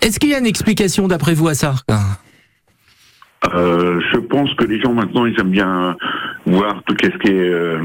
Est-ce 0.02 0.20
qu'il 0.20 0.30
y 0.30 0.36
a 0.36 0.40
une 0.40 0.46
explication 0.46 1.08
d'après 1.08 1.34
vous 1.34 1.48
à 1.48 1.56
ça? 1.56 1.76
Euh, 3.54 4.00
je 4.12 4.18
pense 4.18 4.54
que 4.56 4.66
les 4.66 4.80
gens 4.80 4.94
maintenant, 4.94 5.26
ils 5.26 5.40
aiment 5.40 5.52
bien 5.52 5.96
voir 6.46 6.82
tout 6.84 6.96
ce 7.02 7.10
qui 7.18 7.28
est 7.28 7.50
euh, 7.50 7.80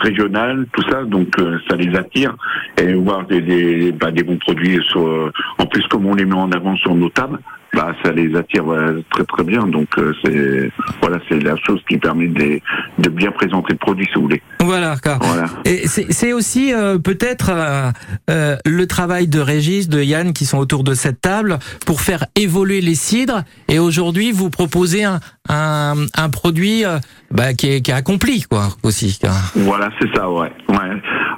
régional, 0.00 0.66
tout 0.72 0.82
ça, 0.88 1.04
donc 1.04 1.38
euh, 1.38 1.58
ça 1.68 1.76
les 1.76 1.94
attire 1.96 2.36
et 2.80 2.94
voir 2.94 3.26
des, 3.26 3.40
des, 3.40 3.92
bah, 3.92 4.10
bons 4.10 4.38
produits 4.38 4.78
sur. 4.90 5.32
en 5.58 5.66
plus, 5.66 5.86
comme 5.88 6.06
on 6.06 6.14
les 6.14 6.24
met 6.24 6.34
en 6.34 6.50
avant 6.52 6.76
sur 6.76 6.94
nos 6.94 7.08
tables, 7.08 7.38
bah 7.76 7.94
ça 8.02 8.10
les 8.10 8.34
attire 8.34 8.64
voilà, 8.64 8.92
très 9.10 9.24
très 9.24 9.44
bien. 9.44 9.66
Donc 9.66 9.88
euh, 9.98 10.12
c'est 10.24 10.72
voilà, 11.00 11.18
c'est 11.28 11.38
la 11.42 11.56
chose 11.56 11.80
qui 11.88 11.98
permet 11.98 12.28
de, 12.28 12.60
de 12.98 13.10
bien 13.10 13.30
présenter 13.30 13.72
le 13.72 13.78
produit, 13.78 14.06
si 14.06 14.14
vous 14.14 14.22
voulez. 14.22 14.42
Voilà. 14.60 14.96
quoi. 14.96 15.18
Voilà. 15.20 15.46
Et 15.64 15.86
c'est 15.86 16.10
c'est 16.10 16.32
aussi 16.32 16.72
euh, 16.72 16.98
peut-être 16.98 17.50
euh, 17.50 17.90
euh, 18.30 18.56
le 18.64 18.86
travail 18.86 19.28
de 19.28 19.40
Régis, 19.40 19.88
de 19.88 20.02
Yann 20.02 20.32
qui 20.32 20.46
sont 20.46 20.58
autour 20.58 20.84
de 20.84 20.94
cette 20.94 21.20
table 21.20 21.58
pour 21.84 22.00
faire 22.00 22.26
évoluer 22.34 22.80
les 22.80 22.94
cidres. 22.94 23.42
Et 23.68 23.78
aujourd'hui, 23.78 24.32
vous 24.32 24.48
proposez 24.48 25.04
un, 25.04 25.20
un, 25.48 25.94
un 26.16 26.28
produit 26.28 26.84
euh, 26.84 26.98
bah, 27.30 27.54
qui, 27.54 27.68
est, 27.74 27.80
qui 27.80 27.90
est 27.90 27.94
accompli, 27.94 28.42
quoi, 28.42 28.68
aussi. 28.82 29.18
Voilà, 29.54 29.90
c'est 30.00 30.14
ça, 30.14 30.30
ouais. 30.30 30.50
ouais. 30.68 30.76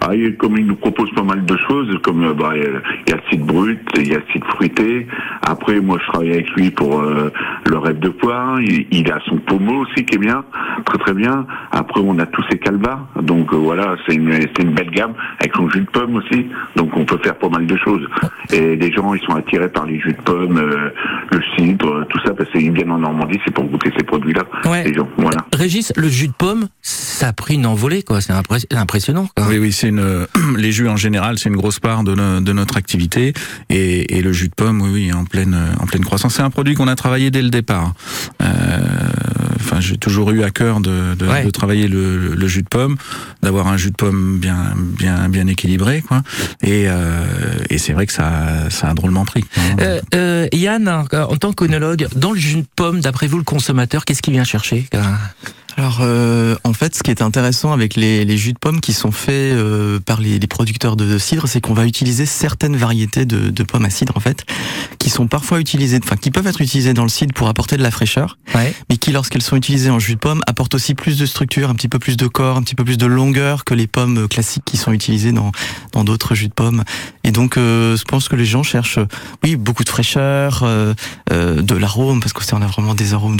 Ah, 0.00 0.12
comme 0.38 0.56
il 0.56 0.66
nous 0.66 0.76
propose 0.76 1.10
pas 1.14 1.22
mal 1.22 1.44
de 1.44 1.56
choses, 1.68 1.88
comme 2.02 2.24
euh, 2.24 2.32
bah, 2.34 2.52
il 2.54 2.62
y 2.62 2.66
a- 2.66 2.80
il 3.06 3.10
y 3.10 3.12
a 3.12 3.16
le 3.16 3.22
site 3.30 3.42
brut, 3.44 3.78
il 3.96 4.08
y 4.08 4.14
a 4.14 4.18
le 4.18 4.24
site 4.32 4.44
fruité. 4.54 5.06
Après, 5.42 5.80
moi, 5.80 5.98
je 6.00 6.06
travaille 6.10 6.32
avec 6.32 6.50
lui 6.52 6.70
pour 6.70 7.00
euh, 7.00 7.30
le 7.66 7.78
rêve 7.78 7.98
de 7.98 8.08
poire. 8.08 8.60
Il, 8.60 8.86
il 8.90 9.10
a 9.12 9.18
son 9.26 9.36
pommeau 9.38 9.84
aussi 9.84 10.04
qui 10.04 10.14
est 10.14 10.18
bien, 10.18 10.44
très 10.86 10.98
très 10.98 11.12
bien. 11.14 11.46
Après, 11.72 12.00
on 12.02 12.18
a 12.18 12.26
tous 12.26 12.44
ses 12.50 12.58
calvas. 12.58 13.00
Donc 13.20 13.52
euh, 13.52 13.56
voilà, 13.56 13.96
c'est 14.06 14.14
une, 14.14 14.32
une 14.60 14.72
belle 14.72 14.90
gamme 14.90 15.14
avec 15.40 15.54
son 15.56 15.68
jus 15.68 15.80
de 15.80 15.90
pomme 15.90 16.14
aussi. 16.16 16.46
Donc 16.76 16.96
on 16.96 17.04
peut 17.04 17.18
faire 17.22 17.36
pas 17.36 17.48
mal 17.48 17.66
de 17.66 17.76
choses. 17.76 18.06
Et 18.52 18.76
les 18.76 18.92
gens, 18.92 19.12
ils 19.14 19.20
sont 19.22 19.34
attirés 19.34 19.68
par 19.68 19.84
les 19.86 19.98
jus 20.00 20.12
de 20.12 20.22
pomme, 20.22 20.56
euh, 20.58 20.90
le 21.32 21.40
cidre, 21.56 22.06
tout 22.08 22.18
ça, 22.24 22.32
parce 22.34 22.50
qu'ils 22.50 22.72
viennent 22.72 22.90
en 22.92 22.98
Normandie, 22.98 23.38
c'est 23.44 23.52
pour 23.54 23.64
goûter 23.64 23.90
ces 23.98 24.04
produits-là. 24.04 24.44
Ouais. 24.64 24.84
Les 24.84 24.94
gens, 24.94 25.08
voilà. 25.18 25.44
Régis, 25.52 25.92
le 25.96 26.08
jus 26.08 26.28
de 26.28 26.32
pomme, 26.32 26.68
ça 26.82 27.28
a 27.28 27.32
pris 27.32 27.54
une 27.54 27.66
envolée, 27.66 28.02
quoi. 28.02 28.20
C'est 28.20 28.32
impré- 28.32 28.64
impressionnant. 28.74 29.28
quoi. 29.36 29.46
Oui, 29.48 29.58
oui, 29.58 29.72
c'est 29.72 29.88
une. 29.88 30.26
Les 30.56 30.72
jus 30.72 30.88
en 30.88 30.96
général, 30.96 31.38
c'est 31.38 31.48
une 31.48 31.56
grosse 31.56 31.80
part 31.80 32.04
de, 32.04 32.14
no- 32.14 32.40
de 32.40 32.52
notre 32.52 32.76
activité, 32.76 33.32
et, 33.70 34.16
et 34.18 34.22
le 34.22 34.32
jus 34.32 34.48
de 34.48 34.54
pomme, 34.54 34.80
oui, 34.82 34.90
oui, 34.92 35.12
en 35.12 35.24
pleine, 35.24 35.56
en 35.80 35.86
pleine 35.86 36.04
croissance. 36.04 36.34
C'est 36.36 36.42
un 36.42 36.50
produit 36.50 36.74
qu'on 36.74 36.88
a 36.88 36.94
travaillé 36.96 37.30
dès 37.30 37.42
le 37.42 37.50
départ. 37.50 37.94
Euh, 38.42 38.46
Enfin, 39.70 39.80
j'ai 39.80 39.98
toujours 39.98 40.30
eu 40.30 40.42
à 40.44 40.50
cœur 40.50 40.80
de, 40.80 41.14
de, 41.14 41.26
Ouais. 41.26 41.44
de 41.44 41.50
travailler 41.50 41.88
le, 41.88 42.46
jus 42.48 42.62
de 42.62 42.68
pomme, 42.68 42.96
d'avoir 43.42 43.66
un 43.66 43.76
jus 43.76 43.90
de 43.90 43.96
pomme 43.96 44.38
bien, 44.38 44.72
bien, 44.76 45.28
bien 45.28 45.46
équilibré, 45.46 46.00
quoi. 46.00 46.22
Et, 46.62 46.84
euh, 46.86 47.26
et 47.68 47.76
c'est 47.76 47.92
vrai 47.92 48.06
que 48.06 48.12
ça, 48.14 48.70
ça 48.70 48.88
a 48.88 48.94
drôlement 48.94 49.26
pris. 49.26 49.44
Euh, 49.80 50.00
euh, 50.14 50.48
Yann, 50.54 50.88
en 50.88 51.36
tant 51.36 51.52
qu'onologue, 51.52 52.08
dans 52.16 52.32
le 52.32 52.38
jus 52.38 52.62
de 52.62 52.66
pomme, 52.76 53.00
d'après 53.00 53.26
vous, 53.26 53.36
le 53.36 53.44
consommateur, 53.44 54.06
qu'est-ce 54.06 54.22
qu'il 54.22 54.32
vient 54.32 54.44
chercher 54.44 54.86
Alors, 55.78 55.98
euh, 56.00 56.56
en 56.64 56.72
fait, 56.72 56.96
ce 56.96 57.04
qui 57.04 57.12
est 57.12 57.22
intéressant 57.22 57.70
avec 57.70 57.94
les, 57.94 58.24
les 58.24 58.36
jus 58.36 58.52
de 58.52 58.58
pommes 58.58 58.80
qui 58.80 58.92
sont 58.92 59.12
faits 59.12 59.54
euh, 59.54 60.00
par 60.00 60.20
les, 60.20 60.40
les 60.40 60.46
producteurs 60.48 60.96
de 60.96 61.18
cidre, 61.18 61.46
c'est 61.46 61.60
qu'on 61.60 61.72
va 61.72 61.86
utiliser 61.86 62.26
certaines 62.26 62.76
variétés 62.76 63.26
de, 63.26 63.50
de 63.50 63.62
pommes 63.62 63.84
à 63.84 63.90
cidre, 63.90 64.16
en 64.16 64.20
fait, 64.20 64.44
qui 64.98 65.08
sont 65.08 65.28
parfois 65.28 65.60
utilisées, 65.60 66.00
enfin, 66.02 66.16
qui 66.16 66.32
peuvent 66.32 66.48
être 66.48 66.60
utilisées 66.60 66.94
dans 66.94 67.04
le 67.04 67.08
cidre 67.08 67.32
pour 67.32 67.46
apporter 67.46 67.76
de 67.76 67.84
la 67.84 67.92
fraîcheur, 67.92 68.38
mais 68.90 68.96
qui, 68.96 69.12
lorsqu'elles 69.12 69.42
sont 69.42 69.54
utilisées 69.54 69.90
en 69.90 70.00
jus 70.00 70.16
de 70.16 70.18
pomme, 70.18 70.40
apportent 70.48 70.74
aussi 70.74 70.96
plus 70.96 71.16
de 71.16 71.26
structure, 71.26 71.70
un 71.70 71.76
petit 71.76 71.88
peu 71.88 72.00
plus 72.00 72.16
de 72.16 72.26
corps, 72.26 72.56
un 72.56 72.62
petit 72.62 72.74
peu 72.74 72.82
plus 72.84 72.98
de 72.98 73.06
longueur 73.06 73.64
que 73.64 73.74
les 73.74 73.86
pommes 73.86 74.26
classiques 74.26 74.64
qui 74.64 74.78
sont 74.78 74.92
utilisées 74.92 75.30
dans 75.30 75.52
dans 75.92 76.02
d'autres 76.02 76.34
jus 76.34 76.48
de 76.48 76.54
pommes. 76.54 76.82
Et 77.22 77.30
donc, 77.30 77.56
euh, 77.56 77.96
je 77.96 78.04
pense 78.04 78.28
que 78.28 78.36
les 78.36 78.44
gens 78.44 78.62
cherchent, 78.62 78.98
oui, 79.44 79.54
beaucoup 79.54 79.84
de 79.84 79.88
fraîcheur, 79.88 80.62
euh, 80.62 80.94
euh, 81.30 81.62
de 81.62 81.74
l'arôme, 81.76 82.20
parce 82.20 82.32
que 82.32 82.42
c'est 82.42 82.54
on 82.54 82.62
a 82.62 82.66
vraiment 82.66 82.94
des 82.94 83.14
arômes 83.14 83.38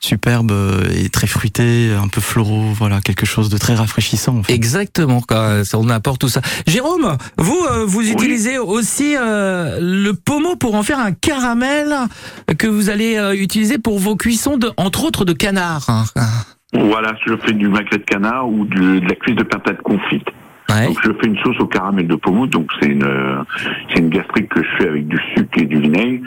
superbes 0.00 0.52
euh, 0.52 0.88
et 0.94 1.08
très 1.08 1.26
fruités, 1.26 1.73
un 1.92 2.08
peu 2.08 2.20
floraux, 2.20 2.72
voilà, 2.72 3.00
quelque 3.00 3.26
chose 3.26 3.48
de 3.48 3.58
très 3.58 3.74
rafraîchissant. 3.74 4.38
En 4.38 4.42
fait. 4.42 4.52
Exactement, 4.52 5.22
on 5.74 5.88
apporte 5.88 6.20
tout 6.20 6.28
ça. 6.28 6.40
Jérôme, 6.66 7.16
vous, 7.38 7.66
euh, 7.70 7.84
vous 7.86 8.10
utilisez 8.10 8.58
aussi 8.58 9.16
euh, 9.16 9.78
le 9.80 10.12
pommeau 10.12 10.56
pour 10.56 10.74
en 10.74 10.82
faire 10.82 10.98
un 10.98 11.12
caramel 11.12 11.94
que 12.58 12.66
vous 12.66 12.90
allez 12.90 13.16
euh, 13.16 13.34
utiliser 13.34 13.78
pour 13.78 13.98
vos 13.98 14.16
cuissons, 14.16 14.56
de, 14.56 14.70
entre 14.76 15.04
autres 15.04 15.24
de 15.24 15.32
canard. 15.32 15.86
Voilà, 16.72 17.14
je 17.26 17.36
fais 17.36 17.52
du 17.52 17.68
magret 17.68 17.98
de 17.98 18.04
canard 18.04 18.48
ou 18.48 18.64
de, 18.64 18.98
de 19.00 19.06
la 19.06 19.14
cuisse 19.14 19.36
de 19.36 19.44
pintade 19.44 19.78
confite. 19.82 20.26
Donc 20.68 20.98
je 21.04 21.12
fais 21.12 21.26
une 21.26 21.38
sauce 21.38 21.58
au 21.60 21.66
caramel 21.66 22.06
de 22.06 22.16
pommeau, 22.16 22.46
donc 22.46 22.70
c'est 22.80 22.88
une 22.88 23.04
euh, 23.04 23.42
c'est 23.88 23.98
une 23.98 24.08
gastrique 24.08 24.48
que 24.48 24.62
je 24.62 24.68
fais 24.78 24.88
avec 24.88 25.06
du 25.06 25.18
sucre 25.34 25.58
et 25.58 25.66
du 25.66 25.78
vinaigre. 25.78 26.26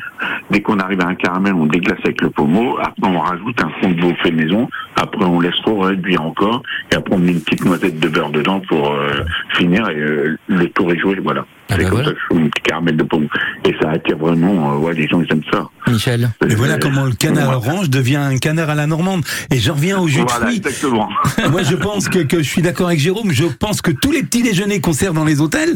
Dès 0.51 0.61
qu'on 0.61 0.79
arrive 0.79 1.01
à 1.01 1.07
un 1.07 1.15
caramel, 1.15 1.53
on 1.53 1.65
déglace 1.65 1.99
avec 2.03 2.21
le 2.21 2.29
pommeau. 2.29 2.77
Après 2.79 3.09
on 3.09 3.19
rajoute 3.19 3.61
un 3.61 3.69
fond 3.81 3.89
de 3.91 3.99
veau 3.99 4.13
fait 4.21 4.31
maison. 4.31 4.69
Après 4.95 5.25
on 5.25 5.39
laisse 5.39 5.59
trop 5.63 5.79
réduire 5.79 6.21
encore. 6.21 6.61
Et 6.91 6.95
après 6.95 7.15
on 7.15 7.19
met 7.19 7.31
une 7.31 7.41
petite 7.41 7.65
noisette 7.65 7.99
de 7.99 8.07
beurre 8.07 8.29
dedans 8.29 8.61
pour 8.61 8.91
euh, 8.91 9.23
finir 9.55 9.89
et 9.89 9.99
euh, 9.99 10.37
le 10.47 10.69
tour 10.69 10.91
est 10.91 10.99
joué. 10.99 11.19
Voilà. 11.21 11.45
C'est 11.69 11.83
comme 11.89 12.03
ça 12.05 12.11
que 12.11 12.17
je 12.17 12.35
fais 12.35 12.39
mon 12.41 12.49
petit 12.49 12.61
caramel 12.63 12.97
de 12.97 13.03
pommeau. 13.03 13.27
Et 13.65 13.75
ça 13.81 13.91
attire 13.91 14.17
vraiment. 14.17 14.73
euh, 14.73 14.77
ouais, 14.77 14.93
les 14.93 15.07
gens 15.07 15.21
ils 15.21 15.31
aiment 15.31 15.41
ça. 15.51 15.67
Michel. 15.87 16.29
Et 16.49 16.55
voilà 16.55 16.77
comment 16.77 17.05
le 17.05 17.13
canard 17.13 17.55
orange 17.57 17.89
devient 17.89 18.17
un 18.17 18.37
canard 18.37 18.69
à 18.69 18.75
la 18.75 18.87
normande. 18.87 19.23
Et 19.51 19.57
j'en 19.59 19.73
reviens 19.73 19.99
au 19.99 20.07
jus 20.07 20.19
de 20.19 20.25
Voilà, 20.29 20.45
fruits. 20.47 20.57
exactement. 20.57 21.09
Moi, 21.51 21.63
je 21.63 21.75
pense 21.75 22.09
que, 22.09 22.19
que 22.19 22.37
je 22.39 22.49
suis 22.49 22.61
d'accord 22.61 22.87
avec 22.87 22.99
Jérôme. 22.99 23.31
Je 23.31 23.45
pense 23.45 23.81
que 23.81 23.91
tous 23.91 24.11
les 24.11 24.23
petits 24.23 24.43
déjeuners 24.43 24.81
qu'on 24.81 24.93
sert 24.93 25.13
dans 25.13 25.23
les 25.25 25.39
hôtels, 25.41 25.75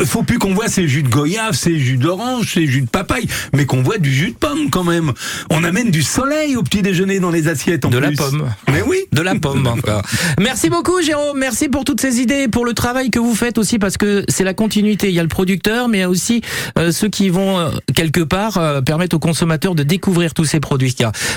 il 0.00 0.06
faut 0.06 0.22
plus 0.22 0.38
qu'on 0.38 0.54
voit 0.54 0.68
ces 0.68 0.86
jus 0.88 1.02
de 1.02 1.08
goyave, 1.08 1.54
ces 1.54 1.78
jus 1.78 1.96
d'orange, 1.96 2.52
ces 2.54 2.66
jus 2.66 2.82
de 2.82 2.88
papaye, 2.88 3.26
mais 3.54 3.66
qu'on 3.66 3.82
voit 3.82 3.98
du 3.98 4.12
jus 4.12 4.30
de 4.32 4.36
pomme 4.36 4.70
quand 4.70 4.84
même. 4.84 5.12
On 5.50 5.64
amène 5.64 5.90
du 5.90 6.02
soleil 6.02 6.56
au 6.56 6.62
petit 6.62 6.82
déjeuner 6.82 7.18
dans 7.20 7.30
les 7.30 7.48
assiettes. 7.48 7.84
En 7.84 7.90
De 7.90 7.98
la 7.98 8.08
plus. 8.08 8.16
pomme. 8.16 8.48
Mais 8.70 8.82
oui. 8.86 8.98
De 9.12 9.22
la 9.22 9.34
pomme 9.34 9.66
encore. 9.66 10.02
Merci 10.40 10.70
beaucoup 10.70 11.00
Jérôme, 11.02 11.38
merci 11.38 11.68
pour 11.68 11.84
toutes 11.84 12.00
ces 12.00 12.20
idées, 12.20 12.46
pour 12.48 12.64
le 12.64 12.72
travail 12.74 13.10
que 13.10 13.18
vous 13.18 13.34
faites 13.34 13.58
aussi 13.58 13.78
parce 13.78 13.96
que 13.96 14.24
c'est 14.28 14.44
la 14.44 14.54
continuité. 14.54 15.10
Y 15.20 15.22
a 15.22 15.24
le 15.24 15.28
producteur, 15.28 15.88
mais 15.88 15.98
il 15.98 16.00
y 16.00 16.04
a 16.04 16.08
aussi 16.08 16.40
euh, 16.78 16.92
ceux 16.92 17.08
qui 17.08 17.28
vont 17.28 17.58
euh, 17.58 17.68
quelque 17.94 18.22
part 18.22 18.56
euh, 18.56 18.80
permettre 18.80 19.16
aux 19.16 19.18
consommateurs 19.18 19.74
de 19.74 19.82
découvrir 19.82 20.32
tous 20.32 20.46
ces 20.46 20.60
produits. 20.60 20.96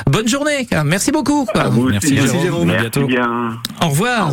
Bonne 0.09 0.27
journée, 0.29 0.69
merci 0.85 1.11
beaucoup. 1.11 1.45
Merci, 1.53 2.15
Jérôme. 2.15 2.67
Merci 2.67 3.03
bien. 3.03 3.59
Au 3.81 3.89
revoir. 3.89 4.31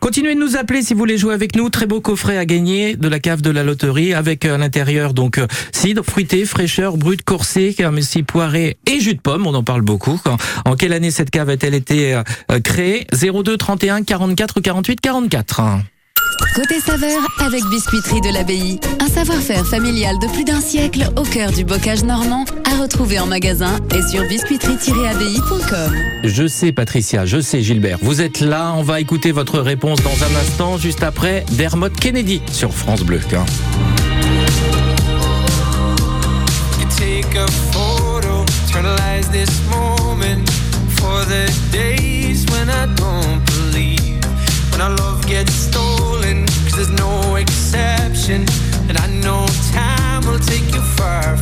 Continuez 0.00 0.36
de 0.36 0.40
nous 0.40 0.56
appeler 0.56 0.82
si 0.82 0.92
vous 0.94 1.00
voulez 1.00 1.18
jouer 1.18 1.34
avec 1.34 1.56
nous. 1.56 1.68
Très 1.68 1.86
beau 1.86 2.00
coffret 2.00 2.38
à 2.38 2.44
gagner 2.44 2.94
de 2.94 3.08
la 3.08 3.18
cave 3.18 3.42
de 3.42 3.50
la 3.50 3.64
loterie 3.64 4.14
avec 4.14 4.44
à 4.44 4.56
l'intérieur 4.56 5.14
donc 5.14 5.40
cidre, 5.72 6.04
fruité, 6.04 6.44
fraîcheur, 6.44 6.96
brut, 6.96 7.24
corsé, 7.24 7.74
mais 7.92 8.02
aussi 8.02 8.22
poiré 8.22 8.76
et 8.86 9.00
jus 9.00 9.14
de 9.14 9.20
pomme. 9.20 9.48
On 9.48 9.54
en 9.54 9.64
parle 9.64 9.82
beaucoup. 9.82 10.20
En 10.64 10.76
quelle 10.76 10.92
année 10.92 11.10
cette 11.10 11.30
cave 11.30 11.48
a-t-elle 11.48 11.74
été 11.74 12.22
créée? 12.62 13.08
02 13.12 13.56
31 13.56 14.04
44 14.04 14.60
48 14.60 15.00
44. 15.00 15.62
Côté 16.54 16.80
saveur 16.80 17.20
avec 17.40 17.64
Biscuiterie 17.70 18.20
de 18.20 18.28
l'Abbaye. 18.30 18.78
Un 19.00 19.08
savoir-faire 19.08 19.66
familial 19.66 20.18
de 20.20 20.26
plus 20.28 20.44
d'un 20.44 20.60
siècle 20.60 21.08
au 21.16 21.22
cœur 21.22 21.50
du 21.50 21.64
bocage 21.64 22.04
normand 22.04 22.44
à 22.70 22.82
retrouver 22.82 23.18
en 23.18 23.26
magasin 23.26 23.78
et 23.94 24.02
sur 24.10 24.22
biscuiterie-abbaye.com. 24.24 25.94
Je 26.24 26.46
sais 26.46 26.72
Patricia, 26.72 27.24
je 27.24 27.40
sais 27.40 27.62
Gilbert, 27.62 27.98
vous 28.02 28.20
êtes 28.20 28.40
là, 28.40 28.74
on 28.76 28.82
va 28.82 29.00
écouter 29.00 29.32
votre 29.32 29.60
réponse 29.60 30.00
dans 30.02 30.10
un 30.10 30.40
instant, 30.40 30.76
juste 30.76 31.02
après 31.02 31.44
Dermot 31.52 31.88
Kennedy 31.88 32.42
sur 32.52 32.74
France 32.74 33.02
Bleu. 33.02 33.20
hein. 33.34 33.44
When 44.72 44.80
our 44.80 44.96
love 44.96 45.26
gets 45.26 45.50
stolen, 45.52 45.91
And 48.30 48.96
I 48.98 49.08
know 49.08 49.46
time 49.72 50.24
will 50.24 50.38
take 50.38 50.72
you 50.72 50.80
far 50.80 51.36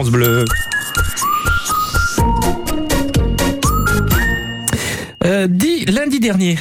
France 0.00 0.12
Bleu. 0.12 0.69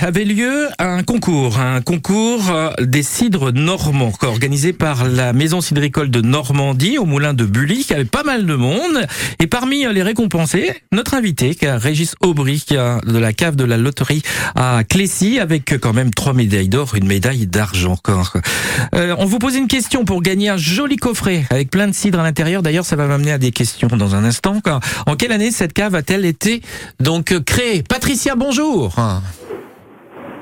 Avait 0.01 0.25
lieu 0.25 0.67
un 0.79 1.03
concours, 1.03 1.59
un 1.59 1.81
concours 1.81 2.49
euh, 2.49 2.69
des 2.79 3.03
cidres 3.03 3.51
normands, 3.51 4.13
organisé 4.21 4.73
par 4.73 5.07
la 5.07 5.33
maison 5.33 5.61
cidricole 5.61 6.09
de 6.09 6.21
Normandie 6.21 6.97
au 6.97 7.05
moulin 7.05 7.33
de 7.33 7.43
Bully, 7.43 7.83
qui 7.83 7.93
avait 7.93 8.05
pas 8.05 8.23
mal 8.23 8.45
de 8.45 8.55
monde. 8.55 9.07
Et 9.39 9.47
parmi 9.47 9.85
euh, 9.85 9.91
les 9.91 10.03
récompensés, 10.03 10.71
notre 10.91 11.13
invité, 11.13 11.57
Régis 11.61 12.15
Aubry, 12.21 12.63
a 12.71 12.99
de 13.05 13.17
la 13.17 13.33
cave 13.33 13.55
de 13.55 13.63
la 13.63 13.77
loterie 13.77 14.21
à 14.55 14.83
Clécy, 14.87 15.39
avec 15.39 15.77
quand 15.79 15.93
même 15.93 16.11
trois 16.11 16.33
médailles 16.33 16.69
d'or, 16.69 16.95
une 16.95 17.07
médaille 17.07 17.47
d'argent. 17.47 17.97
Euh, 18.95 19.15
on 19.17 19.25
vous 19.25 19.39
pose 19.39 19.55
une 19.55 19.67
question 19.67 20.05
pour 20.05 20.21
gagner 20.21 20.49
un 20.49 20.57
joli 20.57 20.95
coffret 20.95 21.45
avec 21.49 21.69
plein 21.69 21.87
de 21.87 21.93
cidre 21.93 22.19
à 22.19 22.23
l'intérieur. 22.23 22.61
D'ailleurs, 22.61 22.85
ça 22.85 22.95
va 22.95 23.07
m'amener 23.07 23.31
à 23.31 23.37
des 23.37 23.51
questions 23.51 23.87
dans 23.87 24.15
un 24.15 24.23
instant. 24.23 24.61
En 25.05 25.15
quelle 25.15 25.31
année 25.31 25.51
cette 25.51 25.73
cave 25.73 25.95
a-t-elle 25.95 26.25
été 26.25 26.61
donc 26.99 27.31
euh, 27.31 27.41
créée? 27.41 27.83
Patricia, 27.83 28.35
bonjour. 28.35 28.95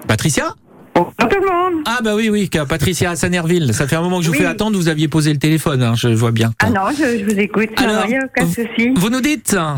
Patricia 0.07 0.55
Bonjour 0.97 1.13
tout 1.19 1.27
le 1.39 1.45
monde. 1.45 1.83
Ah 1.85 1.99
bah 2.03 2.15
oui, 2.15 2.29
oui, 2.29 2.49
Patricia 2.67 3.11
à 3.11 3.15
Sanerville. 3.15 3.71
Ça 3.73 3.87
fait 3.87 3.95
un 3.95 4.01
moment 4.01 4.17
que 4.17 4.23
je 4.23 4.29
vous 4.29 4.33
Oui. 4.35 4.39
fais 4.41 4.47
attendre, 4.47 4.75
vous 4.77 4.87
aviez 4.89 5.07
posé 5.07 5.31
le 5.31 5.37
téléphone, 5.37 5.83
hein, 5.83 5.93
je 5.95 6.07
vois 6.09 6.31
bien. 6.31 6.51
Ah 6.59 6.69
non, 6.71 6.81
je, 6.91 7.19
je 7.19 7.23
vous 7.25 7.39
écoute. 7.39 7.69
Alors, 7.77 8.03
il 8.05 8.09
n'y 8.11 8.17
a 8.17 8.25
aucun 8.25 8.47
souci. 8.47 8.93
Vous 8.95 9.09
nous 9.11 9.21
dites 9.21 9.55
hein, 9.57 9.77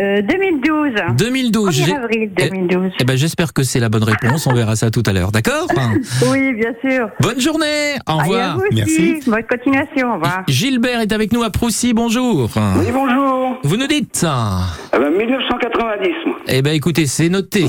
Euh, 0.00 0.22
2012. 0.22 0.92
2012. 1.16 1.68
1er 1.80 1.84
j'ai- 1.86 1.94
avril 1.96 2.30
2012. 2.36 2.92
Eh 3.00 3.04
ben 3.04 3.16
j'espère 3.16 3.52
que 3.52 3.64
c'est 3.64 3.80
la 3.80 3.88
bonne 3.88 4.04
réponse, 4.04 4.46
on 4.46 4.54
verra 4.54 4.76
ça 4.76 4.90
tout 4.92 5.02
à 5.06 5.12
l'heure, 5.12 5.32
d'accord 5.32 5.66
Oui, 6.30 6.52
bien 6.54 6.72
sûr. 6.88 7.08
Bonne 7.20 7.40
journée, 7.40 7.96
au 8.06 8.12
Allez, 8.12 8.20
à 8.20 8.22
revoir. 8.52 8.58
vous 8.58 8.80
aussi. 8.82 9.20
Bonne 9.26 9.42
continuation, 9.42 10.10
au 10.10 10.14
revoir. 10.14 10.44
Gilbert 10.46 11.00
est 11.00 11.12
avec 11.12 11.32
nous 11.32 11.42
à 11.42 11.50
Proussy, 11.50 11.94
bonjour. 11.94 12.48
Oui, 12.56 12.86
bonjour. 12.92 13.56
Vous 13.64 13.76
nous 13.76 13.86
dites 13.88 14.24
Ah 14.24 14.66
ben, 14.92 15.10
1990, 15.10 16.08
moi. 16.26 16.36
Eh 16.46 16.62
ben 16.62 16.72
écoutez, 16.74 17.06
c'est 17.06 17.28
noté. 17.28 17.66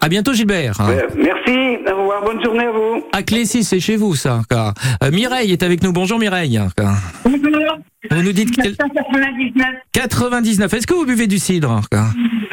À 0.00 0.08
bientôt 0.08 0.32
Gilbert. 0.32 0.74
Merci, 1.16 1.78
au 1.92 1.98
revoir, 1.98 2.11
bonne 2.24 2.42
journée 2.42 2.64
à 2.64 2.70
vous. 2.72 3.04
À 3.12 3.22
Clécy, 3.22 3.64
c'est 3.64 3.80
chez 3.80 3.96
vous 3.96 4.14
ça. 4.14 4.42
Euh, 4.52 5.10
Mireille 5.10 5.52
est 5.52 5.62
avec 5.62 5.82
nous, 5.82 5.92
bonjour 5.92 6.18
Mireille. 6.18 6.60
quoi. 6.76 6.94
Vous 7.24 8.22
nous 8.22 8.32
dites 8.32 8.50
quel- 8.54 8.72
1999. 8.72 9.66
99. 9.92 10.74
Est-ce 10.74 10.86
que 10.86 10.94
vous 10.94 11.06
buvez 11.06 11.26
du 11.26 11.38
cidre 11.38 11.80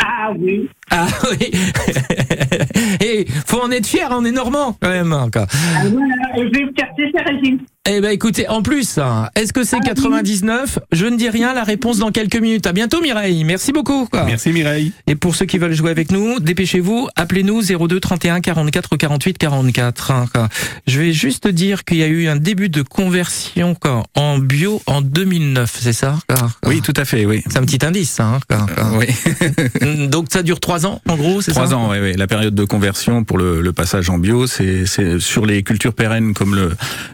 Ah 0.04 0.32
oui. 0.38 0.70
Ah 0.92 1.08
oui. 1.32 1.52
Et 3.06 3.26
faut 3.46 3.62
en 3.62 3.72
être 3.72 3.88
fier, 3.88 4.08
on 4.12 4.24
est 4.26 4.32
normand 4.32 4.78
quand 4.82 4.90
même. 4.90 5.14
Ah, 5.14 5.28
voilà, 5.32 6.16
je 6.38 6.44
vais 6.44 7.22
régimes. 7.24 7.60
Eh 7.92 8.02
ben 8.02 8.12
écoutez, 8.12 8.48
en 8.48 8.62
plus, 8.62 9.00
hein, 9.00 9.30
est-ce 9.36 9.52
que 9.52 9.64
c'est 9.64 9.80
99 9.80 10.78
Je 10.92 11.08
ne 11.08 11.18
dis 11.18 11.28
rien, 11.28 11.56
la 11.56 11.64
réponse 11.64 11.98
dans 11.98 12.12
quelques 12.12 12.36
minutes. 12.36 12.68
À 12.68 12.72
bientôt 12.72 13.02
Mireille, 13.02 13.44
merci 13.44 13.72
beaucoup. 13.72 14.06
quoi. 14.06 14.26
Merci 14.26 14.52
Mireille. 14.52 14.92
Et 15.08 15.16
pour 15.16 15.36
ceux 15.36 15.46
qui 15.48 15.58
veulent 15.58 15.74
jouer 15.74 15.90
avec 15.90 16.12
nous, 16.12 16.40
dépêchez-vous, 16.40 17.10
appelez-nous 17.16 17.64
02 17.88 18.00
31 18.00 18.42
44 18.42 18.96
48 18.96 19.38
44. 19.40 20.12
hein, 20.12 20.26
quoi. 20.32 20.50
Je 20.86 21.00
vais 21.00 21.14
juste 21.14 21.48
dire 21.48 21.84
qu'il 21.84 21.98
y 21.98 22.04
a 22.04 22.08
eu 22.08 22.28
un 22.28 22.36
début 22.36 22.70
de 22.70 22.84
conversion 22.84 23.74
quoi, 23.74 24.04
en 24.14 24.38
bio 24.38 24.84
en 24.86 25.02
2009, 25.02 25.76
c'est 25.82 25.94
ça 25.94 26.20
Oui, 26.68 26.82
tout 26.82 26.94
à 26.96 27.06
fait, 27.06 27.26
oui. 27.26 27.42
C'est 27.50 27.58
un 27.58 27.64
petit 27.66 27.84
indice, 27.84 28.12
ça. 28.12 28.26
hein, 28.26 28.40
quoi, 28.48 28.68
quoi. 28.76 29.00
oui. 29.00 30.08
Donc 30.10 30.28
ça 30.30 30.44
dure 30.44 30.60
trois 30.60 30.86
ans, 30.86 31.02
en 31.10 31.16
gros, 31.16 31.42
c'est 31.42 31.54
ça? 31.54 31.62
Trois 31.62 31.74
ans, 31.74 31.90
oui, 31.90 31.98
oui. 32.00 32.14
La 32.16 32.28
période 32.28 32.54
de 32.54 32.66
conversion 32.66 33.24
pour 33.24 33.40
le, 33.40 33.62
le 33.62 33.74
passage 33.74 34.12
en 34.12 34.20
bio, 34.20 34.46
c'est 34.46 34.86
c'est 34.86 35.20
sur 35.20 35.48
les 35.48 35.64
cultures 35.64 35.94
pérennes 35.96 36.36
comme 36.36 36.54
le 36.54 36.72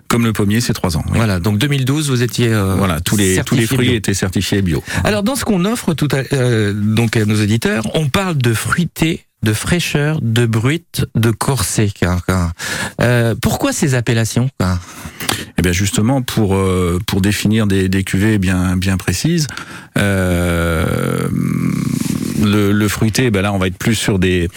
comme 0.10 0.26
le 0.26 0.34
pommier, 0.34 0.60
c'est 0.66 0.74
trois 0.74 0.98
ans. 0.98 1.04
oui. 1.08 1.14
Voilà, 1.16 1.40
donc 1.40 1.58
2012, 1.58 2.10
vous 2.10 2.22
étiez 2.24 2.50
euh, 2.52 2.76
Voilà, 2.76 3.00
tous 3.02 3.16
les 3.18 3.42
tous 3.44 3.56
les 3.56 3.62
certifié 3.62 3.68
fruits 3.68 3.88
bio. 3.90 3.98
étaient 3.98 4.14
certifiés 4.14 4.62
bio. 4.62 4.84
Alors 5.04 5.24
dans 5.24 5.36
ce 5.36 5.46
qu'on 5.46 5.64
offre 5.66 5.94
tout 5.94 6.08
à, 6.12 6.24
euh, 6.36 6.74
donc 6.74 7.16
à 7.18 7.26
nos 7.26 7.42
auditeurs, 7.42 7.84
on 7.94 8.08
parle 8.10 8.38
de 8.38 8.54
fruité, 8.54 9.26
de 9.44 9.54
fraîcheur, 9.54 10.20
de 10.22 10.46
brut, 10.46 11.06
de 11.16 11.32
corset. 11.32 11.90
Euh, 13.02 13.36
pourquoi 13.42 13.72
ces 13.74 13.94
appellations 13.94 14.50
Eh 15.58 15.62
bien 15.62 15.72
justement 15.72 16.22
pour 16.22 16.58
pour 17.06 17.22
définir 17.22 17.68
des, 17.68 17.88
des 17.90 18.04
cuvées 18.04 18.38
bien 18.40 18.76
bien 18.78 18.98
précises. 18.98 19.48
Euh, 19.98 21.28
le, 22.44 22.72
le 22.72 22.88
fruité, 22.88 23.32
ben 23.32 23.42
là 23.42 23.54
on 23.54 23.58
va 23.58 23.68
être 23.68 23.78
plus 23.78 23.96
sur 23.96 24.20
des 24.20 24.50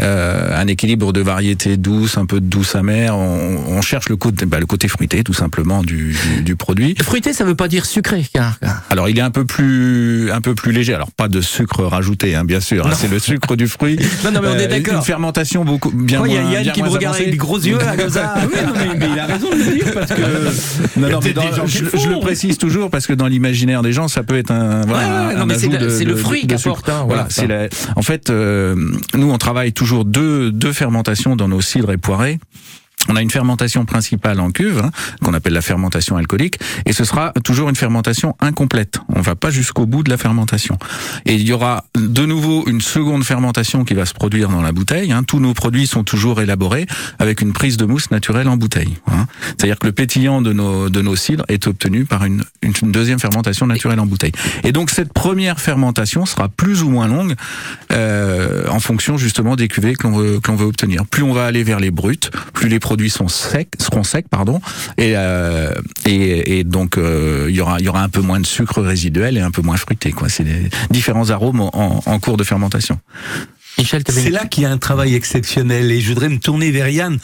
euh, 0.00 0.50
un 0.60 0.66
équilibre 0.66 1.12
de 1.12 1.20
variétés 1.20 1.76
douces, 1.76 2.18
un 2.18 2.26
peu 2.26 2.40
de 2.40 2.46
douce 2.46 2.74
amère. 2.74 3.16
On, 3.16 3.58
on 3.68 3.82
cherche 3.82 4.08
le 4.08 4.16
côté 4.16 4.44
ben, 4.46 4.58
le 4.60 4.66
côté 4.66 4.88
fruité 4.88 5.22
tout 5.24 5.32
simplement 5.32 5.82
du, 5.82 6.14
du, 6.36 6.42
du 6.42 6.56
produit. 6.56 6.94
Fruité, 7.02 7.32
ça 7.32 7.44
veut 7.44 7.54
pas 7.54 7.68
dire 7.68 7.86
sucré. 7.86 8.24
quoi. 8.34 8.52
Alors 8.90 9.08
il 9.08 9.18
est 9.18 9.22
un 9.22 9.30
peu 9.30 9.44
plus 9.44 10.30
un 10.30 10.40
peu 10.40 10.54
plus 10.54 10.72
léger. 10.72 10.94
Alors 10.94 11.10
pas 11.10 11.28
de 11.28 11.40
sucre 11.40 11.84
rajouté, 11.84 12.34
hein, 12.34 12.44
bien 12.44 12.60
sûr. 12.60 12.86
hein, 12.86 12.90
c'est 12.94 13.10
le 13.10 13.18
sucre 13.18 13.56
du 13.56 13.66
fruit. 13.68 13.98
Non, 14.24 14.32
non, 14.32 14.40
mais 14.42 14.48
on 14.48 14.58
est 14.58 14.64
Euh, 14.64 14.68
d'accord. 14.68 14.94
Une 14.96 15.02
fermentation 15.02 15.64
beaucoup 15.64 15.90
bien 15.90 16.20
Oh, 16.22 16.26
il 16.26 16.32
y 16.32 16.36
a 16.36 16.42
moins. 16.42 16.50
Yann 16.52 16.72
qui 16.72 16.82
me 16.82 16.86
moins 16.88 16.96
regarde 16.96 17.16
avec 17.16 17.30
des 17.30 17.36
gros 17.36 17.58
yeux, 17.58 17.78
là, 17.78 17.96
comme 17.96 18.10
ça. 18.10 18.34
Ah 18.36 18.40
oui, 18.46 18.58
non, 18.66 18.72
mais, 18.74 18.98
mais 18.98 19.08
il 19.12 19.18
a 19.18 19.26
raison 19.26 19.50
de 19.50 19.56
le 19.56 19.74
dire 19.76 19.94
parce 19.94 20.10
que. 20.10 20.20
Non, 21.00 21.08
non, 21.10 21.20
mais 21.22 21.32
dans- 21.32 21.66
je, 21.66 21.84
le 21.84 21.90
je 21.94 22.08
le 22.08 22.18
précise 22.20 22.58
toujours 22.58 22.90
parce 22.90 23.06
que 23.06 23.12
dans 23.12 23.26
l'imaginaire 23.26 23.82
des 23.82 23.92
gens, 23.92 24.08
ça 24.08 24.22
peut 24.22 24.36
être 24.36 24.50
un, 24.50 24.80
voilà, 24.86 25.06
Ouais, 25.06 25.26
ouais, 25.26 25.32
un- 25.34 25.36
non, 25.36 25.42
un 25.42 25.46
mais 25.46 25.58
c'est 25.58 25.68
le- 26.04 26.16
fruit 26.16 26.44
de 26.46 26.54
qui 26.54 26.58
sucre. 26.60 26.70
apporte, 26.70 26.88
hein, 26.88 27.04
voilà, 27.06 27.26
voilà, 27.36 27.68
c'est 27.70 27.70
en 27.96 28.02
fait, 28.02 28.30
euh, 28.30 28.74
nous 29.14 29.30
on 29.30 29.38
travaille 29.38 29.72
toujours 29.72 29.85
deux, 30.04 30.52
deux 30.52 30.72
fermentations 30.72 31.36
dans 31.36 31.48
nos 31.48 31.60
cidres 31.60 31.92
et 31.92 31.96
poirées. 31.96 32.38
On 33.08 33.16
a 33.16 33.22
une 33.22 33.30
fermentation 33.30 33.84
principale 33.84 34.40
en 34.40 34.50
cuve, 34.50 34.80
hein, 34.84 34.90
qu'on 35.22 35.34
appelle 35.34 35.52
la 35.52 35.62
fermentation 35.62 36.16
alcoolique, 36.16 36.58
et 36.84 36.92
ce 36.92 37.04
sera 37.04 37.32
toujours 37.44 37.68
une 37.68 37.76
fermentation 37.76 38.36
incomplète. 38.40 39.00
On 39.14 39.20
va 39.20 39.34
pas 39.34 39.50
jusqu'au 39.50 39.86
bout 39.86 40.02
de 40.02 40.10
la 40.10 40.16
fermentation. 40.16 40.78
Et 41.24 41.34
il 41.34 41.42
y 41.42 41.52
aura 41.52 41.84
de 41.94 42.26
nouveau 42.26 42.64
une 42.66 42.80
seconde 42.80 43.24
fermentation 43.24 43.84
qui 43.84 43.94
va 43.94 44.06
se 44.06 44.14
produire 44.14 44.48
dans 44.48 44.62
la 44.62 44.72
bouteille. 44.72 45.12
Hein. 45.12 45.22
Tous 45.22 45.40
nos 45.40 45.54
produits 45.54 45.86
sont 45.86 46.04
toujours 46.04 46.40
élaborés 46.40 46.86
avec 47.18 47.40
une 47.40 47.52
prise 47.52 47.76
de 47.76 47.84
mousse 47.84 48.10
naturelle 48.10 48.48
en 48.48 48.56
bouteille. 48.56 48.98
Hein. 49.08 49.26
C'est-à-dire 49.56 49.78
que 49.78 49.86
le 49.86 49.92
pétillant 49.92 50.42
de 50.42 50.52
nos, 50.52 50.88
de 50.88 51.02
nos 51.02 51.16
cidres 51.16 51.44
est 51.48 51.66
obtenu 51.66 52.04
par 52.04 52.24
une, 52.24 52.44
une 52.62 52.92
deuxième 52.92 53.18
fermentation 53.18 53.66
naturelle 53.66 54.00
en 54.00 54.06
bouteille. 54.06 54.32
Et 54.64 54.72
donc 54.72 54.90
cette 54.90 55.12
première 55.12 55.60
fermentation 55.60 56.26
sera 56.26 56.48
plus 56.48 56.82
ou 56.82 56.88
moins 56.88 57.08
longue 57.08 57.34
euh, 57.92 58.68
en 58.68 58.80
fonction 58.80 59.16
justement 59.16 59.56
des 59.56 59.68
cuvées 59.68 59.94
que 59.94 60.06
l'on 60.06 60.16
veut, 60.16 60.40
veut 60.40 60.66
obtenir. 60.66 61.06
Plus 61.06 61.22
on 61.22 61.32
va 61.32 61.46
aller 61.46 61.62
vers 61.62 61.80
les 61.80 61.90
brutes, 61.90 62.30
plus 62.52 62.68
les 62.68 62.78
produits 62.78 62.95
sont 63.10 63.28
secs, 63.28 63.68
seront 63.78 64.04
secs, 64.04 64.28
pardon, 64.28 64.60
et, 64.98 65.12
euh, 65.16 65.70
et, 66.04 66.58
et 66.58 66.64
donc 66.64 66.98
euh, 66.98 67.46
il 67.48 67.54
y 67.54 67.60
aura 67.60 67.78
il 67.78 67.84
y 67.84 67.88
aura 67.88 68.02
un 68.02 68.08
peu 68.08 68.20
moins 68.20 68.40
de 68.40 68.46
sucre 68.46 68.82
résiduel 68.82 69.36
et 69.36 69.40
un 69.40 69.50
peu 69.50 69.62
moins 69.62 69.76
fruité. 69.76 70.12
Quoi, 70.12 70.28
c'est 70.28 70.44
des 70.44 70.68
différents 70.90 71.30
arômes 71.30 71.60
en, 71.60 72.02
en 72.04 72.18
cours 72.18 72.36
de 72.36 72.44
fermentation. 72.44 72.98
C'est 74.08 74.30
là 74.30 74.46
qu'il 74.46 74.62
y 74.62 74.66
a 74.66 74.70
un 74.70 74.78
travail 74.78 75.14
exceptionnel 75.14 75.92
et 75.92 76.00
je 76.00 76.08
voudrais 76.08 76.30
me 76.30 76.38
tourner 76.38 76.70
vers 76.70 76.88
Yann. 76.88 77.18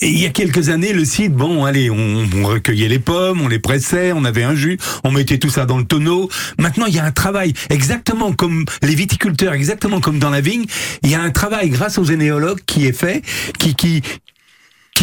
Et 0.00 0.08
il 0.08 0.18
y 0.18 0.26
a 0.26 0.30
quelques 0.30 0.68
années, 0.68 0.92
le 0.92 1.04
site, 1.04 1.32
bon, 1.32 1.64
allez, 1.64 1.88
on, 1.88 2.28
on 2.34 2.44
recueillait 2.44 2.88
les 2.88 2.98
pommes, 2.98 3.40
on 3.40 3.46
les 3.46 3.60
pressait, 3.60 4.10
on 4.12 4.24
avait 4.24 4.42
un 4.42 4.56
jus, 4.56 4.76
on 5.04 5.12
mettait 5.12 5.38
tout 5.38 5.50
ça 5.50 5.66
dans 5.66 5.78
le 5.78 5.84
tonneau. 5.84 6.28
Maintenant, 6.58 6.86
il 6.86 6.94
y 6.94 6.98
a 6.98 7.04
un 7.04 7.12
travail 7.12 7.52
exactement 7.70 8.32
comme 8.32 8.64
les 8.82 8.96
viticulteurs, 8.96 9.52
exactement 9.52 10.00
comme 10.00 10.18
dans 10.18 10.30
la 10.30 10.40
vigne. 10.40 10.64
Il 11.04 11.10
y 11.10 11.14
a 11.14 11.22
un 11.22 11.30
travail 11.30 11.70
grâce 11.70 11.96
aux 11.96 12.04
énéologues 12.04 12.60
qui 12.66 12.86
est 12.86 12.92
fait, 12.92 13.22
qui, 13.60 13.76
qui, 13.76 14.02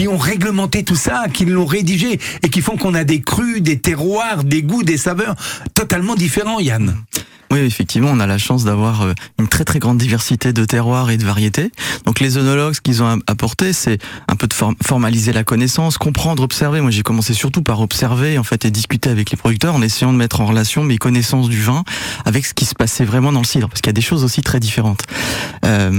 qui 0.01 0.07
ont 0.07 0.17
réglementé 0.17 0.83
tout 0.83 0.95
ça, 0.95 1.25
qui 1.31 1.45
l'ont 1.45 1.67
rédigé 1.67 2.19
et 2.41 2.49
qui 2.49 2.61
font 2.61 2.75
qu'on 2.75 2.95
a 2.95 3.03
des 3.03 3.21
crus, 3.21 3.61
des 3.61 3.77
terroirs, 3.77 4.43
des 4.43 4.63
goûts, 4.63 4.81
des 4.81 4.97
saveurs 4.97 5.35
totalement 5.75 6.15
différents, 6.15 6.59
Yann. 6.59 6.95
Oui, 7.51 7.59
effectivement, 7.59 8.09
on 8.11 8.19
a 8.21 8.27
la 8.27 8.37
chance 8.37 8.63
d'avoir 8.63 9.01
euh, 9.01 9.13
une 9.37 9.49
très 9.49 9.65
très 9.65 9.79
grande 9.79 9.97
diversité 9.97 10.53
de 10.53 10.63
terroirs 10.63 11.11
et 11.11 11.17
de 11.17 11.25
variétés. 11.25 11.69
Donc 12.05 12.21
les 12.21 12.37
œnologues, 12.37 12.73
ce 12.73 12.79
qu'ils 12.81 13.03
ont 13.03 13.19
apporté, 13.27 13.73
c'est 13.73 13.97
un 14.29 14.37
peu 14.37 14.47
de 14.47 14.53
form- 14.53 14.75
formaliser 14.81 15.33
la 15.33 15.43
connaissance, 15.43 15.97
comprendre, 15.97 16.43
observer. 16.43 16.79
Moi, 16.79 16.91
j'ai 16.91 17.03
commencé 17.03 17.33
surtout 17.33 17.61
par 17.61 17.81
observer 17.81 18.37
en 18.37 18.43
fait 18.43 18.63
et 18.63 18.71
discuter 18.71 19.09
avec 19.09 19.31
les 19.31 19.37
producteurs 19.37 19.75
en 19.75 19.81
essayant 19.81 20.13
de 20.13 20.17
mettre 20.17 20.39
en 20.39 20.45
relation 20.45 20.83
mes 20.85 20.97
connaissances 20.97 21.49
du 21.49 21.61
vin 21.61 21.83
avec 22.23 22.45
ce 22.45 22.53
qui 22.53 22.63
se 22.63 22.73
passait 22.73 23.03
vraiment 23.03 23.33
dans 23.33 23.41
le 23.41 23.45
cidre, 23.45 23.67
parce 23.67 23.81
qu'il 23.81 23.89
y 23.89 23.95
a 23.95 23.99
des 23.99 24.01
choses 24.01 24.23
aussi 24.23 24.41
très 24.41 24.61
différentes. 24.61 25.03
Euh, 25.65 25.91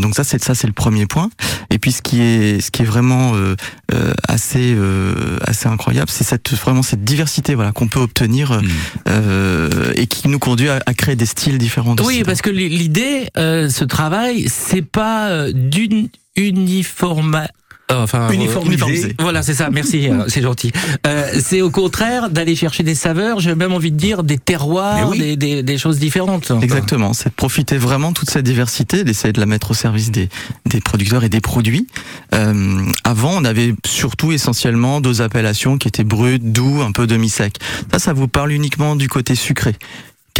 donc 0.00 0.14
ça, 0.14 0.22
c'est 0.22 0.42
ça, 0.42 0.54
c'est 0.54 0.68
le 0.68 0.72
premier 0.72 1.06
point. 1.06 1.28
Et 1.70 1.78
puis 1.78 1.90
ce 1.90 2.02
qui 2.02 2.20
est 2.22 2.60
ce 2.60 2.70
qui 2.70 2.82
est 2.82 2.84
vraiment 2.84 3.32
euh, 3.34 3.56
euh, 3.92 4.12
assez 4.28 4.74
euh, 4.76 5.38
assez 5.44 5.68
incroyable, 5.68 6.08
c'est 6.10 6.24
cette 6.24 6.52
vraiment 6.52 6.82
cette 6.82 7.02
diversité 7.04 7.56
voilà 7.56 7.72
qu'on 7.72 7.88
peut 7.88 8.00
obtenir 8.00 8.52
euh, 8.52 8.60
euh, 9.08 9.92
et 9.96 10.06
qui 10.06 10.28
nous 10.28 10.38
conduit 10.38 10.68
à, 10.68 10.80
à 10.86 10.94
créer 11.00 11.16
des 11.16 11.26
styles 11.26 11.58
différents. 11.58 11.94
de 11.94 12.02
Oui, 12.02 12.22
parce 12.24 12.42
que 12.42 12.50
l'idée, 12.50 13.28
euh, 13.38 13.68
ce 13.70 13.84
travail, 13.84 14.46
c'est 14.48 14.82
pas 14.82 15.30
euh, 15.30 15.50
d'une 15.54 16.08
uniforma- 16.36 17.48
euh, 17.90 18.04
enfin, 18.04 18.30
Uniformisé. 18.30 19.16
Voilà, 19.18 19.42
c'est 19.42 19.54
ça. 19.54 19.68
Merci, 19.70 20.08
c'est 20.28 20.42
gentil. 20.42 20.70
Euh, 21.08 21.26
c'est 21.42 21.60
au 21.60 21.70
contraire 21.70 22.30
d'aller 22.30 22.54
chercher 22.54 22.84
des 22.84 22.94
saveurs. 22.94 23.40
J'ai 23.40 23.56
même 23.56 23.72
envie 23.72 23.90
de 23.90 23.96
dire 23.96 24.22
des 24.22 24.38
terroirs, 24.38 25.10
des, 25.10 25.36
des, 25.36 25.64
des 25.64 25.78
choses 25.78 25.98
différentes. 25.98 26.52
Exactement, 26.62 27.12
c'est 27.14 27.30
de 27.30 27.34
profiter 27.34 27.78
vraiment 27.78 28.10
de 28.10 28.14
toute 28.14 28.30
cette 28.30 28.44
diversité, 28.44 29.02
d'essayer 29.02 29.32
de 29.32 29.40
la 29.40 29.46
mettre 29.46 29.72
au 29.72 29.74
service 29.74 30.12
des, 30.12 30.28
des 30.66 30.80
producteurs 30.80 31.24
et 31.24 31.28
des 31.28 31.40
produits. 31.40 31.88
Euh, 32.32 32.80
avant, 33.02 33.32
on 33.36 33.44
avait 33.44 33.74
surtout 33.84 34.30
essentiellement 34.30 35.00
deux 35.00 35.20
appellations 35.20 35.76
qui 35.76 35.88
étaient 35.88 36.04
brut, 36.04 36.52
doux, 36.52 36.82
un 36.82 36.92
peu 36.92 37.08
demi-sec. 37.08 37.56
Ça, 37.90 37.98
ça 37.98 38.12
vous 38.12 38.28
parle 38.28 38.52
uniquement 38.52 38.94
du 38.94 39.08
côté 39.08 39.34
sucré. 39.34 39.74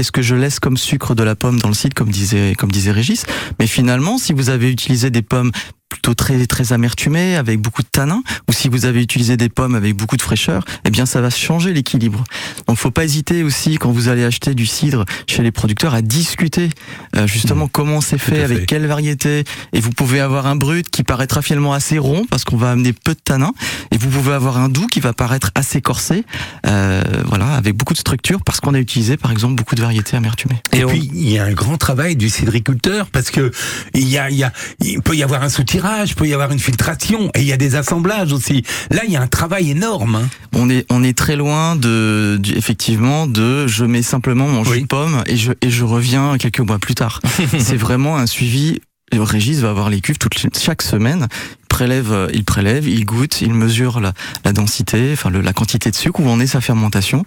Qu'est-ce 0.00 0.12
que 0.12 0.22
je 0.22 0.34
laisse 0.34 0.60
comme 0.60 0.78
sucre 0.78 1.14
de 1.14 1.22
la 1.22 1.34
pomme 1.34 1.60
dans 1.60 1.68
le 1.68 1.74
site, 1.74 1.92
comme 1.92 2.08
disait, 2.08 2.54
comme 2.56 2.72
disait 2.72 2.90
Régis. 2.90 3.26
Mais 3.58 3.66
finalement, 3.66 4.16
si 4.16 4.32
vous 4.32 4.48
avez 4.48 4.70
utilisé 4.70 5.10
des 5.10 5.20
pommes 5.20 5.52
plutôt 5.90 6.14
très 6.14 6.46
très 6.46 6.72
amertumées 6.72 7.36
avec 7.36 7.60
beaucoup 7.60 7.82
de 7.82 7.88
tanins. 7.88 8.22
Ou 8.48 8.52
si 8.52 8.70
vous 8.70 8.86
avez 8.86 9.02
utilisé 9.02 9.36
des 9.36 9.50
pommes 9.50 9.74
avec 9.74 9.94
beaucoup 9.94 10.16
de 10.16 10.22
fraîcheur 10.22 10.64
eh 10.84 10.90
bien 10.90 11.04
ça 11.04 11.20
va 11.20 11.28
changer 11.30 11.72
l'équilibre. 11.72 12.24
Donc 12.66 12.78
faut 12.78 12.90
pas 12.90 13.04
hésiter 13.04 13.42
aussi 13.42 13.76
quand 13.76 13.90
vous 13.90 14.08
allez 14.08 14.24
acheter 14.24 14.54
du 14.54 14.66
cidre 14.66 15.04
chez 15.26 15.42
les 15.42 15.50
producteurs 15.50 15.94
à 15.94 16.02
discuter 16.02 16.70
euh, 17.16 17.26
justement 17.26 17.68
comment 17.68 18.00
c'est 18.00 18.18
fait, 18.18 18.42
avec 18.42 18.66
quelle 18.66 18.86
variété. 18.86 19.44
Et 19.72 19.80
vous 19.80 19.90
pouvez 19.90 20.20
avoir 20.20 20.46
un 20.46 20.56
brut 20.56 20.88
qui 20.88 21.02
paraîtra 21.02 21.42
finalement 21.42 21.74
assez 21.74 21.98
rond 21.98 22.24
parce 22.30 22.44
qu'on 22.44 22.56
va 22.56 22.70
amener 22.70 22.92
peu 22.92 23.12
de 23.12 23.20
tanins. 23.22 23.52
Et 23.90 23.98
vous 23.98 24.08
pouvez 24.08 24.32
avoir 24.32 24.58
un 24.58 24.68
doux 24.68 24.86
qui 24.86 25.00
va 25.00 25.12
paraître 25.12 25.50
assez 25.54 25.80
corsé 25.80 26.24
euh, 26.66 27.02
voilà 27.26 27.54
avec 27.54 27.74
beaucoup 27.76 27.94
de 27.94 27.98
structure 27.98 28.40
parce 28.44 28.60
qu'on 28.60 28.74
a 28.74 28.78
utilisé 28.78 29.16
par 29.16 29.32
exemple 29.32 29.54
beaucoup 29.54 29.74
de 29.74 29.80
variétés 29.80 30.16
amertumées 30.16 30.60
Et, 30.72 30.84
puis 30.84 31.10
il 31.12 31.30
y 31.30 31.38
a 31.38 31.44
un 31.44 31.52
grand 31.52 31.76
travail 31.76 32.16
du 32.16 32.28
cidriculteur 32.28 33.06
parce 33.10 33.30
que 33.30 33.50
il 33.94 34.08
y 34.08 34.18
a, 34.18 34.30
il 34.30 34.36
y 34.36 34.44
a, 34.44 34.52
il 34.80 35.00
peut 35.00 35.16
y 35.16 35.22
avoir 35.22 35.42
un 35.42 35.48
soutirage, 35.48 35.79
il 36.08 36.14
peut 36.14 36.26
y 36.26 36.34
avoir 36.34 36.50
une 36.52 36.58
filtration 36.58 37.30
et 37.34 37.40
il 37.40 37.46
y 37.46 37.52
a 37.52 37.56
des 37.56 37.74
assemblages 37.74 38.32
aussi. 38.32 38.62
Là, 38.90 39.02
il 39.06 39.12
y 39.12 39.16
a 39.16 39.22
un 39.22 39.26
travail 39.26 39.70
énorme. 39.70 40.14
hein. 40.16 40.28
On 40.54 40.68
est 40.70 40.84
on 40.90 41.02
est 41.02 41.16
très 41.16 41.36
loin 41.36 41.76
de 41.76 42.38
du- 42.40 42.56
effectivement 42.56 43.26
de 43.26 43.66
je 43.66 43.84
mets 43.84 44.02
simplement 44.02 44.46
mon 44.48 44.64
jus 44.64 44.82
de 44.82 44.86
pomme 44.86 45.22
et 45.26 45.36
je 45.36 45.52
et 45.62 45.70
je 45.70 45.84
reviens 45.84 46.36
quelques 46.38 46.60
mois 46.60 46.78
plus 46.78 46.94
tard. 46.94 47.20
c'est 47.58 47.76
vraiment 47.76 48.16
un 48.16 48.26
suivi. 48.26 48.80
Le 49.12 49.22
Régis 49.22 49.58
va 49.58 49.70
avoir 49.70 49.90
les 49.90 50.00
cuves 50.00 50.18
toutes 50.18 50.42
les- 50.42 50.50
chaque 50.58 50.82
semaine. 50.82 51.26
Il 51.62 51.66
prélève, 51.68 52.12
euh, 52.12 52.28
il 52.32 52.44
prélève, 52.44 52.86
il 52.88 53.04
goûte, 53.04 53.40
il 53.42 53.52
mesure 53.54 54.00
la, 54.00 54.12
la 54.44 54.52
densité, 54.52 55.10
enfin 55.12 55.30
le- 55.30 55.40
la 55.40 55.52
quantité 55.52 55.90
de 55.90 55.96
sucre 55.96 56.20
où 56.20 56.28
en 56.28 56.38
est 56.40 56.46
sa 56.46 56.60
fermentation. 56.60 57.24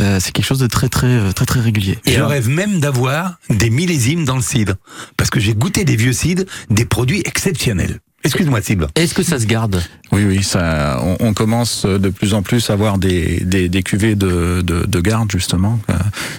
Euh, 0.00 0.18
c'est 0.20 0.32
quelque 0.32 0.44
chose 0.46 0.58
de 0.58 0.66
très 0.66 0.88
très 0.88 1.06
euh, 1.06 1.32
très 1.32 1.46
très 1.46 1.60
régulier. 1.60 1.98
Et 2.06 2.12
je 2.12 2.20
rêve 2.22 2.48
même 2.48 2.80
d'avoir 2.80 3.36
des 3.50 3.70
millésimes 3.70 4.24
dans 4.24 4.36
le 4.36 4.42
cidre. 4.42 4.74
Parce 5.16 5.30
que 5.30 5.40
j'ai 5.40 5.54
goûté 5.54 5.84
des 5.84 5.96
vieux 5.96 6.12
cidres, 6.12 6.44
des 6.70 6.84
produits 6.84 7.22
exceptionnels. 7.24 8.00
Excuse-moi, 8.24 8.60
Cible. 8.62 8.86
Est-ce 8.94 9.14
que 9.14 9.22
ça 9.22 9.38
se 9.38 9.46
garde? 9.46 9.82
Oui, 10.12 10.24
oui, 10.26 10.42
ça, 10.42 11.00
on, 11.02 11.16
on 11.20 11.32
commence 11.32 11.86
de 11.86 12.08
plus 12.10 12.34
en 12.34 12.42
plus 12.42 12.68
à 12.68 12.74
avoir 12.74 12.98
des, 12.98 13.40
des, 13.44 13.70
des 13.70 13.82
cuvées 13.82 14.14
de, 14.14 14.60
de, 14.62 14.84
de 14.84 15.00
garde 15.00 15.30
justement 15.32 15.80
euh, 15.88 15.94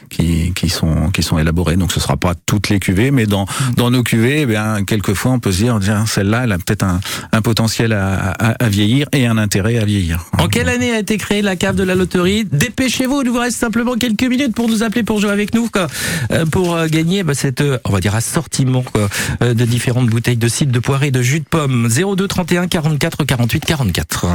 qui, 0.09 0.53
qui 0.53 0.69
sont 0.69 1.09
qui 1.09 1.23
sont 1.23 1.39
élaborées. 1.39 1.75
Donc 1.75 1.91
ce 1.91 1.99
sera 1.99 2.15
pas 2.15 2.35
toutes 2.45 2.69
les 2.69 2.79
cuvées, 2.79 3.09
mais 3.09 3.25
dans 3.25 3.47
dans 3.75 3.89
nos 3.89 4.03
cuvées, 4.03 4.41
eh 4.41 4.45
bien 4.45 4.83
quelquefois 4.85 5.31
on 5.31 5.39
peut 5.39 5.51
se 5.51 5.63
dire 5.63 5.79
tiens 5.81 6.05
celle-là, 6.05 6.43
elle 6.43 6.51
a 6.51 6.57
peut-être 6.59 6.83
un, 6.83 6.99
un 7.31 7.41
potentiel 7.41 7.93
à, 7.93 8.31
à, 8.31 8.63
à 8.63 8.69
vieillir 8.69 9.07
et 9.11 9.25
un 9.25 9.39
intérêt 9.39 9.79
à 9.79 9.85
vieillir. 9.85 10.23
En 10.37 10.47
quelle 10.47 10.69
année 10.69 10.91
a 10.93 10.99
été 10.99 11.17
créée 11.17 11.41
la 11.41 11.55
cave 11.55 11.75
de 11.75 11.83
la 11.83 11.95
loterie? 11.95 12.45
Dépêchez-vous, 12.45 13.23
il 13.23 13.29
vous 13.31 13.39
reste 13.39 13.57
simplement 13.57 13.95
quelques 13.95 14.23
minutes 14.23 14.53
pour 14.53 14.69
nous 14.69 14.83
appeler 14.83 15.01
pour 15.01 15.19
jouer 15.19 15.31
avec 15.31 15.55
nous, 15.55 15.67
quoi, 15.69 15.87
euh, 16.31 16.45
pour 16.45 16.75
euh, 16.75 16.85
gagner 16.87 17.23
bah, 17.23 17.33
cette, 17.33 17.61
euh, 17.61 17.79
on 17.85 17.91
va 17.91 17.99
dire, 18.01 18.13
assortiment 18.13 18.83
quoi, 18.83 19.09
euh, 19.41 19.55
de 19.55 19.65
différentes 19.65 20.09
bouteilles 20.11 20.37
de 20.37 20.47
cidre, 20.47 20.71
de 20.71 20.79
poirée, 20.79 21.09
de 21.09 21.23
jus 21.23 21.39
de 21.39 21.45
pomme. 21.45 21.72
02 21.73 22.27
31 22.27 22.67
44 22.67 23.23
48 23.23 23.65
44. 23.65 24.27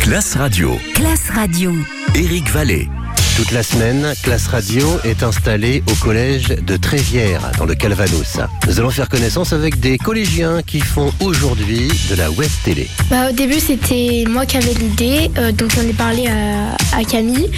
Classe 0.00 0.34
Radio. 0.34 0.76
Classe 0.94 1.30
Radio. 1.30 1.72
Éric 2.14 2.50
Vallée. 2.50 2.88
Toute 3.36 3.50
la 3.50 3.64
semaine, 3.64 4.12
Classe 4.22 4.46
Radio 4.46 4.86
est 5.02 5.24
installée 5.24 5.82
au 5.90 5.94
collège 5.94 6.48
de 6.48 6.76
Trévière, 6.76 7.50
dans 7.58 7.64
le 7.66 7.74
Calvados. 7.74 8.38
Nous 8.68 8.78
allons 8.78 8.90
faire 8.90 9.08
connaissance 9.08 9.52
avec 9.52 9.80
des 9.80 9.98
collégiens 9.98 10.62
qui 10.62 10.78
font 10.78 11.12
aujourd'hui 11.18 11.88
de 12.10 12.14
la 12.14 12.30
web 12.30 12.50
télé. 12.62 12.88
Bah, 13.10 13.30
au 13.30 13.32
début, 13.32 13.58
c'était 13.58 14.24
moi 14.28 14.46
qui 14.46 14.56
avais 14.56 14.74
l'idée, 14.74 15.32
euh, 15.36 15.50
donc 15.50 15.72
j'en 15.74 15.82
ai 15.82 15.92
parlé 15.92 16.28
à, 16.28 16.76
à 16.96 17.02
Camille, 17.02 17.50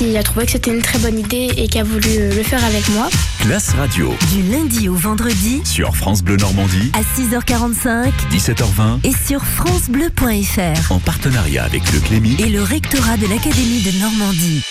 qui 0.00 0.16
a 0.16 0.22
trouvé 0.22 0.46
que 0.46 0.52
c'était 0.52 0.70
une 0.70 0.80
très 0.80 0.98
bonne 0.98 1.18
idée 1.18 1.50
et 1.58 1.68
qui 1.68 1.78
a 1.78 1.84
voulu 1.84 2.08
euh, 2.08 2.34
le 2.34 2.42
faire 2.42 2.64
avec 2.64 2.88
moi. 2.88 3.10
Classe 3.40 3.74
Radio. 3.74 4.14
Du 4.32 4.42
lundi 4.50 4.88
au 4.88 4.94
vendredi 4.94 5.60
Sur 5.66 5.94
France 5.94 6.22
Bleu 6.22 6.36
Normandie, 6.36 6.90
à 6.94 7.02
6h45 7.20 8.10
17h20, 8.32 9.00
et 9.04 9.12
sur 9.26 9.44
francebleu.fr 9.44 10.92
en 10.92 10.98
partenariat 11.00 11.64
avec 11.64 11.82
le 11.92 12.00
Clémy. 12.00 12.36
et 12.38 12.48
le 12.48 12.62
rectorat 12.62 13.18
de 13.18 13.26
l'Académie 13.26 13.82
de 13.82 14.00
Normandie. 14.00 14.62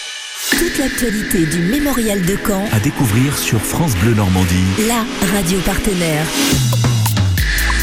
Toute 0.50 0.80
l'actualité 0.80 1.46
du 1.46 1.60
mémorial 1.60 2.24
de 2.24 2.36
Caen, 2.48 2.66
À 2.72 2.80
découvrir 2.80 3.38
sur 3.38 3.62
France 3.62 3.94
Bleu 3.98 4.16
Normandie. 4.16 4.66
la 4.88 5.06
radio 5.38 5.60
partenaire. 5.60 6.26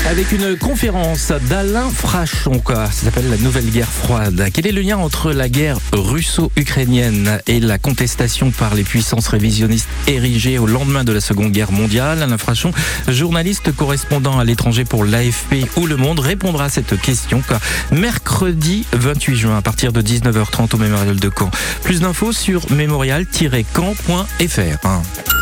Avec 0.09 0.31
une 0.31 0.57
conférence 0.57 1.33
d'Alain 1.49 1.91
Frachon. 1.91 2.63
Ça 2.65 2.93
s'appelle 2.93 3.29
la 3.29 3.39
nouvelle 3.39 3.69
guerre 3.69 3.91
froide. 3.91 4.51
Quel 4.53 4.69
est 4.69 4.73
le 4.73 4.81
lien 4.81 4.99
entre 4.99 5.33
la 5.33 5.49
guerre 5.49 5.79
russo-ukrainienne 5.93 7.41
et 7.49 7.59
la 7.59 7.79
contestation 7.79 8.53
par 8.53 8.77
les 8.77 8.85
puissances 8.85 9.27
révisionnistes 9.27 9.89
érigées 10.07 10.59
au 10.59 10.67
lendemain 10.67 11.03
de 11.03 11.13
la 11.13 11.21
Seconde 11.21 11.51
Guerre 11.51 11.73
mondiale? 11.73 12.23
Alain 12.23 12.39
Frachon, 12.39 12.71
journaliste 13.09 13.75
correspondant 13.75 14.39
à 14.39 14.45
l'étranger 14.45 14.85
pour 14.85 15.05
l'AFP 15.05 15.67
ou 15.77 15.87
Le 15.87 15.97
Monde, 15.97 16.21
répondra 16.21 16.67
à 16.67 16.69
cette 16.69 17.01
question 17.01 17.43
mercredi 17.91 18.87
28 18.93 19.37
juin 19.37 19.59
à 19.59 19.63
partir 19.63 19.93
de 19.93 20.03
19h30 20.03 20.73
au 20.75 20.79
Mémorial 20.79 21.17
de 21.17 21.31
Caen. 21.37 21.51
Plus 21.83 21.99
d'infos 21.99 22.33
sur 22.33 22.71
mémorial-caen.fr. 22.71 25.36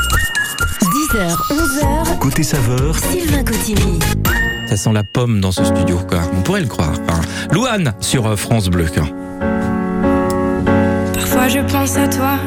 hein. 1.21 1.29
10h, 1.51 2.15
11h, 2.15 2.19
Côté 2.19 2.43
saveur, 2.43 2.97
Sylvain 2.99 3.43
Cotigny. 3.45 3.99
Ça 4.67 4.77
sent 4.77 4.93
la 4.93 5.05
pomme 5.05 5.41
dans 5.41 5.53
ce 5.53 5.65
studio, 5.65 5.99
quoi. 6.09 6.21
On 6.37 6.41
pourrait 6.43 6.63
le 6.63 6.67
croire. 6.67 6.93
hein. 7.09 7.21
Louane 7.53 7.93
sur 8.01 8.27
euh, 8.27 8.37
France 8.37 8.69
Bleu. 8.69 8.87
quoi. 8.93 9.05
Parfois 11.13 11.49
je 11.49 11.61
pense 11.61 11.97
à 11.97 12.09
toi 12.09 12.39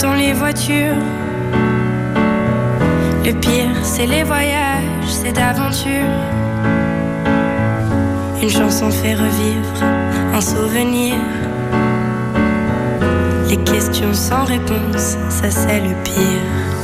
dans 0.00 0.14
les 0.14 0.32
voitures. 0.32 0.94
Le 3.24 3.32
pire, 3.32 3.70
c'est 3.82 4.06
les 4.06 4.22
voyages, 4.22 4.84
c'est 5.08 5.32
d'aventure. 5.32 5.90
Une 8.42 8.50
chanson 8.50 8.90
fait 8.90 9.14
revivre 9.14 9.82
un 10.32 10.40
souvenir. 10.40 11.14
Les 13.48 13.56
questions 13.58 14.12
sans 14.14 14.44
réponse, 14.44 15.16
ça 15.28 15.50
c'est 15.50 15.80
le 15.80 15.94
pire. 16.04 16.75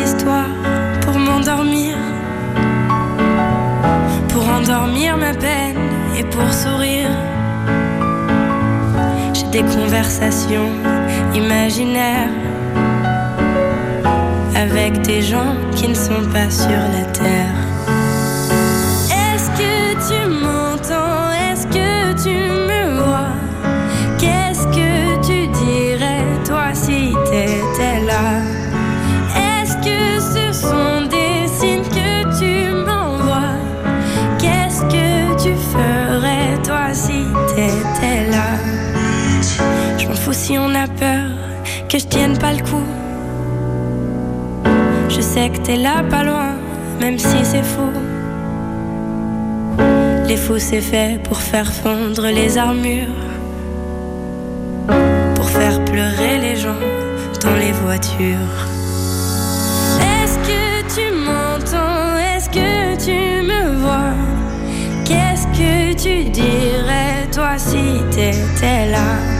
Histoires 0.00 0.54
pour 1.02 1.18
m'endormir 1.18 1.96
Pour 4.28 4.48
endormir 4.48 5.16
ma 5.16 5.32
peine 5.34 5.78
et 6.18 6.24
pour 6.24 6.52
sourire 6.52 7.10
J'ai 9.34 9.46
des 9.46 9.62
conversations 9.62 10.70
imaginaires 11.34 12.30
avec 14.56 15.02
des 15.02 15.22
gens 15.22 15.54
qui 15.74 15.88
ne 15.88 15.94
sont 15.94 16.24
pas 16.32 16.50
sur 16.50 16.70
la 16.70 17.04
terre. 17.12 17.63
Si 40.46 40.58
on 40.58 40.74
a 40.74 40.86
peur 40.86 41.30
que 41.88 41.98
je 41.98 42.04
tienne 42.04 42.36
pas 42.36 42.52
le 42.52 42.62
coup. 42.68 42.86
Je 45.08 45.22
sais 45.22 45.48
que 45.48 45.56
t'es 45.56 45.76
là 45.76 46.02
pas 46.10 46.22
loin, 46.22 46.52
même 47.00 47.18
si 47.18 47.38
c'est 47.42 47.62
fou. 47.62 47.88
Les 50.28 50.36
fous 50.36 50.58
c'est 50.58 50.82
fait 50.82 51.18
pour 51.26 51.38
faire 51.38 51.72
fondre 51.72 52.26
les 52.26 52.58
armures, 52.58 53.22
pour 55.34 55.48
faire 55.48 55.82
pleurer 55.86 56.36
les 56.46 56.56
gens 56.56 56.84
dans 57.42 57.56
les 57.64 57.72
voitures. 57.72 58.58
Est-ce 60.12 60.36
que 60.48 60.64
tu 60.94 61.06
m'entends? 61.26 62.18
Est-ce 62.34 62.50
que 62.50 63.02
tu 63.06 63.46
me 63.50 63.62
vois? 63.82 64.12
Qu'est-ce 65.06 65.46
que 65.58 65.94
tu 66.04 66.28
dirais 66.28 67.30
toi 67.32 67.56
si 67.56 67.84
t'étais 68.10 68.90
là? 68.90 69.33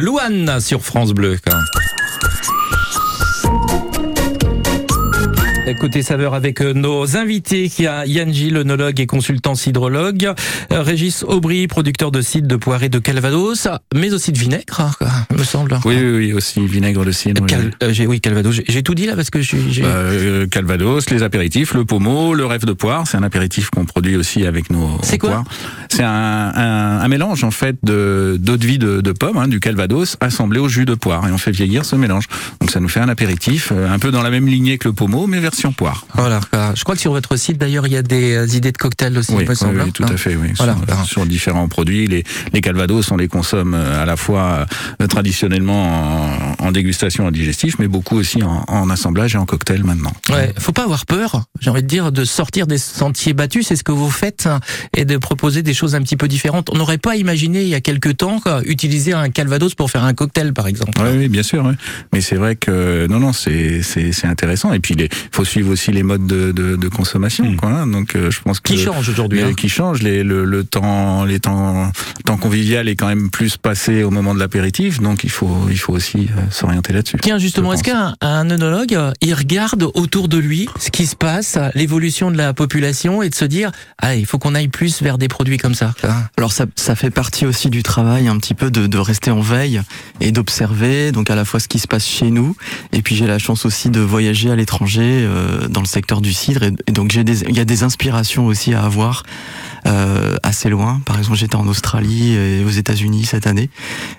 Louane 0.00 0.60
sur 0.60 0.82
France 0.82 1.12
Bleu. 1.12 1.38
Côté 5.72 6.02
saveur 6.02 6.34
avec 6.34 6.60
euh, 6.60 6.72
nos 6.72 7.16
invités, 7.16 7.68
qui 7.68 7.86
a 7.86 8.06
Yann 8.06 8.32
Gilles, 8.32 8.56
œnologue 8.56 9.00
et 9.00 9.06
consultant 9.06 9.54
cidrologue, 9.54 10.30
euh, 10.72 10.82
Régis 10.82 11.22
Aubry, 11.26 11.66
producteur 11.66 12.10
de 12.12 12.20
cidre 12.20 12.46
de 12.46 12.56
poirée 12.56 12.88
de 12.90 12.98
Calvados, 12.98 13.66
mais 13.94 14.12
aussi 14.12 14.30
de 14.30 14.38
vinaigre, 14.38 14.80
hein, 14.80 15.06
me 15.36 15.42
semble. 15.42 15.78
Oui, 15.84 15.96
oui, 15.98 16.16
oui, 16.16 16.32
aussi 16.32 16.64
vinaigre 16.66 17.04
de 17.04 17.10
cidre. 17.12 17.42
oui. 17.42 17.48
Cal- 17.48 17.70
euh, 17.82 17.92
j'ai- 17.92 18.06
oui, 18.06 18.20
Calvados. 18.20 18.54
J'ai- 18.66 18.82
tout 18.82 18.94
dit 18.94 19.06
là 19.06 19.16
parce 19.16 19.30
que 19.30 19.40
j'ai- 19.40 19.82
Bah, 19.82 19.88
euh, 19.88 20.46
Calvados, 20.46 21.08
les 21.10 21.22
apéritifs, 21.22 21.74
le 21.74 21.84
pommeau, 21.84 22.34
le 22.34 22.44
rêve 22.46 22.66
de 22.66 22.72
poire, 22.72 23.06
c'est 23.08 23.16
un 23.16 23.22
apéritif 23.22 23.70
qu'on 23.70 23.84
produit 23.86 24.16
aussi 24.16 24.46
avec 24.46 24.70
nos 24.70 24.98
C'est 25.02 25.18
quoi. 25.18 25.44
C'est 25.88 26.02
un, 26.04 26.52
un, 26.54 27.00
un 27.00 27.08
mélange 27.08 27.42
en 27.44 27.50
fait 27.50 27.76
de 27.82 28.36
d'eau 28.40 28.56
de 28.58 28.66
vie 28.66 28.78
de, 28.78 29.00
de 29.00 29.12
pomme, 29.12 29.38
hein, 29.38 29.48
du 29.48 29.60
Calvados, 29.60 30.16
assemblé 30.20 30.60
au 30.60 30.68
jus 30.68 30.84
de 30.84 30.94
poire 30.94 31.26
et 31.26 31.32
on 31.32 31.38
fait 31.38 31.50
vieillir 31.52 31.84
ce 31.84 31.96
mélange. 31.96 32.24
Donc 32.60 32.70
ça 32.70 32.80
nous 32.80 32.88
fait 32.88 33.00
un 33.00 33.08
apéritif 33.08 33.70
euh, 33.72 33.92
un 33.92 33.98
peu 33.98 34.10
dans 34.10 34.22
la 34.22 34.30
même 34.30 34.46
lignée 34.46 34.78
que 34.78 34.88
le 34.88 34.94
pommeau, 34.94 35.26
mais 35.26 35.40
version 35.40 35.63
poire. 35.72 36.06
Voilà. 36.14 36.40
Je 36.74 36.82
crois 36.84 36.94
que 36.94 37.00
sur 37.00 37.12
votre 37.12 37.36
site 37.36 37.58
d'ailleurs 37.58 37.86
il 37.86 37.92
y 37.92 37.96
a 37.96 38.02
des 38.02 38.34
euh, 38.34 38.46
idées 38.46 38.72
de 38.72 38.76
cocktails 38.78 39.16
aussi. 39.18 39.32
Oui, 39.34 39.44
me 39.44 39.50
oui, 39.50 39.80
hein. 39.80 39.90
tout 39.92 40.04
à 40.04 40.16
fait. 40.16 40.36
Oui. 40.36 40.48
Voilà. 40.56 40.76
Sur, 40.86 41.06
sur 41.06 41.26
différents 41.26 41.68
produits, 41.68 42.06
les, 42.06 42.24
les 42.52 42.60
Calvados, 42.60 43.10
on 43.10 43.16
les 43.16 43.28
consomme 43.28 43.74
euh, 43.74 44.02
à 44.02 44.06
la 44.06 44.16
fois 44.16 44.66
euh, 45.00 45.06
traditionnellement 45.06 46.56
en, 46.60 46.66
en 46.66 46.72
dégustation, 46.72 47.26
en 47.26 47.30
digestif, 47.30 47.76
mais 47.78 47.88
beaucoup 47.88 48.16
aussi 48.16 48.42
en, 48.42 48.64
en 48.68 48.90
assemblage 48.90 49.34
et 49.34 49.38
en 49.38 49.46
cocktail 49.46 49.84
maintenant. 49.84 50.12
Ouais, 50.30 50.52
faut 50.58 50.72
pas 50.72 50.84
avoir 50.84 51.06
peur, 51.06 51.44
j'ai 51.60 51.70
envie 51.70 51.82
de 51.82 51.86
dire, 51.88 52.12
de 52.12 52.24
sortir 52.24 52.66
des 52.66 52.78
sentiers 52.78 53.32
battus, 53.32 53.68
c'est 53.68 53.76
ce 53.76 53.84
que 53.84 53.92
vous 53.92 54.10
faites, 54.10 54.46
hein, 54.46 54.60
et 54.96 55.04
de 55.04 55.16
proposer 55.16 55.62
des 55.62 55.74
choses 55.74 55.94
un 55.94 56.02
petit 56.02 56.16
peu 56.16 56.28
différentes. 56.28 56.68
On 56.72 56.76
n'aurait 56.78 56.98
pas 56.98 57.16
imaginé 57.16 57.62
il 57.62 57.68
y 57.68 57.74
a 57.74 57.80
quelques 57.80 58.16
temps 58.16 58.40
quoi, 58.40 58.62
utiliser 58.66 59.12
un 59.12 59.30
calvados 59.30 59.74
pour 59.74 59.90
faire 59.90 60.04
un 60.04 60.14
cocktail, 60.14 60.52
par 60.52 60.66
exemple. 60.66 60.92
Oui, 61.00 61.16
oui, 61.18 61.28
bien 61.28 61.42
sûr. 61.42 61.64
ouais. 61.64 61.74
Mais 62.12 62.20
c'est 62.20 62.36
vrai 62.36 62.56
que 62.56 63.06
non, 63.08 63.20
non, 63.20 63.32
c'est 63.32 63.82
intéressant. 64.24 64.72
Et 64.72 64.80
puis 64.80 64.94
il 64.98 65.08
faut 65.30 65.43
suivre 65.44 65.70
aussi 65.70 65.92
les 65.92 66.02
modes 66.02 66.26
de, 66.26 66.52
de, 66.52 66.76
de 66.76 66.88
consommation, 66.88 67.56
quoi. 67.56 67.70
hein. 67.70 67.86
Donc 67.86 68.16
euh, 68.16 68.30
je 68.30 68.40
pense 68.40 68.60
que 68.60 68.72
Qui 68.72 68.78
changent 68.78 69.08
aujourd'hui, 69.08 69.38
les- 69.40 69.44
hein. 69.44 69.54
Qui 69.54 69.68
changent. 69.68 70.02
Les, 70.02 70.22
le, 70.22 70.44
le 70.44 70.64
temps, 70.64 71.24
les 71.24 71.40
temps, 71.40 71.90
temps 72.24 72.36
convivial 72.36 72.88
est 72.88 72.96
quand 72.96 73.06
même 73.08 73.30
plus 73.30 73.56
passé 73.56 74.02
au 74.02 74.10
moment 74.10 74.34
de 74.34 74.38
l'apéritif. 74.40 75.00
Donc 75.00 75.24
il 75.24 75.30
faut 75.30 75.66
il 75.70 75.78
faut 75.78 75.92
aussi 75.92 76.28
euh, 76.36 76.40
s'orienter 76.50 76.92
là-dessus. 76.92 77.18
Tiens, 77.22 77.38
justement, 77.38 77.72
est-ce 77.72 77.84
qu'un 77.84 78.14
un 78.20 78.50
œnologue, 78.50 78.94
euh, 78.94 79.12
il 79.20 79.34
regarde 79.34 79.82
autour 79.94 80.28
de 80.28 80.38
lui 80.38 80.68
ce 80.80 80.90
qui 80.90 81.06
se 81.06 81.16
passe, 81.16 81.58
l'évolution 81.74 82.30
de 82.30 82.36
la 82.36 82.52
population, 82.54 83.22
et 83.22 83.30
de 83.30 83.34
se 83.34 83.44
dire, 83.44 83.70
ah, 83.98 84.14
il 84.14 84.26
faut 84.26 84.38
qu'on 84.38 84.54
aille 84.54 84.68
plus 84.68 85.02
vers 85.02 85.18
des 85.18 85.28
produits 85.28 85.58
comme 85.58 85.74
ça. 85.74 85.94
Alors 86.36 86.52
ça, 86.52 86.66
ça 86.76 86.94
fait 86.96 87.10
partie 87.10 87.46
aussi 87.46 87.70
du 87.70 87.82
travail 87.82 88.28
un 88.28 88.38
petit 88.38 88.54
peu 88.54 88.70
de, 88.70 88.86
de 88.86 88.98
rester 88.98 89.30
en 89.30 89.40
veille 89.40 89.80
et 90.20 90.32
d'observer 90.32 91.12
donc 91.12 91.30
à 91.30 91.34
la 91.34 91.44
fois 91.44 91.60
ce 91.60 91.68
qui 91.68 91.78
se 91.78 91.86
passe 91.88 92.06
chez 92.06 92.30
nous 92.30 92.56
et 92.92 93.02
puis 93.02 93.16
j'ai 93.16 93.26
la 93.26 93.38
chance 93.38 93.64
aussi 93.66 93.90
de 93.90 94.00
voyager 94.00 94.50
à 94.50 94.56
l'étranger 94.56 95.26
euh, 95.34 95.68
dans 95.68 95.80
le 95.80 95.86
secteur 95.86 96.20
du 96.20 96.32
cidre. 96.32 96.62
Et, 96.62 96.72
et 96.86 96.92
donc 96.92 97.10
j'ai 97.10 97.24
des 97.24 97.42
il 97.42 97.56
y 97.56 97.60
a 97.60 97.64
des 97.64 97.82
inspirations 97.82 98.46
aussi 98.46 98.72
à 98.74 98.82
avoir 98.84 99.22
euh, 99.86 100.36
assez 100.42 100.68
loin. 100.70 101.00
Par 101.04 101.18
exemple 101.18 101.36
j'étais 101.38 101.56
en 101.56 101.66
Australie 101.68 102.32
et 102.34 102.64
aux 102.64 102.70
États-Unis 102.70 103.24
cette 103.24 103.46
année. 103.46 103.68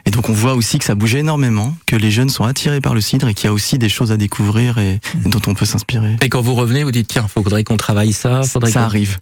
Et 0.05 0.11
donc 0.11 0.29
on 0.29 0.33
voit 0.33 0.53
aussi 0.53 0.77
que 0.79 0.85
ça 0.85 0.95
bouge 0.95 1.15
énormément 1.15 1.75
que 1.85 1.95
les 1.95 2.11
jeunes 2.11 2.29
sont 2.29 2.43
attirés 2.43 2.81
par 2.81 2.93
le 2.93 3.01
cidre 3.01 3.27
et 3.27 3.33
qu'il 3.33 3.45
y 3.45 3.49
a 3.49 3.53
aussi 3.53 3.77
des 3.77 3.89
choses 3.89 4.11
à 4.11 4.17
découvrir 4.17 4.77
et, 4.77 4.99
et 5.25 5.29
dont 5.29 5.41
on 5.47 5.53
peut 5.55 5.65
s'inspirer. 5.65 6.17
Et 6.21 6.29
quand 6.29 6.41
vous 6.41 6.53
revenez, 6.55 6.83
vous 6.83 6.91
dites, 6.91 7.07
tiens, 7.07 7.27
faudrait 7.27 7.63
qu'on 7.63 7.77
travaille 7.77 8.13
ça, 8.13 8.43
faudrait 8.43 8.71
ça 8.73 8.81
qu'on- 8.81 8.85
arrive. 8.85 9.17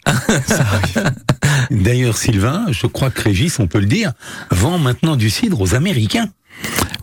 D'ailleurs, 1.71 2.17
Sylvain, 2.17 2.65
je 2.71 2.87
crois 2.87 3.09
que 3.09 3.21
Régis, 3.21 3.59
on 3.59 3.67
peut 3.67 3.79
le 3.79 3.85
dire, 3.85 4.11
vend 4.51 4.77
maintenant 4.77 5.15
du 5.15 5.29
cidre 5.29 5.61
aux 5.61 5.75
Américains. 5.75 6.27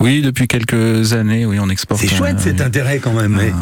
Oui, 0.00 0.22
depuis 0.22 0.48
quelques 0.48 1.12
années, 1.12 1.44
oui, 1.44 1.58
on 1.60 1.68
exporte. 1.68 2.00
C'est 2.00 2.08
chouette 2.08 2.36
un- 2.36 2.42
cet 2.42 2.60
intérêt 2.62 2.98
quand 3.00 3.12
même. 3.12 3.36
mais- 3.36 3.52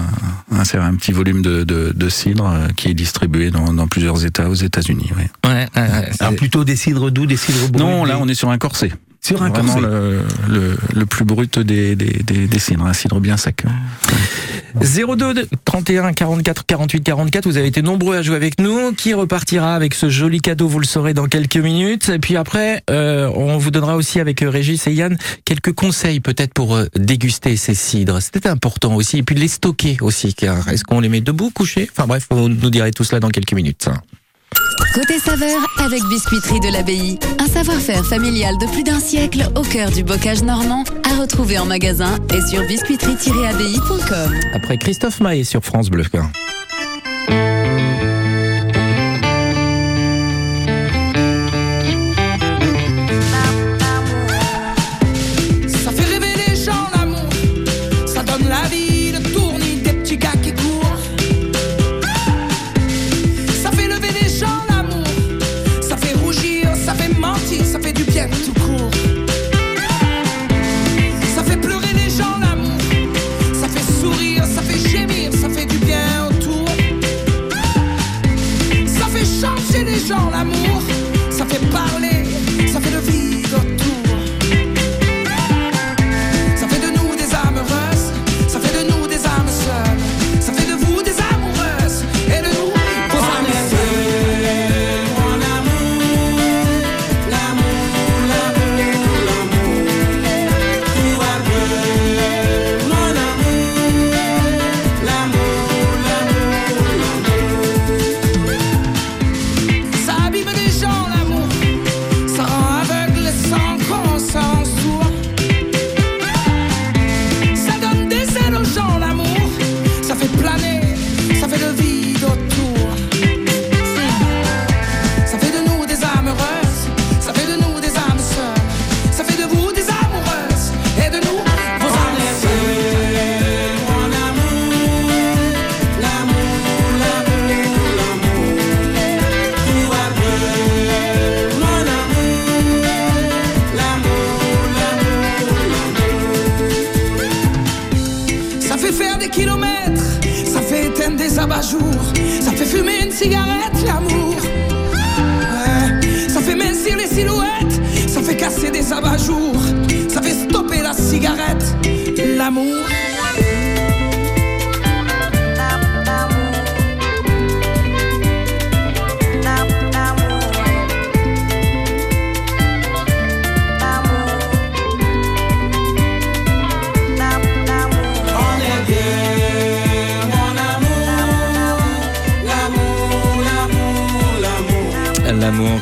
un, 0.56 0.64
c'est 0.64 0.78
un 0.78 0.94
petit 0.94 1.12
volume 1.12 1.42
de, 1.42 1.64
de, 1.64 1.92
de 1.94 2.08
cidre 2.08 2.46
euh, 2.48 2.68
qui 2.76 2.88
est 2.88 2.94
distribué 2.94 3.50
dans, 3.50 3.72
dans 3.72 3.88
plusieurs 3.88 4.24
États 4.24 4.48
aux 4.48 4.54
États-Unis. 4.54 5.10
Oui. 5.16 5.24
Alors 6.20 6.36
plutôt 6.36 6.64
des 6.64 6.76
cidres 6.76 7.10
doux, 7.10 7.26
des 7.26 7.36
cidres 7.36 7.68
bruns. 7.68 7.82
Non, 7.84 8.04
là 8.04 8.18
on 8.20 8.28
est 8.28 8.34
sur 8.34 8.50
un 8.50 8.58
corset. 8.58 8.92
Sur 9.20 9.42
un 9.42 9.50
Vraiment. 9.50 9.78
Le, 9.80 10.22
le, 10.48 10.78
le 10.94 11.06
plus 11.06 11.24
brut 11.24 11.58
des, 11.58 11.96
des, 11.96 12.22
des, 12.22 12.46
des 12.46 12.58
cidres, 12.58 12.86
un 12.86 12.92
cidre 12.92 13.20
bien 13.20 13.36
sec. 13.36 13.64
02 14.80 15.48
31 15.64 16.12
44 16.12 16.66
48 16.66 17.02
44, 17.02 17.46
vous 17.46 17.56
avez 17.56 17.66
été 17.66 17.82
nombreux 17.82 18.16
à 18.16 18.22
jouer 18.22 18.36
avec 18.36 18.60
nous. 18.60 18.92
Qui 18.92 19.14
repartira 19.14 19.74
avec 19.74 19.94
ce 19.94 20.08
joli 20.08 20.40
cadeau, 20.40 20.68
vous 20.68 20.78
le 20.78 20.86
saurez 20.86 21.14
dans 21.14 21.26
quelques 21.26 21.56
minutes. 21.56 22.08
Et 22.10 22.18
puis 22.18 22.36
après, 22.36 22.82
euh, 22.90 23.30
on 23.34 23.58
vous 23.58 23.70
donnera 23.70 23.96
aussi 23.96 24.20
avec 24.20 24.42
euh, 24.42 24.50
Régis 24.50 24.86
et 24.86 24.92
Yann 24.92 25.16
quelques 25.44 25.72
conseils 25.72 26.20
peut-être 26.20 26.54
pour 26.54 26.76
euh, 26.76 26.86
déguster 26.96 27.56
ces 27.56 27.74
cidres. 27.74 28.20
C'était 28.22 28.48
important 28.48 28.94
aussi. 28.94 29.18
Et 29.18 29.22
puis 29.22 29.34
de 29.34 29.40
les 29.40 29.48
stocker 29.48 29.96
aussi. 30.00 30.34
car 30.34 30.68
Est-ce 30.68 30.84
qu'on 30.84 31.00
les 31.00 31.08
met 31.08 31.20
debout, 31.20 31.50
couchés? 31.50 31.88
Enfin 31.90 32.06
bref, 32.06 32.26
vous 32.30 32.48
nous 32.48 32.70
direz 32.70 32.92
tout 32.92 33.04
cela 33.04 33.20
dans 33.20 33.30
quelques 33.30 33.54
minutes. 33.54 33.88
Côté 34.94 35.18
saveur 35.18 35.66
avec 35.78 36.02
Biscuiterie 36.04 36.60
de 36.60 36.72
l'Abbaye. 36.72 37.18
Un 37.38 37.46
savoir-faire 37.46 38.04
familial 38.04 38.56
de 38.58 38.66
plus 38.66 38.82
d'un 38.82 38.98
siècle 38.98 39.48
au 39.54 39.62
cœur 39.62 39.90
du 39.90 40.02
bocage 40.02 40.42
normand 40.42 40.84
à 41.04 41.20
retrouver 41.20 41.58
en 41.58 41.66
magasin 41.66 42.16
et 42.34 42.40
sur 42.48 42.62
biscuiterie-abbaye.com. 42.62 44.34
Après 44.54 44.76
Christophe 44.76 45.20
Maé 45.20 45.44
sur 45.44 45.62
France 45.62 45.90
Bleu. 45.90 46.04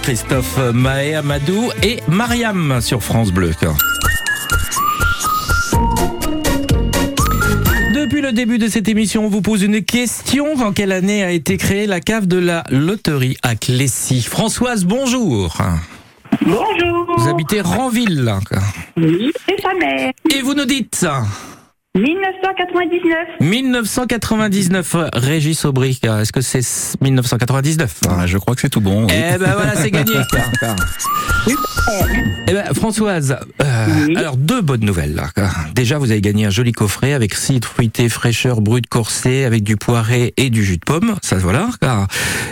Christophe 0.07 0.59
Maé, 0.73 1.17
Amadou 1.17 1.69
et 1.83 1.99
Mariam 2.07 2.81
sur 2.81 3.03
France 3.03 3.33
Bleu. 3.33 3.51
Depuis 7.93 8.21
le 8.21 8.31
début 8.31 8.59
de 8.59 8.69
cette 8.69 8.87
émission, 8.87 9.25
on 9.25 9.29
vous 9.29 9.43
pose 9.43 9.65
une 9.65 9.83
question. 9.83 10.55
En 10.63 10.71
quelle 10.71 10.93
année 10.93 11.25
a 11.25 11.33
été 11.33 11.57
créée 11.57 11.89
la 11.89 11.99
cave 11.99 12.27
de 12.27 12.39
la 12.39 12.63
loterie 12.71 13.37
à 13.43 13.57
Clécy? 13.57 14.23
Françoise, 14.23 14.85
bonjour. 14.85 15.59
Bonjour. 16.43 17.17
Vous 17.19 17.29
habitez 17.29 17.61
Ranville. 17.61 18.33
Oui, 18.97 19.33
c'est 19.49 19.61
sa 19.61 19.75
mère. 19.75 20.13
Et 20.33 20.41
vous 20.41 20.55
nous 20.55 20.67
dites? 20.67 21.05
1999. 21.97 23.41
1999, 23.41 24.97
Régis 25.15 25.65
Aubry. 25.65 25.99
Est-ce 26.03 26.33
que 26.33 26.41
c'est 26.43 26.61
1999 27.01 28.01
Ah, 28.09 28.27
Je 28.27 28.37
crois 28.39 28.55
que 28.55 28.61
c'est 28.61 28.69
tout 28.69 28.81
bon. 28.83 29.07
oui. 29.07 29.13
Eh 29.15 29.39
ben 29.39 29.55
voilà, 29.57 29.75
c'est 29.77 29.91
gagné. 29.91 30.15
Eh 32.49 32.53
ben, 32.53 32.65
Françoise, 32.75 33.37
euh, 33.63 34.15
alors 34.17 34.37
deux 34.37 34.61
bonnes 34.61 34.85
nouvelles. 34.85 35.15
là. 35.15 35.31
Déjà, 35.75 35.99
vous 35.99 36.11
avez 36.11 36.21
gagné 36.21 36.47
un 36.47 36.51
joli 36.51 36.73
coffret 36.73 37.13
avec 37.13 37.35
cidre 37.35 37.67
fruité, 37.67 38.09
fraîcheur, 38.09 38.61
brut 38.61 38.87
corsé, 38.89 39.45
avec 39.45 39.63
du 39.63 39.77
poiré 39.77 40.35
et 40.37 40.51
du 40.51 40.65
jus 40.65 40.79
de 40.79 40.85
pomme. 40.85 41.15
Ça, 41.23 41.37
voilà. 41.37 41.69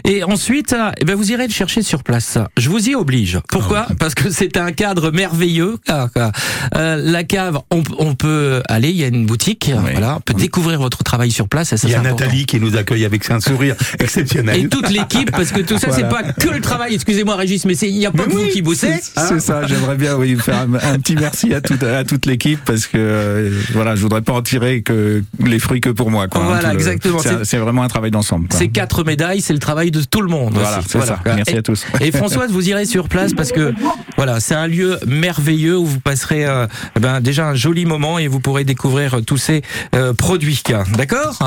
Et 0.04 0.22
ensuite, 0.24 0.72
euh, 0.72 0.90
eh 1.00 1.04
ben, 1.04 1.14
vous 1.16 1.32
irez 1.32 1.46
le 1.46 1.52
chercher 1.52 1.82
sur 1.82 2.02
place. 2.04 2.38
Je 2.56 2.68
vous 2.70 2.88
y 2.88 2.94
oblige. 2.94 3.40
Pourquoi? 3.48 3.86
Parce 3.98 4.14
que 4.14 4.30
c'est 4.30 4.56
un 4.56 4.70
cadre 4.72 5.10
merveilleux. 5.10 5.78
Euh, 5.90 6.96
la 6.96 7.24
cave, 7.24 7.58
on, 7.72 7.82
on 7.98 8.14
peut 8.14 8.62
aller. 8.68 8.90
Il 8.90 8.96
y 8.96 9.04
a 9.04 9.08
une 9.08 9.26
boutique. 9.34 9.70
Voilà, 9.92 10.16
on 10.16 10.20
peut 10.20 10.34
découvrir 10.34 10.78
votre 10.78 11.02
travail 11.02 11.30
sur 11.32 11.48
place. 11.48 11.74
Ça, 11.74 11.76
Il 11.82 11.90
y 11.90 11.94
a 11.94 12.00
c'est 12.00 12.06
important. 12.06 12.24
Nathalie 12.26 12.46
qui 12.46 12.60
nous 12.60 12.76
accueille 12.76 13.04
avec 13.04 13.28
un 13.30 13.40
sourire 13.40 13.74
exceptionnel. 13.98 14.60
Et 14.60 14.68
toute 14.68 14.90
l'équipe, 14.90 15.30
parce 15.32 15.50
que 15.50 15.60
tout 15.60 15.76
ça, 15.78 15.88
c'est 15.90 16.04
Voilà. 16.08 16.32
pas 16.32 16.32
que 16.32 16.48
le 16.50 16.60
travail. 16.60 16.94
Excusez-moi, 16.94 17.34
Régis, 17.34 17.64
mais 17.64 17.74
c'est- 17.74 17.88
il 17.90 17.98
n'y 17.98 18.06
a 18.06 18.12
pas 18.12 18.24
que 18.24 18.30
vous 18.30 18.46
qui 18.46 18.62
bossez. 18.62 18.92
C'est 19.02 19.40
ça, 19.40 19.66
j'aimerais 19.66 19.96
bien 19.96 20.14
oui, 20.16 20.36
faire 20.36 20.58
un, 20.60 20.74
un 20.74 20.98
petit 21.00 21.16
merci 21.16 21.52
à 21.52 21.60
toute, 21.60 21.82
à 21.82 22.04
toute 22.04 22.26
l'équipe 22.26 22.60
parce 22.64 22.86
que 22.86 22.96
euh, 22.98 23.50
voilà, 23.72 23.96
je 23.96 24.02
voudrais 24.02 24.22
pas 24.22 24.32
en 24.34 24.42
tirer 24.42 24.82
que 24.82 25.22
les 25.44 25.58
fruits 25.58 25.80
que 25.80 25.90
pour 25.90 26.10
moi. 26.12 26.28
Quoi, 26.28 26.42
hein, 26.42 26.46
Voilà, 26.46 26.60
tout 26.62 26.68
le- 26.68 26.74
exactement. 26.74 27.18
c'est- 27.18 27.28
C'est- 27.30 27.44
C'est 27.44 27.58
vraiment 27.58 27.82
un 27.82 27.88
travail 27.88 28.10
d'ensemble. 28.12 28.46
C'est 28.52 28.68
quatre 28.68 29.02
médailles, 29.04 29.40
c'est 29.40 29.52
le 29.52 29.58
travail 29.58 29.90
de 29.90 30.02
tout 30.02 30.20
le 30.20 30.28
monde. 30.28 30.54
Voilà, 30.54 30.80
c'est 30.86 31.00
ça. 31.00 31.18
Merci 31.24 31.54
et, 31.54 31.58
à 31.58 31.62
tous. 31.62 31.84
Et 32.00 32.12
Françoise, 32.12 32.50
vous 32.52 32.68
irez 32.68 32.84
sur 32.86 33.08
place 33.08 33.32
parce 33.34 33.50
que 33.52 33.72
voilà, 34.16 34.38
c'est 34.40 34.54
un 34.54 34.66
lieu 34.68 34.98
merveilleux 35.06 35.76
où 35.78 35.84
vous 35.86 36.00
passerez 36.00 36.44
euh, 36.46 36.66
ben, 37.00 37.20
déjà 37.20 37.48
un 37.48 37.54
joli 37.54 37.84
moment 37.86 38.18
et 38.18 38.28
vous 38.28 38.40
pourrez 38.40 38.64
découvrir 38.64 39.23
tous 39.24 39.38
ces 39.38 39.62
euh, 39.94 40.12
produits. 40.14 40.62
D'accord 40.96 41.38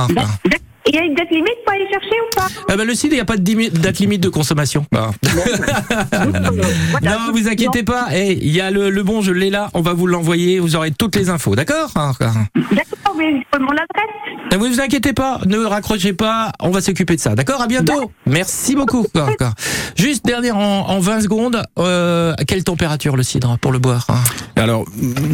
Il 0.88 0.96
y 0.96 0.98
a 0.98 1.04
une 1.04 1.16
date 1.16 1.30
limite 1.32 1.56
pour 1.66 1.74
aller 1.74 1.88
chercher 1.92 2.08
ou 2.10 2.36
pas 2.36 2.48
Ah 2.70 2.78
ben, 2.78 2.86
le 2.88 2.94
cidre, 2.96 3.14
il 3.14 3.18
n'y 3.18 3.22
a 3.22 3.26
pas 3.26 3.38
de 3.38 3.44
dimi- 3.44 3.70
date 3.72 4.00
limite 4.00 4.22
de 4.22 4.30
consommation. 4.30 4.86
Ah. 6.14 6.26
non, 7.04 7.32
vous 7.34 7.48
inquiétez 7.48 7.84
pas. 7.84 8.08
Eh, 8.14 8.34
Il 8.42 8.52
y 8.52 8.62
a 8.62 8.72
le, 8.72 8.90
le 8.90 9.04
bon, 9.04 9.22
je 9.22 9.32
l'ai 9.32 9.50
là. 9.50 9.70
On 9.74 9.82
va 9.82 9.94
vous 9.94 10.08
l'envoyer. 10.08 10.60
Vous 10.60 10.76
aurez 10.76 10.92
toutes 10.92 11.16
les 11.16 11.30
infos. 11.30 11.56
D'accord 11.56 11.92
D'accord, 11.94 13.16
mais 13.18 13.34
mon 13.60 13.70
adresse. 13.72 14.52
Ne 14.52 14.58
vous 14.58 14.80
inquiétez 14.80 15.12
pas, 15.14 15.42
ne 15.46 15.58
raccrochez 15.60 16.14
pas, 16.14 16.54
on 16.62 16.70
va 16.70 16.80
s'occuper 16.80 17.16
de 17.18 17.22
ça. 17.22 17.36
D'accord? 17.36 17.62
À 17.62 17.68
bientôt. 17.68 18.12
Merci 18.26 18.76
beaucoup. 18.76 19.06
D'accord. 19.14 19.52
Juste 19.98 20.26
dernière 20.26 20.56
en, 20.58 20.88
en 20.90 21.00
20 21.00 21.22
secondes, 21.22 21.62
euh, 21.80 22.34
à 22.38 22.46
quelle 22.46 22.64
température 22.64 23.18
le 23.18 23.24
cidre 23.24 23.58
pour 23.60 23.74
le 23.74 23.80
boire? 23.80 24.06
Hein 24.10 24.24
Alors, 24.56 24.86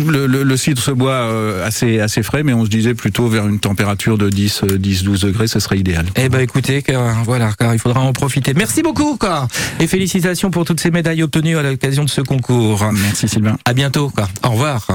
le, 0.08 0.26
le- 0.26 0.42
le 0.44 0.58
cidre 0.58 0.82
se 0.82 0.90
boit 0.92 1.12
euh, 1.12 1.64
assez, 1.66 2.00
assez 2.00 2.24
frais, 2.24 2.42
mais 2.44 2.54
on 2.54 2.66
se 2.66 2.70
disait 2.72 2.96
plutôt 2.96 3.28
vers 3.28 3.48
une 3.48 3.60
température 3.60 4.18
de 4.18 4.30
10, 4.30 4.64
euh, 4.64 4.78
10 4.80 5.04
12 5.04 5.22
degrés, 5.22 5.43
ce 5.48 5.60
serait 5.60 5.78
idéal. 5.78 6.06
Eh 6.16 6.30
ben 6.30 6.40
écoutez, 6.40 6.82
car, 6.82 7.24
voilà, 7.24 7.52
car 7.58 7.74
il 7.74 7.80
faudra 7.80 8.02
en 8.02 8.14
profiter. 8.14 8.54
Merci 8.54 8.82
beaucoup, 8.82 9.18
quoi. 9.18 9.48
Et 9.80 9.88
félicitations 9.88 10.52
pour 10.52 10.66
toutes 10.66 10.80
ces 10.80 10.92
médailles 10.92 11.24
obtenues 11.24 11.58
à 11.58 11.64
l'occasion 11.64 12.04
de 12.04 12.10
ce 12.10 12.22
concours. 12.22 12.86
Merci 12.92 13.28
Sylvain. 13.28 13.58
À 13.66 13.74
bientôt, 13.74 14.10
quoi. 14.10 14.28
Au 14.44 14.52
revoir. 14.52 14.88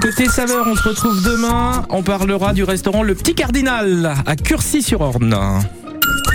Côté 0.00 0.26
saveur, 0.26 0.66
on 0.68 0.76
se 0.76 0.88
retrouve 0.88 1.22
demain. 1.24 1.84
On 1.88 2.02
parlera 2.02 2.52
du 2.52 2.62
restaurant 2.62 3.02
Le 3.02 3.14
Petit 3.14 3.34
Cardinal 3.34 4.14
à 4.26 4.36
Curcy-sur-Orne. 4.36 5.36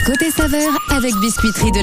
Côté 0.05 0.31
saveur 0.31 0.69
avec 0.89 1.15
Biscuiterie 1.21 1.71
de 1.71 1.77